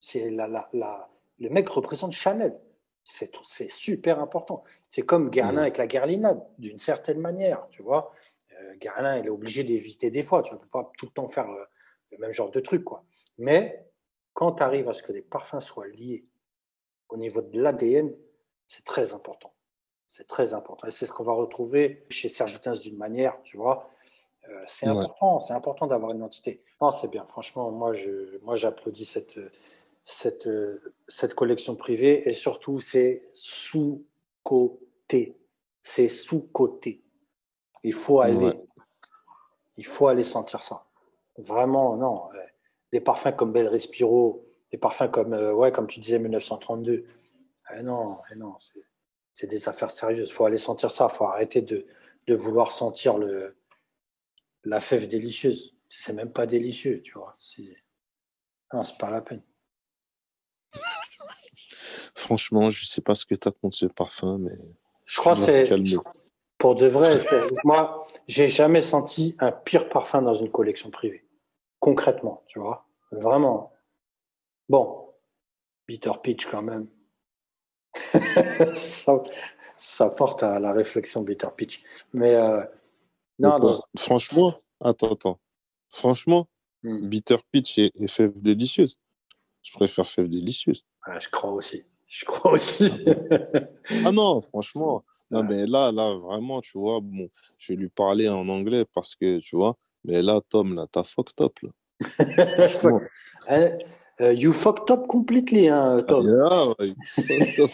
C'est 0.00 0.30
la, 0.30 0.48
la, 0.48 0.68
la, 0.72 1.08
le 1.38 1.48
mec 1.50 1.68
représente 1.68 2.10
Chanel. 2.10 2.58
C'est, 3.04 3.30
c'est 3.44 3.70
super 3.70 4.18
important. 4.18 4.64
C'est 4.90 5.02
comme 5.02 5.30
Guerlain 5.30 5.52
mmh. 5.52 5.58
avec 5.58 5.76
la 5.76 5.86
Guerlinade, 5.86 6.44
d'une 6.58 6.80
certaine 6.80 7.20
manière, 7.20 7.64
tu 7.70 7.80
vois. 7.80 8.12
Euh, 8.60 8.74
Guerlain, 8.78 9.18
il 9.18 9.26
est 9.26 9.30
obligé 9.30 9.62
d'éviter 9.62 10.10
des 10.10 10.24
fois. 10.24 10.42
Tu 10.42 10.54
ne 10.54 10.58
peux 10.58 10.66
pas 10.66 10.90
tout 10.98 11.06
le 11.06 11.12
temps 11.12 11.28
faire 11.28 11.46
le, 11.52 11.64
le 12.10 12.18
même 12.18 12.32
genre 12.32 12.50
de 12.50 12.58
truc, 12.58 12.82
quoi. 12.82 13.04
Mais 13.38 13.86
quand 14.32 14.54
tu 14.54 14.62
arrives 14.64 14.88
à 14.88 14.92
ce 14.92 15.04
que 15.04 15.12
les 15.12 15.22
parfums 15.22 15.60
soient 15.60 15.86
liés 15.86 16.26
au 17.08 17.16
niveau 17.16 17.42
de 17.42 17.62
l'ADN, 17.62 18.12
c'est 18.66 18.84
très 18.84 19.14
important. 19.14 19.54
C'est 20.08 20.26
très 20.26 20.54
important. 20.54 20.88
Et 20.88 20.90
c'est 20.90 21.06
ce 21.06 21.12
qu'on 21.12 21.24
va 21.24 21.32
retrouver 21.32 22.06
chez 22.10 22.28
Serge 22.28 22.60
Tins 22.60 22.72
d'une 22.72 22.96
manière, 22.96 23.36
tu 23.44 23.56
vois. 23.56 23.88
Euh, 24.48 24.64
c'est 24.66 24.86
important, 24.86 25.40
c'est 25.40 25.52
important 25.52 25.86
d'avoir 25.86 26.12
une 26.12 26.18
identité. 26.18 26.62
Non, 26.80 26.90
c'est 26.90 27.08
bien. 27.08 27.24
Franchement, 27.26 27.70
moi, 27.70 27.92
je, 27.92 28.38
moi, 28.42 28.54
j'applaudis 28.54 29.04
cette, 29.04 29.38
cette, 30.04 30.48
cette 31.06 31.34
collection 31.34 31.76
privée 31.76 32.28
et 32.28 32.32
surtout, 32.32 32.80
c'est 32.80 33.22
sous-côté. 33.34 35.36
C'est 35.82 36.08
sous-côté. 36.08 37.04
Il 37.84 37.92
faut 37.92 38.20
aller, 38.20 38.52
il 39.76 39.86
faut 39.86 40.08
aller 40.08 40.24
sentir 40.24 40.62
ça. 40.62 40.86
Vraiment, 41.36 41.96
non 41.96 42.28
des 42.92 43.00
parfums 43.00 43.34
comme 43.36 43.52
Belle 43.52 43.68
Respiro, 43.68 44.46
des 44.72 44.78
parfums 44.78 45.10
comme, 45.10 45.32
euh, 45.32 45.52
ouais, 45.52 45.72
comme 45.72 45.86
tu 45.86 46.00
disais, 46.00 46.18
1932. 46.18 47.04
Eh 47.76 47.82
non, 47.82 48.18
eh 48.32 48.36
non 48.36 48.54
c'est 48.58 48.82
des 49.46 49.68
affaires 49.68 49.90
sérieuses. 49.90 50.28
Il 50.28 50.32
faut 50.32 50.44
aller 50.44 50.58
sentir 50.58 50.90
ça. 50.90 51.08
Il 51.10 51.16
faut 51.16 51.24
arrêter 51.24 51.62
de, 51.62 51.86
de, 52.26 52.34
vouloir 52.34 52.72
sentir 52.72 53.18
le, 53.18 53.56
la 54.64 54.80
fève 54.80 55.08
délicieuse. 55.08 55.74
C'est 55.88 56.12
même 56.12 56.32
pas 56.32 56.46
délicieux, 56.46 57.00
tu 57.02 57.12
vois. 57.12 57.36
Non, 58.72 58.84
c'est 58.84 58.98
pas 58.98 59.10
la 59.10 59.22
peine. 59.22 59.42
Franchement, 62.14 62.68
je 62.68 62.84
sais 62.84 63.00
pas 63.00 63.14
ce 63.14 63.24
que 63.24 63.34
tu 63.34 63.48
as 63.48 63.52
contre 63.52 63.76
ce 63.76 63.86
parfum, 63.86 64.38
mais. 64.38 64.56
Je 65.06 65.18
crois 65.18 65.34
que 65.34 65.40
c'est. 65.40 65.70
Pour 66.58 66.74
de 66.74 66.88
vrai, 66.88 67.20
moi, 67.62 68.06
j'ai 68.26 68.48
jamais 68.48 68.82
senti 68.82 69.36
un 69.38 69.52
pire 69.52 69.88
parfum 69.88 70.22
dans 70.22 70.34
une 70.34 70.50
collection 70.50 70.90
privée 70.90 71.28
concrètement, 71.80 72.44
tu 72.46 72.58
vois. 72.58 72.86
Vraiment. 73.10 73.72
Bon, 74.68 75.14
Peter 75.86 76.12
Pitch 76.22 76.46
quand 76.46 76.62
même. 76.62 76.88
Ça, 79.76 80.10
porte 80.10 80.42
à 80.42 80.58
la 80.58 80.72
réflexion 80.72 81.24
Peter 81.24 81.48
Pitch. 81.56 81.82
Mais 82.12 82.34
euh, 82.34 82.62
non, 83.38 83.80
franchement, 83.96 84.54
attends, 84.80 85.12
attends. 85.12 85.40
Franchement, 85.90 86.48
hmm. 86.82 87.08
Bitter 87.08 87.38
Pitch 87.52 87.78
et, 87.78 87.90
fève 88.08 88.38
délicieuse. 88.40 88.96
Je 89.62 89.72
préfère 89.72 90.06
fève 90.06 90.28
délicieuse. 90.28 90.84
je 91.18 91.28
crois 91.28 91.52
aussi. 91.52 91.84
Je 92.06 92.24
crois 92.24 92.52
aussi. 92.52 92.90
ah 94.04 94.12
non, 94.12 94.40
franchement. 94.40 95.04
Non, 95.30 95.42
mais 95.42 95.66
là, 95.66 95.92
là, 95.92 96.14
vraiment, 96.14 96.62
tu 96.62 96.78
vois, 96.78 97.00
bon, 97.02 97.28
je 97.58 97.72
vais 97.72 97.78
lui 97.78 97.90
parler 97.90 98.28
en 98.30 98.48
anglais 98.48 98.86
parce 98.94 99.14
que, 99.14 99.38
tu 99.40 99.56
vois, 99.56 99.76
mais 100.04 100.22
là, 100.22 100.40
Tom, 100.48 100.74
là, 100.74 100.86
t'as 100.90 101.04
fucked 101.04 101.40
up, 101.40 101.58
là. 101.62 101.70
Euh, 104.20 104.32
you 104.32 104.52
fucked 104.52 104.90
up 104.90 105.06
completely, 105.06 105.68
hein, 105.68 106.02
Tom. 106.02 106.26
Yeah, 106.26 106.74
you 106.86 106.94
fucked 107.04 107.60
up. 107.60 107.70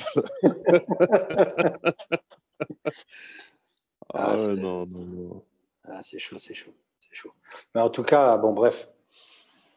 ah, 4.13 4.35
ah 4.35 4.37
non, 4.37 4.87
non, 4.87 5.05
non. 5.05 5.43
Ah, 5.85 6.03
c'est 6.03 6.19
chaud, 6.19 6.39
c'est 6.39 6.55
chaud, 6.55 6.75
c'est 6.99 7.15
chaud. 7.15 7.33
Mais 7.75 7.81
en 7.81 7.91
tout 7.91 8.03
cas, 8.03 8.37
bon, 8.37 8.53
bref. 8.53 8.89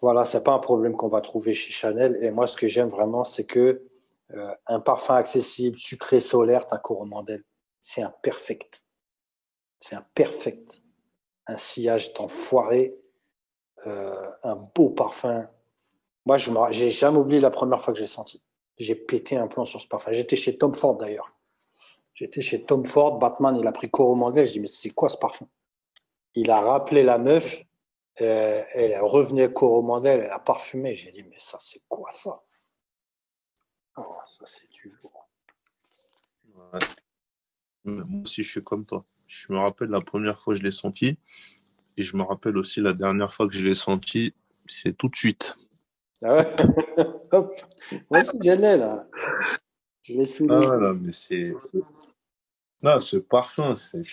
Voilà, 0.02 0.26
c'est 0.26 0.44
pas 0.44 0.54
un 0.54 0.60
problème 0.60 0.96
qu'on 0.96 1.08
va 1.08 1.22
trouver 1.22 1.54
chez 1.54 1.72
Chanel. 1.72 2.20
Et 2.22 2.32
moi, 2.32 2.48
ce 2.48 2.56
que 2.56 2.68
j'aime 2.68 2.90
vraiment, 2.90 3.24
c'est 3.24 3.46
que 3.46 3.84
euh, 4.34 4.54
un 4.68 4.80
parfum 4.80 5.16
accessible, 5.16 5.78
sucré, 5.78 6.20
solaire, 6.20 6.66
un 6.72 6.78
coromandel, 6.78 7.44
c'est 7.80 8.02
un 8.02 8.14
perfect. 8.22 8.84
C'est 9.80 9.96
un 9.96 10.06
perfect. 10.14 10.82
un 11.48 11.58
sillage 11.58 12.14
d'enfoiré, 12.14 13.00
euh, 13.86 14.30
un 14.44 14.56
beau 14.56 14.90
parfum. 14.90 15.48
Moi, 16.28 16.36
je 16.36 16.52
n'ai 16.52 16.90
jamais 16.90 17.20
oublié 17.20 17.40
la 17.40 17.50
première 17.50 17.82
fois 17.82 17.94
que 17.94 18.00
j'ai 18.00 18.06
senti. 18.06 18.44
J'ai 18.78 18.96
pété 18.96 19.38
un 19.38 19.48
plomb 19.48 19.64
sur 19.64 19.82
ce 19.82 19.88
parfum. 19.88 20.12
J'étais 20.12 20.36
chez 20.36 20.58
Tom 20.58 20.74
Ford 20.74 20.98
d'ailleurs. 20.98 21.34
J'étais 22.16 22.42
chez 22.42 22.66
Tom 22.66 22.84
Ford, 22.84 23.18
Batman, 23.18 23.56
il 23.56 23.66
a 23.66 23.72
pris 23.72 23.90
Coromandel. 23.90 24.46
Je 24.46 24.52
dis, 24.52 24.60
mais 24.60 24.68
c'est 24.68 24.90
quoi 24.90 25.08
ce 25.08 25.16
parfum? 25.16 25.48
Il 26.36 26.52
a 26.52 26.60
rappelé 26.60 27.04
la 27.04 27.18
meuf, 27.18 27.64
euh, 28.20 28.62
elle 28.74 29.00
revenue 29.00 29.44
à 29.44 29.48
Coromandel, 29.48 30.20
elle 30.26 30.32
a 30.32 30.40
parfumé. 30.40 30.96
J'ai 30.96 31.14
dit, 31.14 31.24
mais 31.24 31.38
ça, 31.40 31.60
c'est 31.62 31.82
quoi 31.88 32.12
ça? 32.12 32.44
Oh, 33.96 34.18
ça, 34.26 34.46
c'est 34.46 34.70
du 34.70 34.94
lourd. 35.02 35.30
Moi 37.86 38.22
aussi, 38.24 38.44
je 38.44 38.52
suis 38.52 38.64
comme 38.66 38.86
toi. 38.86 39.06
Je 39.28 39.54
me 39.54 39.60
rappelle 39.60 39.88
la 39.88 40.02
première 40.02 40.38
fois 40.38 40.54
que 40.54 40.60
je 40.60 40.66
l'ai 40.66 40.72
senti. 40.72 41.18
Et 41.96 42.04
je 42.04 42.18
me 42.18 42.24
rappelle 42.24 42.58
aussi 42.58 42.82
la 42.82 42.92
dernière 42.92 43.32
fois 43.32 43.48
que 43.48 43.54
je 43.54 43.64
l'ai 43.64 43.76
senti, 43.76 44.34
c'est 44.68 44.98
tout 44.98 45.08
de 45.08 45.16
suite. 45.16 45.56
Ah 46.24 46.38
ouais 46.38 46.56
Hop. 47.32 47.62
Moi 48.10 48.22
aussi, 48.22 48.38
j'en 48.44 48.64
ai 48.64 48.78
là. 48.78 49.08
Je 50.02 50.14
l'ai 50.14 50.26
sous 50.26 50.48
Ah 50.50 50.76
là, 50.78 50.94
mais 50.94 51.12
c'est. 51.12 51.54
Non, 52.82 53.00
ce 53.00 53.18
parfum, 53.18 53.76
c'est. 53.76 54.04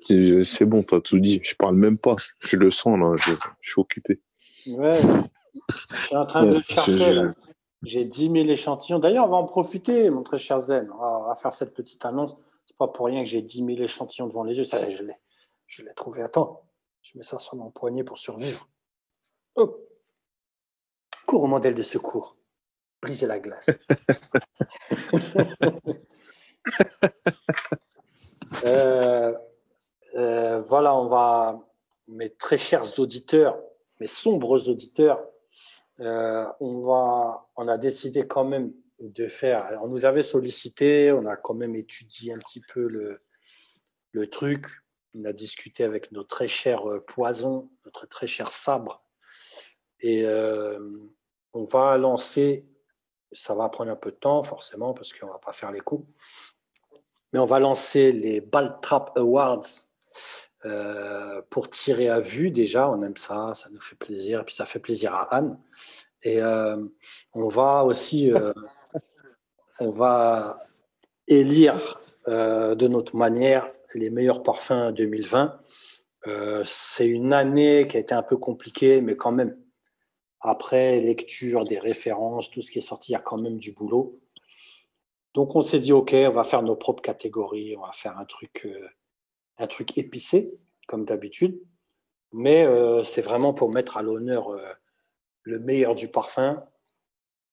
C'est 0.00 0.64
bon, 0.64 0.82
t'as 0.82 1.00
tout 1.00 1.18
dit. 1.18 1.40
Je 1.42 1.54
parle 1.56 1.76
même 1.76 1.98
pas. 1.98 2.16
Je 2.40 2.56
le 2.56 2.70
sens 2.70 2.98
là. 2.98 3.16
Je, 3.16 3.32
je 3.60 3.70
suis 3.70 3.80
occupé. 3.80 4.20
Ouais. 4.66 5.00
Je 5.68 5.96
suis 5.96 6.16
en 6.16 6.26
train 6.26 6.44
de 6.44 6.56
le 6.56 6.62
chercher. 6.62 7.22
J'ai 7.82 8.04
10 8.04 8.30
000 8.30 8.34
échantillons. 8.48 8.98
D'ailleurs, 8.98 9.26
on 9.26 9.30
va 9.30 9.36
en 9.38 9.46
profiter, 9.46 10.10
mon 10.10 10.22
très 10.22 10.38
cher 10.38 10.60
Zen. 10.60 10.90
On 10.92 11.24
va, 11.24 11.34
faire 11.36 11.52
cette 11.52 11.72
petite 11.74 12.04
annonce. 12.04 12.36
C'est 12.66 12.76
pas 12.76 12.88
pour 12.88 13.06
rien 13.06 13.22
que 13.22 13.28
j'ai 13.28 13.40
10 13.40 13.64
000 13.64 13.68
échantillons 13.80 14.26
devant 14.26 14.44
les 14.44 14.56
yeux. 14.56 14.64
Ça, 14.64 14.86
je 14.88 15.02
l'ai, 15.02 15.16
je 15.70 15.84
l'ai 15.84 15.94
trouvé. 15.94 16.20
Attends, 16.20 16.68
je 17.00 17.16
mets 17.16 17.24
ça 17.24 17.38
sur 17.38 17.54
mon 17.54 17.70
poignet 17.70 18.04
pour 18.04 18.18
survivre. 18.18 18.68
Hop. 19.54 19.80
Cours 21.26 21.44
au 21.44 21.46
modèle 21.46 21.74
de 21.74 21.82
secours. 21.82 22.36
Briser 23.00 23.26
la 23.26 23.40
glace. 23.40 23.70
Euh, 28.64 29.32
euh, 30.16 30.60
voilà, 30.62 30.94
on 30.94 31.06
va, 31.06 31.58
mes 32.08 32.34
très 32.34 32.58
chers 32.58 32.98
auditeurs, 32.98 33.56
mes 34.00 34.08
sombres 34.08 34.68
auditeurs, 34.68 35.24
euh, 36.00 36.44
on, 36.58 36.80
va, 36.80 37.48
on 37.56 37.68
a 37.68 37.78
décidé 37.78 38.26
quand 38.26 38.44
même 38.44 38.74
de 38.98 39.28
faire. 39.28 39.78
On 39.82 39.86
nous 39.86 40.04
avait 40.04 40.24
sollicité, 40.24 41.12
on 41.12 41.26
a 41.26 41.36
quand 41.36 41.54
même 41.54 41.76
étudié 41.76 42.34
un 42.34 42.38
petit 42.38 42.60
peu 42.60 42.88
le, 42.88 43.22
le 44.12 44.28
truc. 44.28 44.66
On 45.14 45.24
a 45.24 45.32
discuté 45.32 45.82
avec 45.82 46.12
nos 46.12 46.22
très 46.22 46.46
chers 46.46 46.88
euh, 46.88 47.00
poisons, 47.00 47.68
notre 47.84 48.06
très 48.06 48.26
cher 48.26 48.52
sabre. 48.52 49.02
Et 50.00 50.24
euh, 50.24 50.78
on 51.52 51.64
va 51.64 51.98
lancer, 51.98 52.64
ça 53.32 53.54
va 53.54 53.68
prendre 53.68 53.90
un 53.90 53.96
peu 53.96 54.12
de 54.12 54.16
temps 54.16 54.42
forcément 54.44 54.94
parce 54.94 55.12
qu'on 55.12 55.26
va 55.26 55.38
pas 55.38 55.52
faire 55.52 55.72
les 55.72 55.80
coups, 55.80 56.06
mais 57.32 57.40
on 57.40 57.44
va 57.44 57.58
lancer 57.58 58.12
les 58.12 58.40
Ball 58.40 58.78
Trap 58.80 59.16
Awards 59.16 59.66
euh, 60.64 61.42
pour 61.50 61.68
tirer 61.70 62.08
à 62.08 62.20
vue 62.20 62.50
déjà, 62.50 62.88
on 62.88 63.02
aime 63.02 63.16
ça, 63.16 63.52
ça 63.54 63.68
nous 63.70 63.80
fait 63.80 63.96
plaisir, 63.96 64.40
et 64.40 64.44
puis 64.44 64.54
ça 64.54 64.64
fait 64.64 64.78
plaisir 64.78 65.14
à 65.14 65.34
Anne. 65.34 65.58
Et 66.22 66.42
on 66.42 67.48
va 67.48 67.82
aussi, 67.84 68.30
on 69.80 69.90
va 69.90 70.58
élire 71.26 71.98
de 72.26 72.88
notre 72.88 73.16
manière 73.16 73.72
les 73.94 74.10
meilleurs 74.10 74.42
parfums 74.42 74.92
2020. 74.92 75.60
C'est 76.64 77.08
une 77.08 77.32
année 77.32 77.86
qui 77.88 77.96
a 77.96 78.00
été 78.00 78.14
un 78.14 78.22
peu 78.22 78.36
compliquée, 78.36 79.00
mais 79.00 79.16
quand 79.16 79.32
même, 79.32 79.56
après 80.40 81.00
lecture 81.00 81.64
des 81.64 81.78
références, 81.78 82.50
tout 82.50 82.62
ce 82.62 82.70
qui 82.70 82.78
est 82.78 82.82
sorti, 82.82 83.12
il 83.12 83.14
y 83.14 83.16
a 83.16 83.20
quand 83.20 83.38
même 83.38 83.58
du 83.58 83.72
boulot. 83.72 84.20
Donc 85.34 85.56
on 85.56 85.62
s'est 85.62 85.80
dit, 85.80 85.92
OK, 85.92 86.12
on 86.14 86.30
va 86.30 86.44
faire 86.44 86.62
nos 86.62 86.76
propres 86.76 87.02
catégories, 87.02 87.76
on 87.76 87.82
va 87.82 87.92
faire 87.92 88.18
un 88.18 88.24
truc 88.24 88.66
un 89.60 89.66
truc 89.66 89.96
épicé, 89.98 90.58
comme 90.88 91.04
d'habitude, 91.04 91.60
mais 92.32 92.64
euh, 92.64 93.04
c'est 93.04 93.20
vraiment 93.20 93.54
pour 93.54 93.70
mettre 93.70 93.96
à 93.96 94.02
l'honneur 94.02 94.50
euh, 94.50 94.72
le 95.42 95.58
meilleur 95.58 95.94
du 95.94 96.08
parfum, 96.08 96.64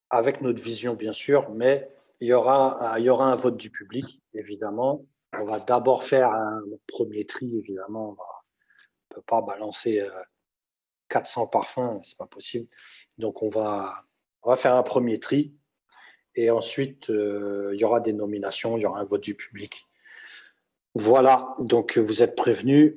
avec 0.10 0.42
notre 0.42 0.64
vision 0.64 0.94
bien 0.94 1.14
sûr, 1.14 1.50
mais 1.52 1.90
il 2.20 2.30
y 2.30 2.34
aura, 2.34 2.96
il 2.98 3.04
y 3.04 3.10
aura 3.10 3.26
un 3.26 3.36
vote 3.36 3.58
du 3.58 3.70
public, 3.70 4.22
évidemment. 4.34 5.06
On 5.40 5.46
va 5.46 5.60
d'abord 5.60 6.04
faire 6.04 6.32
un 6.32 6.62
premier 6.88 7.26
tri, 7.26 7.58
évidemment. 7.58 8.10
On 8.10 8.14
ne 8.14 9.16
peut 9.16 9.22
pas 9.22 9.42
balancer 9.42 10.04
400 11.10 11.44
euh, 11.44 11.48
parfums, 11.48 12.02
c'est 12.04 12.18
pas 12.18 12.28
possible. 12.28 12.68
Donc 13.18 13.44
on 13.44 13.50
va, 13.50 13.96
on 14.44 14.50
va 14.50 14.56
faire 14.56 14.76
un 14.76 14.84
premier 14.84 15.20
tri. 15.20 15.56
Et 16.36 16.52
ensuite, 16.52 17.08
il 17.10 17.78
y 17.80 17.84
aura 17.84 18.00
des 18.00 18.14
nominations, 18.14 18.78
il 18.78 18.82
y 18.82 18.86
aura 18.86 19.00
un 19.00 19.06
vote 19.06 19.24
du 19.24 19.34
public. 19.36 19.88
Voilà, 21.00 21.56
donc 21.60 21.98
vous 21.98 22.24
êtes 22.24 22.36
prévenus. 22.36 22.96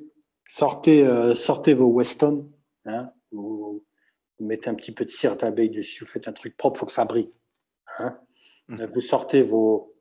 Sortez, 0.49 1.05
euh, 1.05 1.35
sortez 1.35 1.75
vos 1.75 1.87
Weston. 1.87 2.51
Hein, 2.87 3.13
vous, 3.31 3.85
mettez 4.39 4.71
un 4.71 4.75
petit 4.75 4.93
peu 4.93 5.05
de 5.05 5.11
cire 5.11 5.37
d'abeille 5.37 5.69
dessus, 5.69 6.05
vous 6.05 6.11
faites 6.11 6.27
un 6.27 6.33
truc 6.33 6.57
propre, 6.57 6.79
il 6.79 6.81
faut 6.81 6.87
que 6.87 6.93
ça 6.93 7.05
brille. 7.05 7.31
Hein. 7.99 8.19
Mmh. 8.69 8.87
Vous 8.87 9.01
sortez 9.03 9.43
vos, 9.43 9.95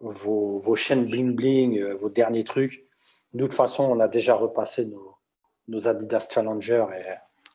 vos, 0.00 0.58
vos, 0.58 0.76
chaînes 0.76 1.06
bling 1.06 1.34
bling, 1.34 1.78
euh, 1.78 1.94
vos 1.94 2.08
derniers 2.08 2.44
trucs. 2.44 2.86
Nous, 3.32 3.40
de 3.40 3.46
toute 3.46 3.54
façon, 3.54 3.84
on 3.84 4.00
a 4.00 4.08
déjà 4.08 4.34
repassé 4.34 4.84
nos, 4.84 5.16
nos 5.68 5.86
Adidas 5.86 6.28
Challenger 6.30 6.86
et 6.96 7.14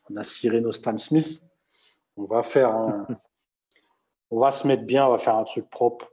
on 0.09 0.15
a 0.15 0.23
ciré 0.23 0.61
nos 0.61 0.71
Stan 0.71 0.97
Smith. 0.97 1.41
On 2.17 2.25
va 2.25 2.43
faire 2.43 2.69
un, 2.69 3.07
on 4.31 4.39
va 4.39 4.51
se 4.51 4.67
mettre 4.67 4.83
bien, 4.83 5.05
on 5.07 5.11
va 5.11 5.17
faire 5.17 5.35
un 5.35 5.43
truc 5.43 5.69
propre 5.69 6.11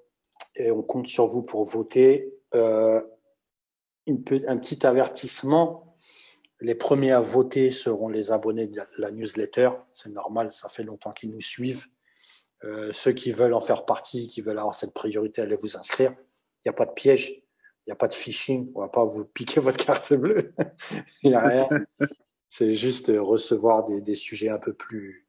et 0.55 0.71
on 0.71 0.83
compte 0.83 1.07
sur 1.07 1.27
vous 1.27 1.43
pour 1.43 1.65
voter. 1.65 2.35
Euh, 2.55 3.01
un 4.09 4.57
petit 4.57 4.85
avertissement. 4.85 5.97
Les 6.61 6.75
premiers 6.75 7.13
à 7.13 7.21
voter 7.21 7.71
seront 7.71 8.09
les 8.09 8.33
abonnés 8.33 8.67
de 8.67 8.83
la 8.99 9.11
newsletter. 9.11 9.71
C'est 9.93 10.11
normal, 10.11 10.51
ça 10.51 10.69
fait 10.69 10.83
longtemps 10.83 11.13
qu'ils 11.13 11.31
nous 11.31 11.41
suivent. 11.41 11.87
Euh, 12.65 12.93
ceux 12.93 13.13
qui 13.13 13.33
veulent 13.33 13.55
en 13.55 13.61
faire 13.61 13.85
partie, 13.85 14.29
qui 14.29 14.41
veulent 14.41 14.59
avoir 14.59 14.75
cette 14.75 14.95
priorité, 14.95 15.43
allez 15.43 15.57
vous 15.57 15.77
inscrire. 15.77 16.15
Il 16.65 16.69
n'y 16.69 16.71
a 16.71 16.73
pas 16.75 16.87
de 16.87 16.93
piège, 16.93 17.31
il 17.31 17.89
n'y 17.89 17.93
a 17.93 17.97
pas 17.97 18.09
de 18.09 18.15
phishing. 18.15 18.71
On 18.75 18.81
ne 18.81 18.85
va 18.85 18.89
pas 18.89 19.05
vous 19.05 19.25
piquer 19.25 19.61
votre 19.61 19.85
carte 19.85 20.13
bleue. 20.13 20.55
Il 21.23 21.31
n'y 21.31 21.35
a 21.35 21.41
rien. 21.41 21.65
C'est 22.49 22.75
juste 22.75 23.11
recevoir 23.15 23.85
des, 23.85 24.15
sujets 24.15 24.51
un 24.51 24.59
peu 24.59 24.75
plus 24.75 25.27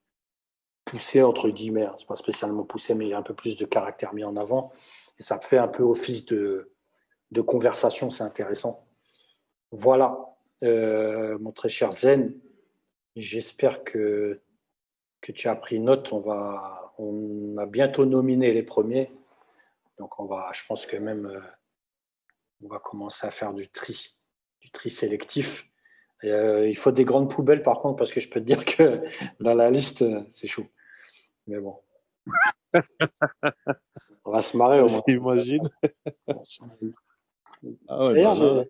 poussés, 0.85 1.23
entre 1.23 1.49
guillemets. 1.49 1.87
Ce 1.95 2.01
n'est 2.01 2.07
pas 2.07 2.15
spécialement 2.15 2.63
poussé, 2.63 2.93
mais 2.93 3.05
il 3.05 3.09
y 3.09 3.13
a 3.13 3.17
un 3.17 3.23
peu 3.23 3.33
plus 3.33 3.55
de 3.55 3.65
caractère 3.65 4.13
mis 4.13 4.25
en 4.25 4.35
avant. 4.35 4.73
Et 5.17 5.23
ça 5.23 5.39
fait 5.39 5.57
un 5.57 5.69
peu 5.69 5.83
office 5.83 6.25
de, 6.25 6.73
de 7.31 7.41
conversation, 7.41 8.09
c'est 8.09 8.23
intéressant. 8.23 8.85
Voilà, 9.71 10.35
euh, 10.63 11.37
mon 11.39 11.51
très 11.51 11.69
cher 11.69 11.91
Zen, 11.91 12.37
j'espère 13.15 13.83
que, 13.83 14.41
que 15.21 15.31
tu 15.31 15.47
as 15.47 15.55
pris 15.55 15.79
note. 15.79 16.11
On, 16.13 16.19
va, 16.19 16.82
on 16.97 17.57
a 17.57 17.65
bientôt 17.65 18.05
nominé 18.05 18.53
les 18.53 18.63
premiers. 18.63 19.11
Donc, 19.99 20.19
on 20.19 20.25
va, 20.25 20.51
je 20.53 20.61
pense 20.67 20.85
que 20.85 20.97
même, 20.97 21.25
euh, 21.27 21.39
on 22.63 22.67
va 22.67 22.79
commencer 22.79 23.27
à 23.27 23.31
faire 23.31 23.53
du 23.53 23.69
tri, 23.69 24.15
du 24.61 24.71
tri 24.71 24.89
sélectif. 24.89 25.69
Euh, 26.23 26.67
il 26.67 26.77
faut 26.77 26.91
des 26.91 27.05
grandes 27.05 27.29
poubelles, 27.29 27.61
par 27.61 27.79
contre, 27.79 27.97
parce 27.97 28.11
que 28.11 28.19
je 28.19 28.29
peux 28.29 28.39
te 28.39 28.45
dire 28.45 28.63
que 28.65 29.03
dans 29.39 29.53
la 29.53 29.69
liste, 29.69 30.05
c'est 30.29 30.47
chaud. 30.47 30.67
Mais 31.47 31.59
bon. 31.59 31.79
on 34.25 34.31
va 34.31 34.41
se 34.41 34.55
marrer 34.57 34.79
au 34.79 34.87
moins. 34.87 35.03
J'imagine. 35.07 35.69
Ah 37.87 38.07
ouais, 38.07 38.21
bah 38.21 38.65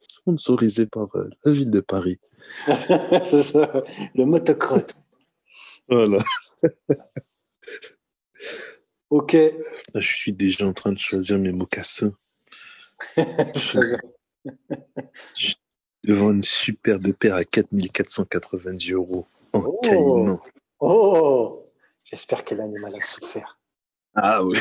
Sponsorisé 0.00 0.86
par 0.86 1.08
euh, 1.14 1.30
la 1.44 1.52
ville 1.52 1.70
de 1.70 1.80
Paris. 1.80 2.18
c'est 2.66 3.42
ça, 3.42 3.84
le 4.14 4.24
motocrotte. 4.24 4.94
Voilà. 5.88 6.18
Ok. 9.10 9.36
je 9.94 10.14
suis 10.14 10.32
déjà 10.32 10.66
en 10.66 10.72
train 10.72 10.92
de 10.92 10.98
choisir 10.98 11.38
mes 11.38 11.52
mocassins. 11.52 12.12
devant 16.06 16.30
une 16.30 16.42
superbe 16.42 17.12
paire 17.12 17.34
à 17.34 17.44
4490 17.44 18.92
euros 18.92 19.26
en 19.52 19.60
oh. 19.60 20.40
Oh 20.78 21.72
J'espère 22.04 22.44
que 22.44 22.54
l'animal 22.54 22.94
a 22.94 23.00
souffert. 23.00 23.58
Ah 24.14 24.42
oui. 24.44 24.58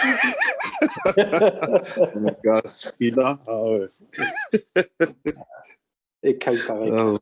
Mon 2.15 2.35
gars, 2.43 2.61
ce 2.65 2.89
prix-là, 2.91 3.39
ah 3.47 3.63
ouais. 3.63 3.89
Et 6.23 6.37
caille 6.37 6.59
pareil. 6.65 6.91
Ah 6.91 7.13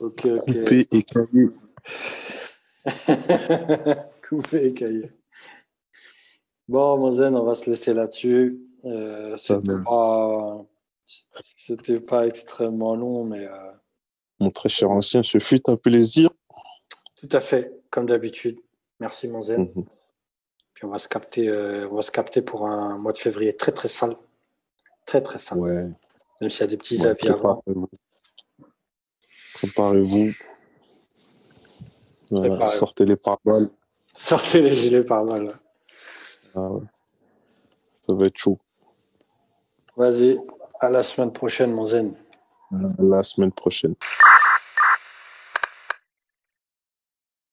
ok, 0.00 0.24
ok. 0.24 0.44
Coupé 0.44 0.88
et 0.90 1.02
caillé. 1.02 1.50
Coupé 4.28 4.66
et 4.66 4.74
caillé. 4.74 5.10
Bon, 6.68 6.96
mon 6.98 7.10
zen, 7.10 7.36
on 7.36 7.44
va 7.44 7.54
se 7.54 7.68
laisser 7.68 7.92
là-dessus. 7.92 8.60
Euh, 8.84 9.36
c'était 9.36 9.82
pas, 9.84 10.64
pas 12.06 12.26
extrêmement 12.26 12.94
long, 12.96 13.24
mais 13.24 13.46
euh, 13.46 13.72
Mon 14.40 14.50
très 14.50 14.68
cher 14.68 14.90
ancien, 14.90 15.22
ce 15.22 15.38
fut 15.38 15.68
un 15.68 15.76
plaisir. 15.76 16.30
tout 17.16 17.28
à 17.32 17.40
fait, 17.40 17.72
comme 17.90 18.06
d'habitude. 18.06 18.58
Merci, 19.00 19.28
mon 19.28 19.42
zen. 19.42 19.70
Mhm. 19.74 19.84
Puis 20.74 20.84
on 20.84 20.88
va 20.88 20.98
se 20.98 21.08
capter, 21.08 21.48
euh, 21.48 21.88
on 21.90 21.96
va 21.96 22.02
se 22.02 22.10
capter 22.10 22.42
pour 22.42 22.66
un 22.66 22.98
mois 22.98 23.12
de 23.12 23.18
février 23.18 23.54
très 23.56 23.72
très 23.72 23.88
sale, 23.88 24.14
très 25.06 25.22
très 25.22 25.38
sale. 25.38 25.58
Ouais. 25.58 25.88
Même 26.40 26.50
s'il 26.50 26.60
y 26.60 26.64
a 26.64 26.66
des 26.66 26.76
petits 26.76 27.00
Ouais, 27.02 27.06
avis 27.08 27.28
avant. 27.28 27.62
préparez-vous. 29.54 30.28
Voilà, 32.30 32.66
sortez 32.66 33.04
les 33.04 33.16
pare-balles. 33.16 33.68
Sortez 34.14 34.62
les 34.62 34.74
gilets 34.74 35.04
par 35.04 35.24
balle. 35.24 35.52
Ah 36.54 36.70
ouais. 36.70 36.82
Ça 38.00 38.14
va 38.14 38.26
être 38.26 38.36
chaud. 38.36 38.58
Vas-y, 39.96 40.38
à 40.80 40.88
la 40.90 41.02
semaine 41.02 41.32
prochaine, 41.32 41.72
mon 41.72 41.84
zen. 41.84 42.14
À 42.72 42.76
la 42.98 43.22
semaine 43.22 43.52
prochaine. 43.52 43.94